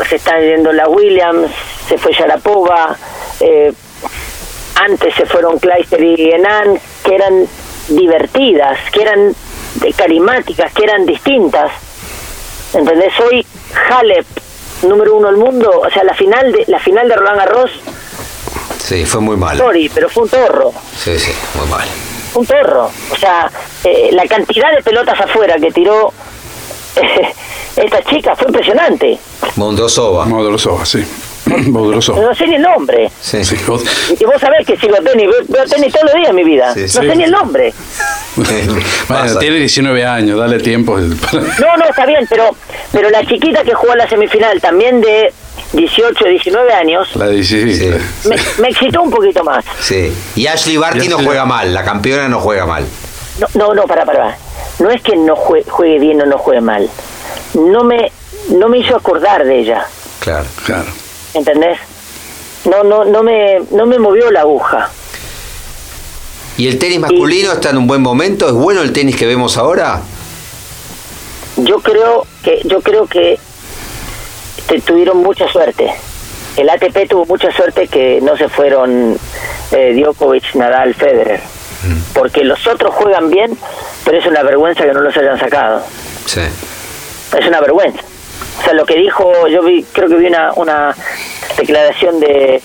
se 0.09 0.16
están 0.16 0.41
yendo 0.41 0.72
la 0.72 0.89
Williams, 0.89 1.51
se 1.89 1.99
fue 1.99 2.12
Sharapova, 2.12 2.97
eh, 3.41 3.72
antes 4.76 5.14
se 5.14 5.26
fueron 5.26 5.59
Kleister 5.59 6.03
y 6.03 6.31
Enan, 6.31 6.78
que 7.05 7.14
eran 7.14 7.47
divertidas, 7.89 8.78
que 8.93 9.03
eran 9.03 9.35
carismáticas, 9.97 10.72
que 10.72 10.85
eran 10.85 11.05
distintas. 11.05 11.70
¿Entendés? 12.72 13.12
Hoy 13.20 13.44
Halep, 13.90 14.26
número 14.82 15.16
uno 15.16 15.28
del 15.28 15.36
mundo, 15.36 15.70
o 15.86 15.90
sea, 15.90 16.04
la 16.04 16.14
final 16.14 16.52
de 16.52 16.64
la 16.68 16.78
final 16.78 17.08
de 17.08 17.16
Roland 17.16 17.38
Garros, 17.38 17.70
Sí, 18.78 19.04
fue 19.04 19.20
muy 19.20 19.36
mal. 19.36 19.56
sorry, 19.58 19.88
pero 19.92 20.08
fue 20.08 20.24
un 20.24 20.28
torro, 20.28 20.72
Sí, 20.96 21.18
sí, 21.18 21.32
muy 21.54 21.66
mal. 21.68 21.86
un 22.34 22.46
torro. 22.46 22.90
O 23.12 23.16
sea, 23.16 23.50
eh, 23.84 24.10
la 24.12 24.26
cantidad 24.26 24.72
de 24.74 24.82
pelotas 24.82 25.20
afuera 25.20 25.56
que 25.58 25.70
tiró 25.72 26.12
esta 27.76 28.02
chica 28.04 28.34
fue 28.36 28.46
impresionante. 28.48 29.18
Mondrosova. 29.56 30.24
Modrosova, 30.26 30.84
sí. 30.84 31.04
Modrosova. 31.68 32.20
No 32.22 32.34
sé 32.34 32.46
ni 32.46 32.56
el 32.56 32.62
nombre. 32.62 33.10
Sí. 33.20 33.38
Y 33.38 34.24
vos 34.24 34.40
sabés 34.40 34.66
que 34.66 34.76
sigo 34.76 34.96
tenis, 35.04 35.28
veo, 35.48 35.64
tenis 35.66 35.92
todos 35.92 36.06
los 36.06 36.14
días 36.14 36.30
en 36.30 36.36
mi 36.36 36.44
vida. 36.44 36.72
Sí, 36.74 36.80
no 36.82 36.88
sí, 36.88 37.08
sé 37.08 37.16
ni 37.16 37.24
el 37.24 37.30
nombre. 37.30 37.72
Bueno, 39.09 39.38
tiene 39.38 39.57
19 39.57 40.05
años, 40.07 40.38
dale 40.38 40.59
tiempo. 40.61 40.99
No, 40.99 41.76
no, 41.76 41.84
está 41.88 42.07
bien, 42.07 42.26
pero 42.28 42.55
pero 42.93 43.11
la 43.11 43.24
chiquita 43.24 43.62
que 43.62 43.74
jugó 43.74 43.93
en 43.93 43.99
la 43.99 44.09
semifinal, 44.09 44.61
también 44.61 45.01
de 45.01 45.32
18, 45.72 46.24
19 46.24 46.72
años, 46.72 47.14
La 47.16 47.28
16. 47.28 47.78
Sí. 47.78 48.28
me, 48.28 48.36
me 48.62 48.68
excitó 48.68 49.03
un 49.03 49.11
poquito 49.11 49.45
más. 49.45 49.64
Sí. 49.80 50.12
Y 50.36 50.47
Ashley 50.47 50.76
Barty 50.76 51.09
no 51.09 51.18
juega 51.18 51.45
mal, 51.45 51.72
la 51.72 51.84
campeona 51.84 52.28
no 52.28 52.41
juega 52.41 52.66
mal. 52.66 52.84
No, 53.38 53.47
no, 53.55 53.74
no, 53.74 53.82
para, 53.84 54.05
para. 54.05 54.36
No 54.78 54.91
es 54.91 55.01
que 55.03 55.16
no 55.16 55.36
jue- 55.36 55.64
juegue 55.68 55.99
bien 55.99 56.20
o 56.22 56.26
no 56.26 56.38
juegue 56.38 56.61
mal. 56.61 56.88
No 57.55 57.84
me 57.84 58.11
no 58.51 58.68
me 58.68 58.78
hizo 58.78 58.97
acordar 58.97 59.45
de 59.45 59.59
ella, 59.61 59.84
Claro. 60.20 60.45
Claro. 60.64 60.86
¿entendés? 61.34 61.78
No 62.64 62.82
no 62.82 63.05
no 63.05 63.22
me 63.22 63.61
no 63.70 63.86
me 63.86 63.99
movió 63.99 64.30
la 64.30 64.41
aguja. 64.41 64.91
¿Y 66.57 66.68
el 66.68 66.78
tenis 66.78 67.01
masculino 67.01 67.53
está 67.53 67.70
en 67.70 67.78
un 67.78 67.86
buen 67.86 68.03
momento? 68.03 68.46
¿Es 68.46 68.53
bueno 68.53 68.82
el 68.82 68.92
tenis 68.92 69.16
que 69.16 69.26
vemos 69.26 69.57
ahora? 69.57 70.03
Yo 71.57 71.80
creo 71.80 72.26
que 72.42 72.61
yo 72.64 72.80
creo 72.80 73.07
que 73.07 73.38
te- 74.66 74.80
tuvieron 74.80 75.18
mucha 75.18 75.48
suerte. 75.51 75.90
El 76.57 76.68
ATP 76.68 77.09
tuvo 77.09 77.26
mucha 77.26 77.51
suerte 77.53 77.88
que 77.88 78.20
no 78.22 78.36
se 78.36 78.48
fueron 78.48 79.18
eh, 79.72 79.94
Djokovic, 80.01 80.55
Nadal, 80.55 80.94
Federer. 80.94 81.40
Porque 82.12 82.44
los 82.44 82.66
otros 82.66 82.94
juegan 82.94 83.30
bien, 83.30 83.57
pero 84.05 84.18
es 84.18 84.26
una 84.26 84.42
vergüenza 84.42 84.84
que 84.84 84.92
no 84.92 85.01
los 85.01 85.16
hayan 85.16 85.38
sacado. 85.38 85.82
Sí. 86.26 86.40
Es 87.38 87.46
una 87.46 87.61
vergüenza. 87.61 88.01
O 88.61 88.62
sea, 88.64 88.74
lo 88.74 88.84
que 88.84 88.96
dijo, 88.96 89.48
yo 89.48 89.62
vi, 89.62 89.82
creo 89.92 90.09
que 90.09 90.16
vi 90.16 90.26
una, 90.26 90.53
una 90.57 90.94
declaración 91.57 92.20
de, 92.20 92.61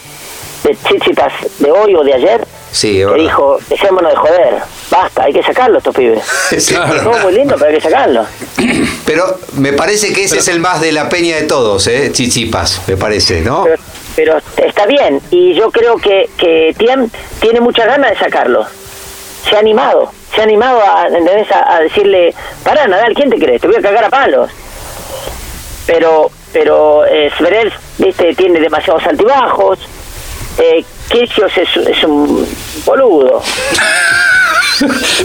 de 0.66 0.76
Tsitsipas 0.76 1.32
de 1.60 1.72
hoy 1.72 1.96
o 1.96 2.04
de 2.04 2.14
ayer, 2.16 2.46
Sí, 2.76 3.00
es 3.02 3.06
que 3.08 3.12
verdad. 3.12 3.24
dijo, 3.24 3.58
dejémonos 3.70 4.12
de 4.12 4.18
joder, 4.18 4.56
basta, 4.92 5.24
hay 5.24 5.34
que 5.34 5.42
sacarlo 5.44 5.78
estos 5.78 5.96
pibes. 5.96 6.24
Sí, 6.58 6.74
Claro. 6.76 7.04
Todo 7.12 7.20
muy 7.20 7.34
lindo, 7.34 7.56
pero 7.58 7.70
hay 7.70 7.76
que 7.76 7.82
sacarlo. 7.82 8.26
Pero 9.06 9.24
me 9.54 9.72
parece 9.74 10.12
que 10.14 10.24
ese 10.24 10.40
es 10.40 10.48
el 10.48 10.60
más 10.60 10.82
de 10.82 10.92
la 10.92 11.08
peña 11.10 11.36
de 11.36 11.44
todos, 11.44 11.86
¿eh? 11.88 12.12
Chichipas, 12.12 12.82
me 12.88 12.98
parece, 12.98 13.42
¿no? 13.42 13.64
Pero, 13.64 13.78
pero 14.16 14.68
está 14.68 14.86
bien, 14.88 15.22
y 15.30 15.54
yo 15.54 15.70
creo 15.72 15.98
que, 15.98 16.30
que 16.38 16.74
Tiem 16.78 17.10
tiene 17.40 17.62
muchas 17.62 17.86
ganas 17.86 18.10
de 18.12 18.18
sacarlo. 18.18 18.66
Se 19.48 19.56
ha 19.56 19.60
animado, 19.60 20.12
se 20.34 20.42
ha 20.42 20.44
animado 20.44 20.82
a, 20.82 21.04
a, 21.04 21.76
a 21.76 21.80
decirle, 21.82 22.34
pará 22.64 22.88
Nadal, 22.88 23.14
¿quién 23.14 23.30
te 23.30 23.38
crees? 23.38 23.62
Te 23.62 23.68
voy 23.68 23.76
a 23.78 23.82
cagar 23.82 24.06
a 24.06 24.10
palos. 24.10 24.50
Pero, 25.86 26.32
pero 26.52 27.06
eh, 27.06 27.32
Zverev, 27.38 27.72
viste, 28.00 28.34
tiene 28.36 28.60
demasiados 28.60 29.06
altibajos. 29.06 29.80
Eh, 30.58 30.84
Kyrgios 31.10 31.52
es, 31.58 31.88
es 31.88 32.04
un 32.04 32.48
boludo. 32.86 33.42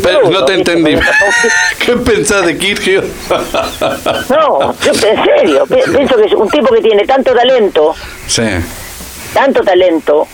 Pero 0.02 0.30
no 0.30 0.44
te 0.44 0.54
entendí. 0.54 0.94
¿Qué 1.84 1.92
pensás 1.96 2.46
de 2.46 2.56
Kirchhoff? 2.56 3.04
No, 4.30 4.74
yo 4.80 4.92
en 4.92 5.24
serio, 5.24 5.66
pi- 5.66 5.90
pienso 5.94 6.16
que 6.16 6.24
es 6.26 6.32
un 6.34 6.48
tipo 6.48 6.72
que 6.74 6.80
tiene 6.82 7.04
tanto 7.04 7.34
talento, 7.34 7.94
Sí. 8.26 8.42
tanto 9.34 9.62
talento, 9.62 10.26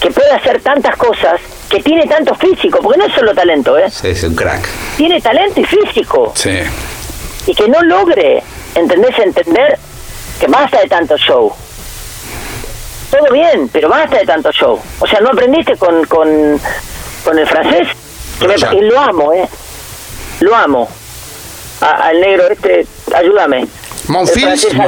que 0.00 0.10
puede 0.10 0.30
hacer 0.30 0.60
tantas 0.62 0.96
cosas, 0.96 1.40
que 1.68 1.82
tiene 1.82 2.06
tanto 2.06 2.34
físico, 2.36 2.78
porque 2.82 2.98
no 2.98 3.06
es 3.06 3.14
solo 3.14 3.34
talento, 3.34 3.76
¿eh? 3.78 3.90
Sí, 3.90 4.08
es 4.08 4.22
un 4.22 4.34
crack. 4.36 4.64
Tiene 4.96 5.20
talento 5.20 5.60
y 5.60 5.64
físico. 5.64 6.32
Sí. 6.36 6.58
Y 7.46 7.54
que 7.54 7.66
no 7.68 7.80
logre, 7.82 8.42
¿entendés? 8.74 9.18
Entender 9.18 9.78
que 10.38 10.46
basta 10.46 10.80
de 10.80 10.88
tanto 10.88 11.16
show. 11.16 11.52
Todo 13.12 13.30
bien, 13.32 13.68
pero 13.68 13.88
basta 13.90 14.18
de 14.18 14.24
tanto 14.26 14.50
show. 14.50 14.80
O 14.98 15.06
sea, 15.06 15.20
¿no 15.20 15.28
aprendiste 15.30 15.76
con, 15.76 16.02
con, 16.06 16.60
con 17.24 17.38
el 17.38 17.46
francés? 17.46 17.86
Que 18.40 18.48
me- 18.48 18.56
Ya. 18.56 18.72
y 18.74 18.80
lo 18.80 18.98
amo, 18.98 19.32
¿eh? 19.34 19.48
Lo 20.40 20.56
amo. 20.56 20.88
A- 21.82 22.08
al 22.08 22.20
negro 22.20 22.48
este, 22.48 22.86
ayúdame. 23.14 23.66
Monfils, 24.08 24.66
lo 24.74 24.82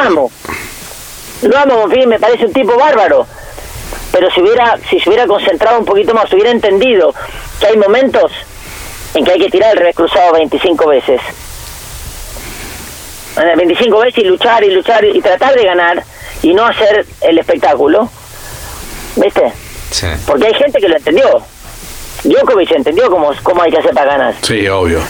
amo. 0.00 0.30
Lo 1.42 1.58
amo, 1.58 1.74
Monfils, 1.82 2.06
me 2.06 2.18
parece 2.18 2.46
un 2.46 2.52
tipo 2.52 2.74
bárbaro. 2.76 3.26
Pero 4.12 4.30
si 4.30 4.40
hubiera, 4.40 4.78
si 4.88 4.98
se 4.98 5.08
hubiera 5.10 5.26
concentrado 5.26 5.78
un 5.78 5.84
poquito 5.84 6.14
más, 6.14 6.32
hubiera 6.32 6.50
entendido 6.50 7.14
que 7.60 7.66
hay 7.66 7.76
momentos 7.76 8.32
en 9.14 9.24
que 9.24 9.32
hay 9.32 9.38
que 9.38 9.50
tirar 9.50 9.72
el 9.72 9.78
revés 9.78 9.94
cruzado 9.94 10.32
25 10.32 10.86
veces. 10.88 11.20
Eh, 13.38 13.54
25 13.56 13.98
veces 13.98 14.24
y 14.24 14.26
luchar 14.26 14.64
y 14.64 14.70
luchar 14.70 15.04
y 15.04 15.20
tratar 15.20 15.54
de 15.54 15.64
ganar 15.64 16.02
y 16.42 16.54
no 16.54 16.66
hacer 16.66 17.06
el 17.20 17.38
espectáculo. 17.38 18.08
¿Viste? 19.16 19.52
Sí. 19.90 20.06
Porque 20.26 20.46
hay 20.46 20.54
gente 20.54 20.78
que 20.80 20.88
lo 20.88 20.96
entendió. 20.96 21.42
Djokovic 22.24 22.72
entendió 22.72 23.10
cómo, 23.10 23.30
cómo 23.42 23.62
hay 23.62 23.70
que 23.70 23.78
hacer 23.78 23.94
para 23.94 24.12
ganar. 24.12 24.34
Sí, 24.42 24.68
obvio. 24.68 25.00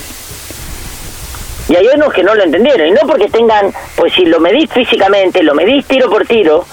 Y 1.69 1.75
hay 1.75 1.89
unos 1.95 2.13
que 2.13 2.23
no 2.23 2.35
lo 2.35 2.45
entendieron. 2.45 2.87
Y 2.87 2.91
no 2.93 3.01
porque 3.07 3.29
tengan, 3.29 3.73
pues 3.97 4.13
si 4.15 4.25
lo 4.27 4.39
medís 4.39 4.71
físicamente, 4.73 5.43
lo 5.43 5.55
medís 5.55 5.85
tiro 5.87 6.09
por 6.09 6.27
tiro, 6.27 6.65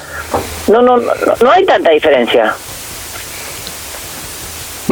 no, 0.68 0.82
no, 0.82 0.98
no, 0.98 1.12
no 1.42 1.52
hay 1.52 1.66
tanta 1.66 1.90
diferencia. 1.90 2.56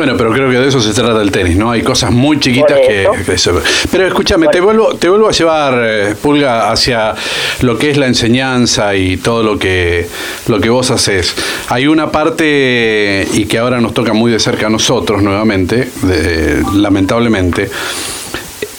Bueno, 0.01 0.17
pero 0.17 0.31
creo 0.33 0.49
que 0.49 0.57
de 0.57 0.67
eso 0.67 0.81
se 0.81 0.93
trata 0.95 1.21
el 1.21 1.29
tenis, 1.29 1.55
¿no? 1.55 1.69
Hay 1.69 1.83
cosas 1.83 2.09
muy 2.09 2.39
chiquitas 2.39 2.79
que, 2.87 3.03
eso. 3.03 3.11
que 3.23 3.37
se- 3.37 3.87
Pero 3.91 4.07
escúchame, 4.07 4.47
te 4.47 4.59
vuelvo, 4.59 4.95
te 4.95 5.07
vuelvo 5.09 5.27
a 5.29 5.31
llevar, 5.31 5.75
eh, 5.79 6.15
Pulga, 6.19 6.71
hacia 6.71 7.13
lo 7.61 7.77
que 7.77 7.91
es 7.91 7.97
la 7.97 8.07
enseñanza 8.07 8.95
y 8.95 9.17
todo 9.17 9.43
lo 9.43 9.59
que, 9.59 10.07
lo 10.47 10.59
que 10.59 10.69
vos 10.71 10.89
haces. 10.89 11.35
Hay 11.69 11.85
una 11.85 12.11
parte, 12.11 13.27
y 13.31 13.45
que 13.45 13.59
ahora 13.59 13.79
nos 13.79 13.93
toca 13.93 14.11
muy 14.13 14.31
de 14.31 14.39
cerca 14.39 14.65
a 14.65 14.69
nosotros 14.71 15.21
nuevamente, 15.21 15.91
de- 16.01 16.63
lamentablemente, 16.73 17.69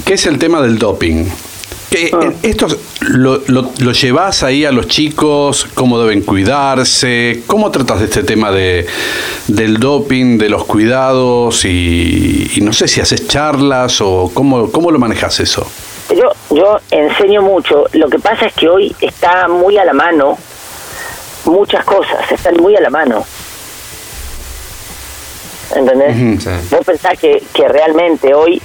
que 0.04 0.14
es 0.14 0.26
el 0.26 0.38
tema 0.40 0.60
del 0.60 0.76
doping. 0.76 1.26
Que, 1.92 2.10
Ah. 2.12 2.20
eh, 2.24 2.36
¿Esto 2.42 2.66
lo, 3.00 3.42
lo, 3.48 3.70
lo 3.78 3.92
llevas 3.92 4.42
ahí 4.42 4.64
a 4.64 4.72
los 4.72 4.88
chicos? 4.88 5.66
¿Cómo 5.74 6.00
deben 6.00 6.22
cuidarse? 6.22 7.42
¿Cómo 7.46 7.70
tratas 7.70 7.98
de 8.00 8.06
este 8.06 8.22
tema 8.22 8.50
de, 8.50 8.86
del 9.48 9.78
doping, 9.78 10.38
de 10.38 10.48
los 10.48 10.64
cuidados? 10.64 11.64
Y, 11.66 12.50
y 12.56 12.60
no 12.62 12.72
sé 12.72 12.88
si 12.88 13.00
haces 13.00 13.28
charlas 13.28 14.00
o 14.00 14.30
cómo, 14.32 14.72
cómo 14.72 14.90
lo 14.90 14.98
manejas 14.98 15.38
eso. 15.40 15.70
Yo, 16.10 16.32
yo 16.56 16.78
enseño 16.90 17.42
mucho. 17.42 17.84
Lo 17.92 18.08
que 18.08 18.18
pasa 18.18 18.46
es 18.46 18.54
que 18.54 18.68
hoy 18.68 18.94
está 19.00 19.48
muy 19.48 19.76
a 19.78 19.84
la 19.84 19.92
mano 19.92 20.38
muchas 21.44 21.84
cosas, 21.84 22.30
están 22.30 22.56
muy 22.56 22.74
a 22.76 22.80
la 22.80 22.88
mano. 22.90 23.24
¿Entendés? 25.74 26.42
Sí. 26.42 26.48
Vos 26.70 26.84
pensás 26.84 27.18
que, 27.18 27.42
que 27.54 27.66
realmente 27.68 28.34
hoy 28.34 28.60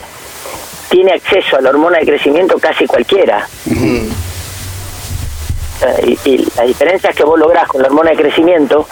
tiene 0.90 1.14
acceso 1.14 1.58
a 1.58 1.62
la 1.62 1.70
hormona 1.70 2.00
de 2.00 2.06
crecimiento 2.06 2.58
casi 2.60 2.86
cualquiera. 2.88 3.48
Eh, 3.70 4.10
Y, 6.06 6.30
y 6.30 6.38
las 6.58 6.66
diferencias 6.68 7.16
que 7.16 7.24
vos 7.24 7.38
lográs 7.38 7.68
con 7.68 7.82
la 7.82 7.88
hormona 7.88 8.10
de 8.12 8.18
crecimiento 8.18 8.88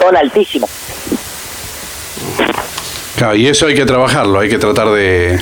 son 0.00 0.16
altísimas. 0.16 0.70
Claro, 3.16 3.34
y 3.34 3.48
eso 3.48 3.66
hay 3.66 3.74
que 3.74 3.84
trabajarlo, 3.84 4.38
hay 4.38 4.48
que 4.48 4.58
tratar 4.58 4.88
de, 4.90 5.36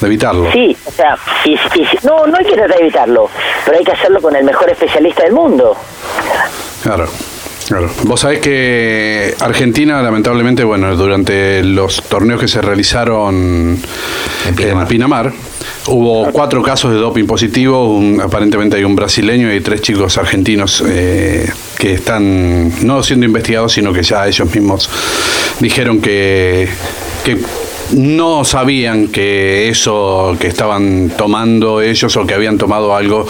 de 0.00 0.06
evitarlo. 0.06 0.52
Sí, 0.52 0.76
o 0.84 0.90
sea, 0.92 1.18
y, 1.44 1.54
y- 1.54 1.88
no, 2.04 2.26
no 2.28 2.36
hay 2.38 2.44
que 2.44 2.52
tratar 2.54 2.76
de 2.76 2.82
evitarlo, 2.84 3.28
pero 3.64 3.78
hay 3.78 3.84
que 3.84 3.90
hacerlo 3.92 4.20
con 4.22 4.36
el 4.36 4.44
mejor 4.44 4.70
especialista 4.70 5.24
del 5.24 5.32
mundo. 5.32 5.76
Claro. 6.84 7.08
Claro. 7.68 7.90
Vos 8.04 8.20
sabés 8.20 8.38
que 8.40 9.34
Argentina, 9.40 10.00
lamentablemente, 10.02 10.64
bueno, 10.64 10.96
durante 10.96 11.62
los 11.62 12.02
torneos 12.04 12.40
que 12.40 12.48
se 12.48 12.62
realizaron 12.62 13.78
En 14.46 14.54
Pinamar. 14.54 14.82
en 14.84 14.88
Pinamar, 14.88 15.32
hubo 15.88 16.32
cuatro 16.32 16.62
casos 16.62 16.92
de 16.92 16.96
doping 16.98 17.26
positivo. 17.26 17.94
un- 17.94 18.22
aparentemente 18.22 18.76
hay 18.78 18.84
un 18.84 18.96
brasileño 18.96 19.52
y 19.54 19.60
tres 19.60 19.82
chicos 19.82 20.16
argentinos 20.16 20.82
eh, 20.88 21.46
que 21.78 21.92
están 21.92 22.86
no 22.86 23.02
siendo 23.02 23.26
investigados, 23.26 23.74
sino 23.74 23.92
que 23.92 24.02
ya 24.02 24.26
ellos 24.26 24.54
mismos 24.54 24.88
dijeron 25.60 26.00
que, 26.00 26.68
que 27.22 27.36
no 27.92 28.44
sabían 28.44 29.08
que 29.08 29.68
eso 29.68 30.36
que 30.38 30.46
estaban 30.48 31.10
tomando 31.16 31.80
ellos 31.80 32.16
o 32.16 32.26
que 32.26 32.34
habían 32.34 32.58
tomado 32.58 32.94
algo 32.94 33.26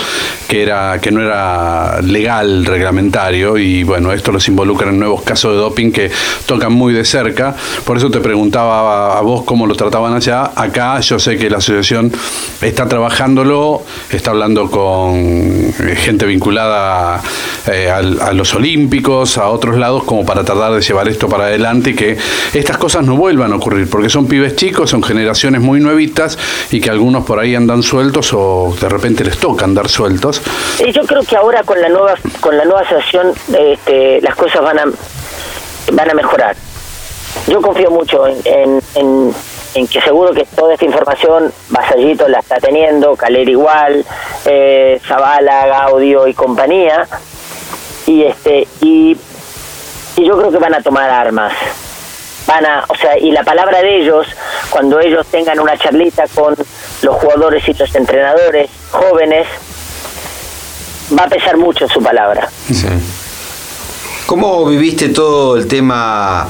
que 0.48 0.62
era 0.62 1.00
que 1.00 1.10
no 1.10 1.20
era 1.22 2.00
legal 2.02 2.64
reglamentario 2.64 3.58
y 3.58 3.84
bueno 3.84 4.12
esto 4.12 4.32
los 4.32 4.46
involucra 4.48 4.88
en 4.90 4.98
nuevos 4.98 5.22
casos 5.22 5.52
de 5.52 5.58
doping 5.58 5.92
que 5.92 6.10
tocan 6.46 6.72
muy 6.72 6.92
de 6.92 7.04
cerca. 7.04 7.54
Por 7.84 7.96
eso 7.96 8.10
te 8.10 8.20
preguntaba 8.20 9.14
a, 9.14 9.18
a 9.18 9.20
vos 9.22 9.44
cómo 9.44 9.66
lo 9.66 9.74
trataban 9.74 10.14
allá. 10.14 10.52
Acá 10.56 10.98
yo 11.00 11.18
sé 11.18 11.36
que 11.36 11.50
la 11.50 11.58
asociación 11.58 12.10
está 12.62 12.88
trabajándolo 12.88 13.82
está 14.10 14.30
hablando 14.30 14.70
con 14.70 15.14
eh, 15.16 15.96
gente 15.96 16.26
vinculada 16.26 17.20
eh, 17.70 17.90
al- 17.90 18.20
a 18.20 18.32
los 18.32 18.54
olímpicos 18.54 19.38
a 19.38 19.48
otros 19.48 19.76
lados 19.76 20.04
como 20.04 20.24
para 20.24 20.44
tratar 20.44 20.72
de 20.72 20.80
llevar 20.80 21.08
esto 21.08 21.28
para 21.28 21.44
adelante 21.44 21.90
y 21.90 21.94
que 21.94 22.16
estas 22.54 22.78
cosas 22.78 23.04
no 23.04 23.16
vuelvan 23.16 23.52
a 23.52 23.56
ocurrir 23.56 23.88
porque 23.88 24.08
son 24.08 24.26
pibes 24.26 24.47
chicos 24.56 24.90
son 24.90 25.02
generaciones 25.02 25.60
muy 25.60 25.80
nuevitas 25.80 26.38
y 26.70 26.80
que 26.80 26.90
algunos 26.90 27.24
por 27.24 27.38
ahí 27.38 27.54
andan 27.54 27.82
sueltos 27.82 28.32
o 28.32 28.74
de 28.80 28.88
repente 28.88 29.24
les 29.24 29.38
toca 29.38 29.64
andar 29.64 29.88
sueltos 29.88 30.42
Y 30.86 30.92
yo 30.92 31.02
creo 31.04 31.22
que 31.22 31.36
ahora 31.36 31.62
con 31.64 31.80
la 31.80 31.88
nueva 31.88 32.14
con 32.40 32.56
la 32.56 32.64
nueva 32.64 32.80
asociación 32.80 33.32
este, 33.58 34.20
las 34.20 34.34
cosas 34.34 34.62
van 34.62 34.78
a 34.78 34.84
van 35.92 36.10
a 36.10 36.14
mejorar. 36.14 36.54
Yo 37.46 37.60
confío 37.62 37.90
mucho 37.90 38.26
en, 38.26 38.80
en, 38.94 39.34
en- 39.74 39.86
que 39.86 40.00
seguro 40.00 40.32
que 40.34 40.44
toda 40.56 40.72
esta 40.74 40.84
información 40.84 41.52
Vasallito 41.68 42.26
la 42.28 42.40
está 42.40 42.56
teniendo, 42.58 43.14
Caler 43.16 43.48
igual, 43.48 44.04
eh, 44.44 45.00
Zavala, 45.06 45.66
Gaudio 45.66 46.26
y 46.26 46.34
compañía, 46.34 47.06
y 48.06 48.24
este 48.24 48.66
y, 48.80 49.16
y 50.16 50.24
yo 50.26 50.36
creo 50.36 50.50
que 50.50 50.58
van 50.58 50.74
a 50.74 50.82
tomar 50.82 51.08
armas. 51.10 51.52
Van 52.48 52.64
a, 52.64 52.84
o 52.88 52.96
sea, 52.96 53.18
y 53.18 53.30
la 53.30 53.44
palabra 53.44 53.80
de 53.82 54.00
ellos, 54.00 54.26
cuando 54.70 54.98
ellos 54.98 55.26
tengan 55.30 55.60
una 55.60 55.76
charlita 55.76 56.24
con 56.34 56.56
los 57.02 57.16
jugadores 57.16 57.62
y 57.68 57.74
los 57.74 57.94
entrenadores 57.94 58.70
jóvenes, 58.90 59.46
va 61.16 61.24
a 61.24 61.28
pesar 61.28 61.56
mucho 61.58 61.86
su 61.88 62.02
palabra. 62.02 62.48
Sí. 62.72 62.88
¿Cómo 64.26 64.66
viviste 64.66 65.10
todo 65.10 65.56
el 65.56 65.66
tema 65.66 66.48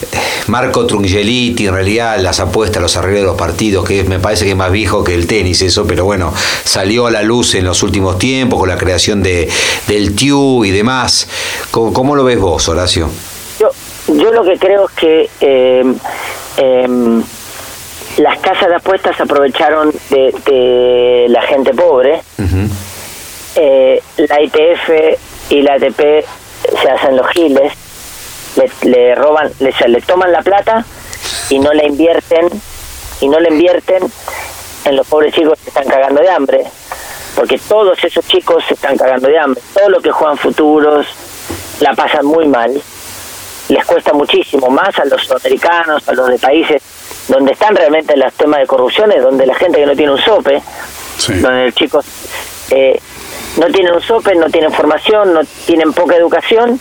eh, 0.00 0.06
Marco 0.48 0.86
Trungeliti, 0.86 1.66
en 1.66 1.74
realidad 1.74 2.18
las 2.20 2.40
apuestas, 2.40 2.82
los 2.82 2.96
arreglos 2.96 3.22
de 3.22 3.26
los 3.26 3.36
partidos, 3.36 3.84
que 3.84 4.04
me 4.04 4.18
parece 4.18 4.44
que 4.44 4.52
es 4.52 4.56
más 4.56 4.72
viejo 4.72 5.04
que 5.04 5.14
el 5.14 5.26
tenis 5.26 5.62
eso, 5.62 5.86
pero 5.86 6.04
bueno, 6.04 6.32
salió 6.64 7.06
a 7.06 7.10
la 7.10 7.22
luz 7.22 7.54
en 7.54 7.64
los 7.64 7.82
últimos 7.82 8.18
tiempos 8.18 8.58
con 8.58 8.68
la 8.68 8.76
creación 8.76 9.22
de, 9.22 9.48
del 9.88 10.14
TIU 10.14 10.64
y 10.64 10.70
demás. 10.70 11.28
¿Cómo, 11.70 11.92
cómo 11.92 12.16
lo 12.16 12.24
ves 12.24 12.38
vos, 12.38 12.68
Horacio? 12.68 13.10
Yo, 14.26 14.32
lo 14.32 14.42
que 14.42 14.58
creo 14.58 14.86
es 14.86 14.92
que 14.96 15.30
eh, 15.40 15.94
em, 16.56 17.22
las 18.16 18.38
casas 18.40 18.68
de 18.68 18.74
apuestas 18.74 19.20
aprovecharon 19.20 19.92
de, 20.10 20.34
de 20.44 21.26
la 21.28 21.42
gente 21.42 21.72
pobre. 21.72 22.22
Eh, 23.54 24.02
la 24.16 24.42
ITF 24.42 24.90
y 25.50 25.62
la 25.62 25.74
ATP 25.74 26.00
se 26.82 26.90
hacen 26.90 27.16
los 27.16 27.28
giles, 27.28 27.72
le, 28.56 28.90
le 28.90 29.14
roban, 29.14 29.52
le, 29.60 29.72
le 29.86 30.00
toman 30.00 30.32
la 30.32 30.42
plata 30.42 30.84
y 31.48 31.60
no 31.60 31.72
la 31.72 31.86
invierten 31.86 32.48
y 33.20 33.28
no 33.28 33.38
la 33.38 33.48
invierten 33.48 34.02
en 34.86 34.96
los 34.96 35.06
pobres 35.06 35.34
chicos 35.34 35.56
que 35.62 35.68
están 35.68 35.86
cagando 35.86 36.20
de 36.20 36.30
hambre, 36.30 36.64
porque 37.36 37.58
todos 37.58 38.02
esos 38.02 38.26
chicos 38.26 38.64
se 38.66 38.74
están 38.74 38.96
cagando 38.96 39.28
de 39.28 39.38
hambre, 39.38 39.62
todos 39.72 39.88
los 39.88 40.02
que 40.02 40.10
juegan 40.10 40.36
futuros 40.36 41.06
la 41.78 41.94
pasan 41.94 42.26
muy 42.26 42.48
mal, 42.48 42.82
les 43.68 43.84
cuesta 43.84 44.12
muchísimo 44.12 44.68
más 44.70 44.98
a 44.98 45.04
los 45.04 45.22
sudamericanos, 45.24 46.08
a 46.08 46.12
los 46.12 46.28
de 46.28 46.38
países 46.38 46.82
donde 47.28 47.52
están 47.52 47.74
realmente 47.74 48.16
los 48.16 48.32
temas 48.34 48.60
de 48.60 48.66
corrupciones, 48.66 49.22
donde 49.22 49.46
la 49.46 49.54
gente 49.54 49.78
que 49.80 49.86
no 49.86 49.96
tiene 49.96 50.12
un 50.12 50.18
sope, 50.18 50.62
Sí. 51.18 51.32
donde 51.40 51.64
los 51.66 51.74
chicos 51.74 52.04
eh, 52.70 53.00
no 53.56 53.66
tienen 53.68 53.94
un 53.94 54.02
sope, 54.02 54.34
no 54.34 54.50
tienen 54.50 54.70
formación, 54.72 55.32
no 55.32 55.40
tienen 55.64 55.92
poca 55.94 56.14
educación, 56.14 56.78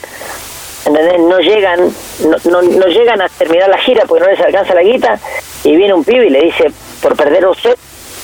¿entendés? 0.85 1.19
no 1.21 1.39
llegan 1.39 1.79
no, 2.19 2.37
no, 2.51 2.61
no 2.61 2.85
llegan 2.87 3.21
a 3.21 3.29
terminar 3.29 3.69
la 3.69 3.77
gira 3.79 4.03
porque 4.05 4.23
no 4.25 4.29
les 4.29 4.39
alcanza 4.41 4.73
la 4.75 4.83
guita 4.83 5.19
y 5.63 5.75
viene 5.75 5.93
un 5.93 6.03
pibe 6.03 6.27
y 6.27 6.29
le 6.29 6.41
dice 6.41 6.71
por 7.01 7.15
perder 7.15 7.47
un 7.47 7.55
set 7.55 7.77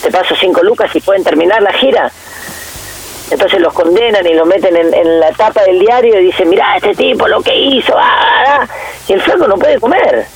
te 0.04 0.12
paso 0.12 0.36
cinco 0.40 0.62
lucas 0.64 0.94
y 0.96 1.00
pueden 1.02 1.24
terminar 1.24 1.62
la 1.62 1.74
gira 1.74 2.12
Entonces 3.32 3.60
los 3.60 3.74
condenan 3.74 4.28
y 4.28 4.34
lo 4.34 4.46
meten 4.46 4.76
en, 4.76 4.94
en 4.94 5.20
la 5.20 5.32
tapa 5.32 5.64
del 5.64 5.80
diario 5.80 6.20
y 6.20 6.26
dicen, 6.26 6.50
mirá, 6.50 6.76
este 6.76 6.94
tipo 6.94 7.28
lo 7.28 7.42
que 7.42 7.56
hizo, 7.56 7.98
ah, 7.98 8.04
ah, 8.04 8.60
ah". 8.62 8.68
y 9.08 9.14
el 9.14 9.22
flaco 9.22 9.48
no 9.48 9.58
puede 9.58 9.80
comer. 9.80 10.28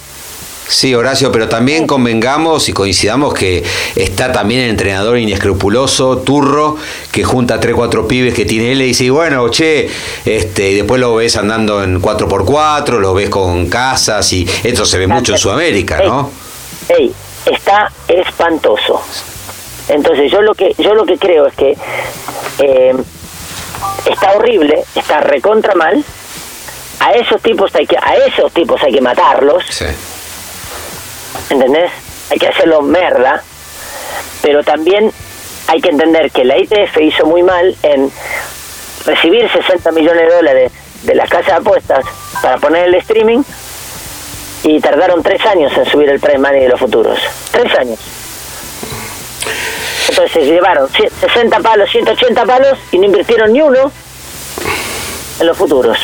Sí, 0.67 0.95
Horacio, 0.95 1.31
pero 1.31 1.47
también 1.47 1.85
convengamos 1.85 2.69
y 2.69 2.73
coincidamos 2.73 3.33
que 3.35 3.63
está 3.95 4.31
también 4.31 4.61
el 4.61 4.71
entrenador 4.71 5.19
inescrupuloso, 5.19 6.19
Turro, 6.19 6.77
que 7.11 7.23
junta 7.23 7.59
tres, 7.59 7.75
cuatro 7.75 8.07
pibes 8.07 8.33
que 8.33 8.45
tiene 8.45 8.71
él 8.71 8.81
y 8.81 8.85
dice, 8.85 9.09
bueno, 9.11 9.47
che, 9.49 9.87
este, 10.25 10.71
y 10.71 10.75
después 10.75 10.99
lo 10.99 11.15
ves 11.15 11.37
andando 11.37 11.83
en 11.83 12.01
4x4, 12.01 12.97
lo 12.97 13.13
ves 13.13 13.29
con 13.29 13.67
casas 13.69 14.31
y 14.33 14.47
esto 14.63 14.85
se 14.85 14.97
ve 14.97 15.05
mucho 15.05 15.33
en 15.33 15.37
Sudamérica, 15.37 16.01
¿no? 16.03 16.31
Ey, 16.89 17.13
está 17.45 17.91
espantoso. 18.07 19.03
Entonces 19.87 20.31
yo 20.31 20.41
lo 20.41 20.55
que 20.55 20.73
yo 20.79 20.95
lo 20.95 21.05
que 21.05 21.17
creo 21.19 21.45
es 21.45 21.53
que 21.53 21.77
eh, 22.59 22.93
está 24.09 24.33
horrible, 24.33 24.83
está 24.95 25.21
recontra 25.21 25.75
mal. 25.75 26.03
A 26.99 27.11
esos 27.11 27.41
tipos 27.41 27.73
hay 27.75 27.85
que 27.85 27.97
a 27.97 28.15
esos 28.27 28.51
tipos 28.53 28.81
hay 28.81 28.93
que 28.93 29.01
matarlos. 29.01 29.63
Sí. 29.69 29.85
¿entendés? 31.49 31.91
Hay 32.31 32.37
que 32.37 32.47
hacerlo 32.47 32.81
merda, 32.81 33.43
pero 34.41 34.63
también 34.63 35.11
hay 35.67 35.81
que 35.81 35.89
entender 35.89 36.31
que 36.31 36.43
la 36.43 36.57
ITF 36.57 36.97
hizo 37.01 37.25
muy 37.25 37.43
mal 37.43 37.75
en 37.83 38.11
recibir 39.05 39.49
60 39.51 39.91
millones 39.91 40.27
de 40.27 40.35
dólares 40.35 40.71
de 41.03 41.15
las 41.15 41.29
casas 41.29 41.47
de 41.47 41.53
apuestas 41.53 42.05
para 42.41 42.57
poner 42.57 42.85
el 42.85 42.95
streaming 42.95 43.43
y 44.63 44.79
tardaron 44.79 45.21
tres 45.21 45.45
años 45.45 45.71
en 45.77 45.85
subir 45.85 46.09
el 46.09 46.19
prime 46.19 46.39
money 46.39 46.61
de 46.61 46.69
los 46.69 46.79
futuros. 46.79 47.19
Tres 47.51 47.73
años. 47.77 47.99
Entonces 50.09 50.31
se 50.31 50.45
llevaron 50.45 50.87
60 50.89 51.59
palos, 51.59 51.89
180 51.91 52.45
palos 52.45 52.77
y 52.91 52.97
no 52.97 53.05
invirtieron 53.05 53.51
ni 53.51 53.61
uno 53.61 53.91
en 55.39 55.47
los 55.47 55.57
futuros. 55.57 55.97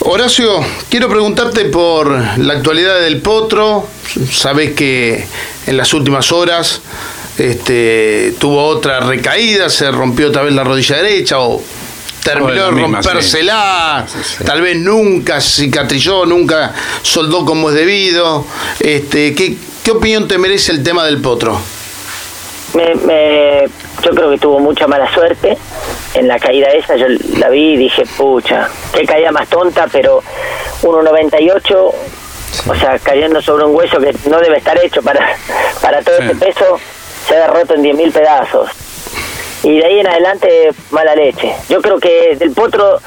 Horacio, 0.00 0.64
quiero 0.88 1.08
preguntarte 1.08 1.66
por 1.66 2.10
la 2.38 2.54
actualidad 2.54 3.00
del 3.00 3.20
Potro. 3.20 3.86
Sabes 4.30 4.72
que 4.72 5.26
en 5.66 5.76
las 5.76 5.92
últimas 5.92 6.32
horas 6.32 6.80
este, 7.38 8.34
tuvo 8.38 8.64
otra 8.66 9.00
recaída, 9.00 9.68
se 9.68 9.90
rompió 9.90 10.28
otra 10.28 10.42
vez 10.42 10.54
la 10.54 10.64
rodilla 10.64 10.96
derecha 10.96 11.38
o 11.40 11.62
terminó 12.22 12.64
de 12.64 12.70
rompérsela, 12.70 14.06
tal 14.44 14.60
vez 14.60 14.76
nunca 14.76 15.40
cicatrizó, 15.40 16.26
nunca 16.26 16.74
soldó 17.02 17.44
como 17.44 17.70
es 17.70 17.76
debido. 17.76 18.46
Este, 18.80 19.34
¿qué, 19.34 19.56
¿Qué 19.90 19.96
opinión 19.96 20.28
te 20.28 20.38
merece 20.38 20.70
el 20.70 20.84
tema 20.84 21.04
del 21.04 21.20
Potro? 21.20 21.58
me, 22.74 22.94
me- 22.94 23.66
yo 24.04 24.10
creo 24.12 24.30
que 24.30 24.38
tuvo 24.38 24.60
mucha 24.60 24.86
mala 24.86 25.12
suerte 25.12 25.58
en 26.14 26.28
la 26.28 26.38
caída 26.38 26.68
esa. 26.68 26.94
Yo 26.94 27.06
la 27.38 27.48
vi 27.48 27.72
y 27.72 27.76
dije, 27.76 28.04
pucha, 28.16 28.68
qué 28.94 29.04
caída 29.04 29.32
más 29.32 29.48
tonta, 29.48 29.88
pero 29.90 30.22
1.98, 30.82 31.74
o 31.74 32.74
sea, 32.76 33.00
cayendo 33.00 33.42
sobre 33.42 33.64
un 33.64 33.74
hueso 33.74 33.98
que 33.98 34.14
no 34.30 34.38
debe 34.38 34.58
estar 34.58 34.78
hecho 34.78 35.02
para, 35.02 35.36
para 35.82 36.02
todo 36.02 36.18
Sí. 36.18 36.22
ese 36.26 36.34
peso, 36.36 36.78
se 37.26 37.36
ha 37.36 37.48
roto 37.48 37.74
en 37.74 37.82
10.000 37.82 38.12
pedazos. 38.12 38.70
Y 39.64 39.76
de 39.80 39.86
ahí 39.86 39.98
en 39.98 40.06
adelante, 40.06 40.70
mala 40.92 41.16
leche. 41.16 41.52
Yo 41.68 41.82
creo 41.82 41.98
que 41.98 42.36
Del 42.38 42.52
Potro 42.52 43.00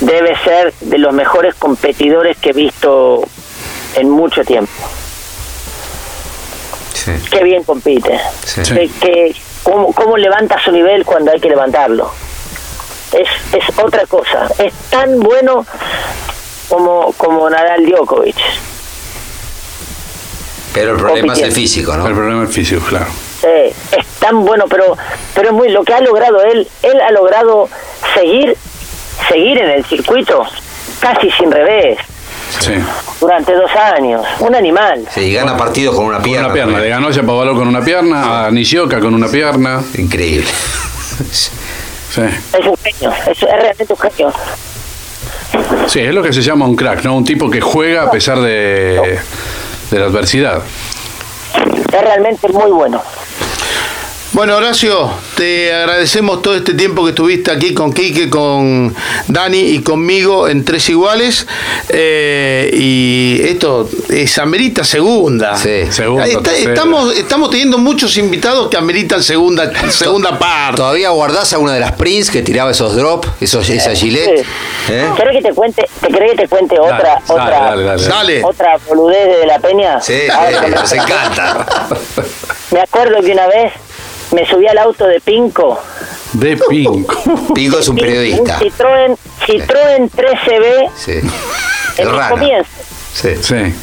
debe 0.00 0.34
ser 0.42 0.72
de 0.80 0.96
los 0.96 1.12
mejores 1.12 1.54
competidores 1.56 2.38
que 2.38 2.48
he 2.48 2.54
visto 2.54 3.28
en 3.96 4.08
mucho 4.08 4.42
tiempo. 4.42 4.72
Sí. 7.04 7.12
Qué 7.30 7.42
bien 7.44 7.64
compite. 7.64 8.18
Sí. 8.44 8.62
Que, 8.62 8.88
que- 9.00 9.36
cómo, 9.62 9.92
cómo 9.92 10.16
levanta 10.16 10.58
su 10.62 10.70
nivel 10.72 11.04
cuando 11.04 11.30
hay 11.32 11.40
que 11.40 11.48
levantarlo. 11.48 12.12
Es, 13.12 13.28
es 13.54 13.78
otra 13.78 14.06
cosa. 14.06 14.48
Es 14.58 14.72
tan 14.90 15.18
bueno 15.20 15.66
como, 16.68 17.12
como 17.14 17.48
Nadal 17.50 17.84
Djokovic. 17.86 18.36
Pero 20.72 20.92
el 20.92 20.98
problema 20.98 21.32
es 21.32 21.40
el 21.40 21.52
físico, 21.52 21.96
¿no? 21.96 22.06
El 22.06 22.14
problema 22.14 22.44
es 22.44 22.50
físico, 22.50 22.84
claro. 22.88 23.06
Eh, 23.42 23.74
es 23.92 24.06
tan 24.20 24.44
bueno, 24.44 24.66
pero 24.68 24.96
pero 25.34 25.48
es 25.48 25.54
muy 25.54 25.70
lo 25.70 25.82
que 25.82 25.94
ha 25.94 26.00
logrado 26.00 26.42
él. 26.44 26.68
Él 26.82 27.00
ha 27.00 27.10
logrado 27.10 27.68
seguir 28.14 28.56
seguir 29.28 29.58
en 29.58 29.70
el 29.70 29.84
circuito 29.84 30.44
casi 31.00 31.30
sin 31.32 31.50
revés 31.50 31.98
Sí. 32.58 32.72
durante 33.20 33.54
dos 33.54 33.70
años. 33.76 34.22
Un 34.40 34.54
animal. 34.54 35.06
Sí, 35.14 35.20
y 35.20 35.34
gana 35.34 35.56
partidos 35.56 35.94
con 35.94 36.06
una 36.06 36.16
Con 36.16 36.24
pierna. 36.24 36.46
una 36.46 36.54
pierna. 36.54 36.78
Le 36.80 36.88
ganó 36.88 37.08
a 37.08 37.12
Chapovalov 37.12 37.56
con 37.56 37.68
una 37.68 37.80
pierna, 37.82 38.46
a 38.46 38.50
Nishioka 38.50 38.98
con 39.00 39.14
una 39.14 39.28
pierna. 39.28 39.80
Increíble. 39.96 40.48
Sí. 41.30 41.50
Es 42.22 42.66
un 42.66 42.76
genio. 42.82 43.12
Es, 43.30 43.38
es 43.38 43.40
realmente 43.42 43.86
un 43.88 43.98
genio. 43.98 44.32
Sí, 45.86 46.00
es 46.00 46.14
lo 46.14 46.22
que 46.22 46.32
se 46.32 46.42
llama 46.42 46.64
un 46.66 46.74
crack, 46.76 47.04
¿no? 47.04 47.14
Un 47.16 47.24
tipo 47.24 47.48
que 47.50 47.60
juega 47.60 48.02
a 48.04 48.10
pesar 48.10 48.40
de, 48.40 49.18
de 49.90 49.98
la 49.98 50.06
adversidad. 50.06 50.60
Es 51.92 52.00
realmente 52.00 52.48
muy 52.48 52.70
bueno. 52.70 53.02
Bueno, 54.32 54.54
Horacio, 54.56 55.10
te 55.36 55.74
agradecemos 55.74 56.40
todo 56.40 56.54
este 56.54 56.74
tiempo 56.74 57.02
que 57.02 57.10
estuviste 57.10 57.50
aquí 57.50 57.74
con 57.74 57.92
Quique, 57.92 58.30
con 58.30 58.94
Dani 59.26 59.58
y 59.58 59.80
conmigo 59.82 60.46
en 60.48 60.64
Tres 60.64 60.88
Iguales. 60.88 61.48
Eh, 61.88 62.70
y 62.72 63.40
esto 63.42 63.88
es 64.08 64.38
amerita 64.38 64.84
segunda. 64.84 65.56
Sí. 65.56 65.84
Segunda, 65.90 66.26
está- 66.28 66.54
estamos, 66.56 67.12
estamos 67.16 67.50
teniendo 67.50 67.78
muchos 67.78 68.16
invitados 68.18 68.68
que 68.70 68.76
ameritan 68.76 69.20
segunda, 69.20 69.68
segunda 69.90 70.38
parte. 70.38 70.76
¿Todavía 70.76 71.10
guardás 71.10 71.52
a 71.52 71.58
una 71.58 71.74
de 71.74 71.80
las 71.80 71.92
Prince 71.92 72.30
que 72.30 72.42
tiraba 72.42 72.70
esos 72.70 72.94
drop, 72.94 73.26
esos, 73.40 73.68
esa 73.68 73.92
gilet? 73.96 74.46
Sí. 74.86 74.92
¿Eh? 74.92 75.06
¿Querés 75.16 75.36
que 75.38 75.42
te 75.48 75.54
cuente, 75.54 75.88
te 76.00 76.08
que 76.08 76.34
te 76.36 76.46
cuente 76.48 76.78
otra, 76.78 76.98
Dale, 76.98 77.20
otra, 77.28 77.60
dale, 77.60 77.82
dale, 77.82 78.04
Dale. 78.06 78.44
otra 78.44 78.76
boludez 78.88 79.40
de, 79.40 79.46
la 79.46 79.58
peña? 79.58 80.00
Sí, 80.00 80.12
que 80.12 80.30
sí, 80.30 80.60
me- 80.62 80.68
nos 80.70 80.92
encanta. 80.92 81.66
Me 82.70 82.80
acuerdo 82.82 83.20
que 83.20 83.32
una 83.32 83.48
vez 83.48 83.72
me 84.32 84.46
subí 84.46 84.66
al 84.66 84.78
auto 84.78 85.06
de 85.06 85.20
Pinco. 85.20 85.78
De 86.32 86.56
Pinco. 86.68 87.16
Pico 87.54 87.78
es 87.78 87.88
un 87.88 87.96
periodista. 87.96 88.58
Un 88.60 88.70
Citroën, 88.70 89.16
Citroën 89.46 90.10
13B 90.10 90.90
Sí. 90.96 91.12
en 91.96 92.08
El 92.08 92.28
comienzo. 92.28 92.70
Sí. 93.12 93.30
Sí. 93.42 93.74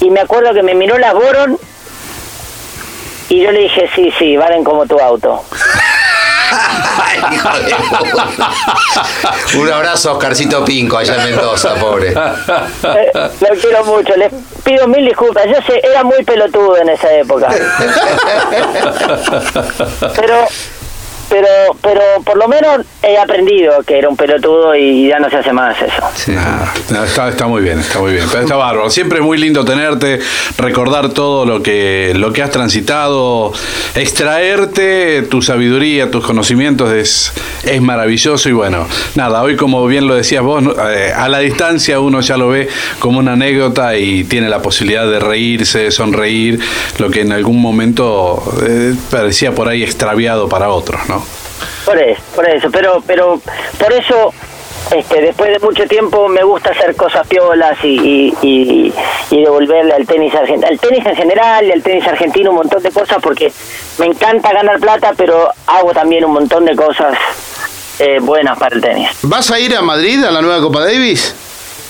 Y 0.00 0.10
me 0.10 0.20
acuerdo 0.20 0.52
que 0.54 0.62
me 0.62 0.74
miró 0.74 0.98
las 0.98 1.14
Boron 1.14 1.58
y 3.28 3.42
yo 3.42 3.50
le 3.50 3.60
dije, 3.60 3.88
sí, 3.94 4.12
sí, 4.18 4.36
valen 4.36 4.62
como 4.62 4.86
tu 4.86 4.98
auto. 4.98 5.42
Ay, 6.98 7.20
hijo 7.32 7.48
de 7.58 7.74
puta. 7.74 8.28
Un 9.58 9.72
abrazo 9.72 10.10
a 10.10 10.12
Oscarcito 10.14 10.64
Pinco 10.64 10.96
allá 10.98 11.16
en 11.16 11.24
Mendoza, 11.30 11.74
pobre. 11.74 12.10
Eh, 12.10 13.10
lo 13.14 13.48
quiero 13.60 13.84
mucho, 13.84 14.16
les 14.16 14.32
pido 14.64 14.88
mil 14.88 15.04
disculpas. 15.04 15.44
Yo 15.46 15.60
sé, 15.66 15.80
era 15.84 16.02
muy 16.04 16.24
pelotudo 16.24 16.78
en 16.78 16.88
esa 16.90 17.12
época. 17.12 17.48
pero, 20.16 20.46
pero, 21.36 21.76
pero 21.82 22.00
por 22.24 22.38
lo 22.38 22.48
menos 22.48 22.86
he 23.02 23.18
aprendido 23.18 23.82
que 23.82 23.98
era 23.98 24.08
un 24.08 24.16
pelotudo 24.16 24.74
y 24.74 25.08
ya 25.08 25.18
no 25.18 25.28
se 25.28 25.36
hace 25.36 25.52
más 25.52 25.76
eso. 25.82 26.32
Ah, 26.38 26.72
está, 27.04 27.28
está 27.28 27.46
muy 27.46 27.62
bien, 27.62 27.78
está 27.78 27.98
muy 27.98 28.12
bien. 28.12 28.24
Está, 28.24 28.56
bárbaro. 28.56 28.88
Siempre 28.88 29.18
es 29.18 29.24
muy 29.24 29.36
lindo 29.36 29.64
tenerte, 29.64 30.20
recordar 30.56 31.10
todo 31.10 31.44
lo 31.44 31.62
que, 31.62 32.12
lo 32.16 32.32
que 32.32 32.42
has 32.42 32.50
transitado, 32.50 33.52
extraerte 33.94 35.22
tu 35.22 35.42
sabiduría, 35.42 36.10
tus 36.10 36.24
conocimientos 36.24 36.90
es, 36.92 37.32
es 37.64 37.82
maravilloso. 37.82 38.48
Y 38.48 38.52
bueno, 38.52 38.86
nada, 39.14 39.42
hoy 39.42 39.56
como 39.56 39.86
bien 39.86 40.06
lo 40.06 40.14
decías 40.14 40.42
vos, 40.42 40.64
eh, 40.88 41.12
a 41.14 41.28
la 41.28 41.40
distancia 41.40 42.00
uno 42.00 42.22
ya 42.22 42.38
lo 42.38 42.48
ve 42.48 42.68
como 42.98 43.18
una 43.18 43.34
anécdota 43.34 43.96
y 43.96 44.24
tiene 44.24 44.48
la 44.48 44.62
posibilidad 44.62 45.06
de 45.06 45.20
reírse, 45.20 45.80
de 45.80 45.90
sonreír, 45.90 46.60
lo 46.98 47.10
que 47.10 47.20
en 47.20 47.32
algún 47.32 47.60
momento 47.60 48.42
eh, 48.66 48.94
parecía 49.10 49.54
por 49.54 49.68
ahí 49.68 49.82
extraviado 49.82 50.48
para 50.48 50.70
otros, 50.70 51.00
¿no? 51.08 51.25
Por 51.86 51.98
eso, 51.98 52.20
por 52.34 52.48
eso, 52.48 52.68
pero, 52.70 53.02
pero 53.06 53.40
por 53.78 53.92
eso, 53.92 54.34
este, 54.90 55.20
después 55.20 55.52
de 55.52 55.60
mucho 55.60 55.86
tiempo 55.86 56.28
me 56.28 56.42
gusta 56.42 56.70
hacer 56.70 56.96
cosas 56.96 57.26
piolas 57.26 57.78
y, 57.82 57.88
y, 57.88 58.34
y, 58.42 58.94
y 59.30 59.42
devolverle 59.42 59.94
al 59.94 60.04
tenis 60.04 60.34
argentino, 60.34 60.66
al 60.66 60.78
tenis 60.80 61.06
en 61.06 61.16
general 61.16 61.64
y 61.64 61.72
al 61.72 61.82
tenis 61.82 62.06
argentino 62.06 62.50
un 62.50 62.56
montón 62.56 62.82
de 62.82 62.90
cosas 62.90 63.18
porque 63.22 63.52
me 63.98 64.06
encanta 64.06 64.52
ganar 64.52 64.80
plata, 64.80 65.12
pero 65.16 65.48
hago 65.68 65.92
también 65.92 66.24
un 66.24 66.32
montón 66.32 66.64
de 66.64 66.74
cosas 66.74 67.16
eh, 68.00 68.18
buenas 68.20 68.58
para 68.58 68.74
el 68.74 68.82
tenis. 68.82 69.08
¿Vas 69.22 69.50
a 69.50 69.58
ir 69.60 69.74
a 69.74 69.80
Madrid 69.80 70.22
a 70.24 70.30
la 70.32 70.42
nueva 70.42 70.60
Copa 70.60 70.80
Davis? 70.80 71.34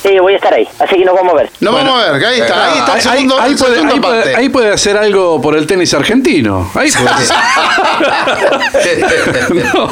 Sí, 0.07 0.19
voy 0.21 0.35
a 0.35 0.37
estar 0.37 0.55
ahí, 0.55 0.69
así 0.79 0.95
que 0.97 1.05
nos 1.05 1.15
vamos 1.17 1.33
a 1.33 1.37
ver. 1.39 1.51
No 1.61 1.73
vamos 1.73 2.01
a 2.01 2.13
ver, 2.13 2.21
que 2.21 2.27
ahí 2.27 2.41
está, 2.41 2.71
ahí 2.73 2.79
está 2.79 2.93
el 2.93 2.97
Ahí- 2.97 3.03
segundo, 3.03 3.41
ahí, 3.41 3.53
el 3.53 3.59
puede, 3.59 3.75
segundo 3.75 3.95
ahí 3.95 4.01
puede- 4.01 4.37
ahí 4.37 4.49
puede 4.51 4.73
hacer 4.73 4.97
algo 4.97 5.41
por 5.41 5.57
el 5.57 5.67
tenis 5.67 5.93
argentino. 5.95 6.71
Ahí 6.75 6.91
puede. 6.93 7.07
No. 9.75 9.91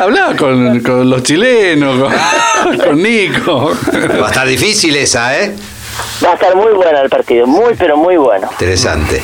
Hablá 0.00 0.36
con, 0.36 0.80
con 0.80 1.08
los 1.10 1.22
chilenos, 1.22 2.00
con, 2.00 2.78
con 2.78 3.02
Nico. 3.02 3.72
Va 4.20 4.26
a 4.26 4.30
estar 4.30 4.46
difícil 4.46 4.96
esa, 4.96 5.38
¿eh? 5.38 5.54
Va 6.24 6.32
a 6.32 6.34
estar 6.34 6.54
muy 6.56 6.72
bueno 6.72 7.00
el 7.00 7.08
partido, 7.08 7.46
muy 7.46 7.74
pero 7.74 7.96
muy 7.96 8.16
bueno. 8.16 8.48
Interesante. 8.50 9.22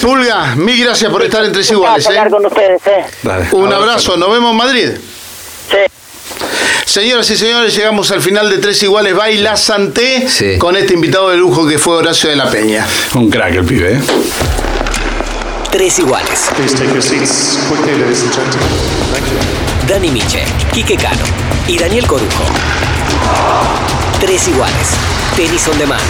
Pulga, 0.00 0.54
mil 0.56 0.82
gracias 0.84 1.10
por 1.10 1.22
estar 1.22 1.44
en 1.44 1.52
Tres 1.52 1.68
Un 1.70 1.76
Iguales. 1.76 2.06
hablar 2.06 2.26
¿eh? 2.26 2.30
con 2.30 2.46
ustedes, 2.46 2.86
¿eh? 2.86 3.04
Dale. 3.22 3.46
Un 3.52 3.72
abrazo, 3.72 4.16
nos 4.16 4.30
vemos 4.30 4.50
en 4.52 4.56
Madrid. 4.56 4.88
Sí. 5.70 5.76
Señoras 6.86 7.28
y 7.30 7.36
señores, 7.36 7.74
llegamos 7.74 8.10
al 8.12 8.22
final 8.22 8.48
de 8.48 8.58
Tres 8.58 8.80
Iguales 8.84 9.14
Baila 9.14 9.56
Santé 9.56 10.28
Sí. 10.28 10.56
con 10.56 10.76
este 10.76 10.94
invitado 10.94 11.30
de 11.30 11.36
lujo 11.36 11.66
que 11.66 11.78
fue 11.78 11.96
Horacio 11.96 12.30
de 12.30 12.36
la 12.36 12.48
Peña. 12.48 12.86
Un 13.14 13.28
crack 13.28 13.54
el 13.56 13.64
pibe, 13.64 13.94
¿eh? 13.94 14.00
Tres 15.72 15.98
iguales. 15.98 16.48
Please 16.56 16.74
take 16.76 16.92
your 16.92 17.02
seats 17.02 17.58
quickly, 17.68 17.98
ladies 17.98 18.22
and 18.22 18.32
gentlemen. 18.32 18.68
Thank 19.12 19.26
you. 19.26 19.88
Dani 19.88 20.10
Miche, 20.10 20.44
Quique 20.72 20.96
Cano 20.96 21.24
y 21.66 21.76
Daniel 21.76 22.06
Corujo. 22.06 22.44
Tres 24.20 24.46
iguales. 24.48 24.88
Tenis 25.36 25.66
on 25.68 25.78
demand. 25.78 26.00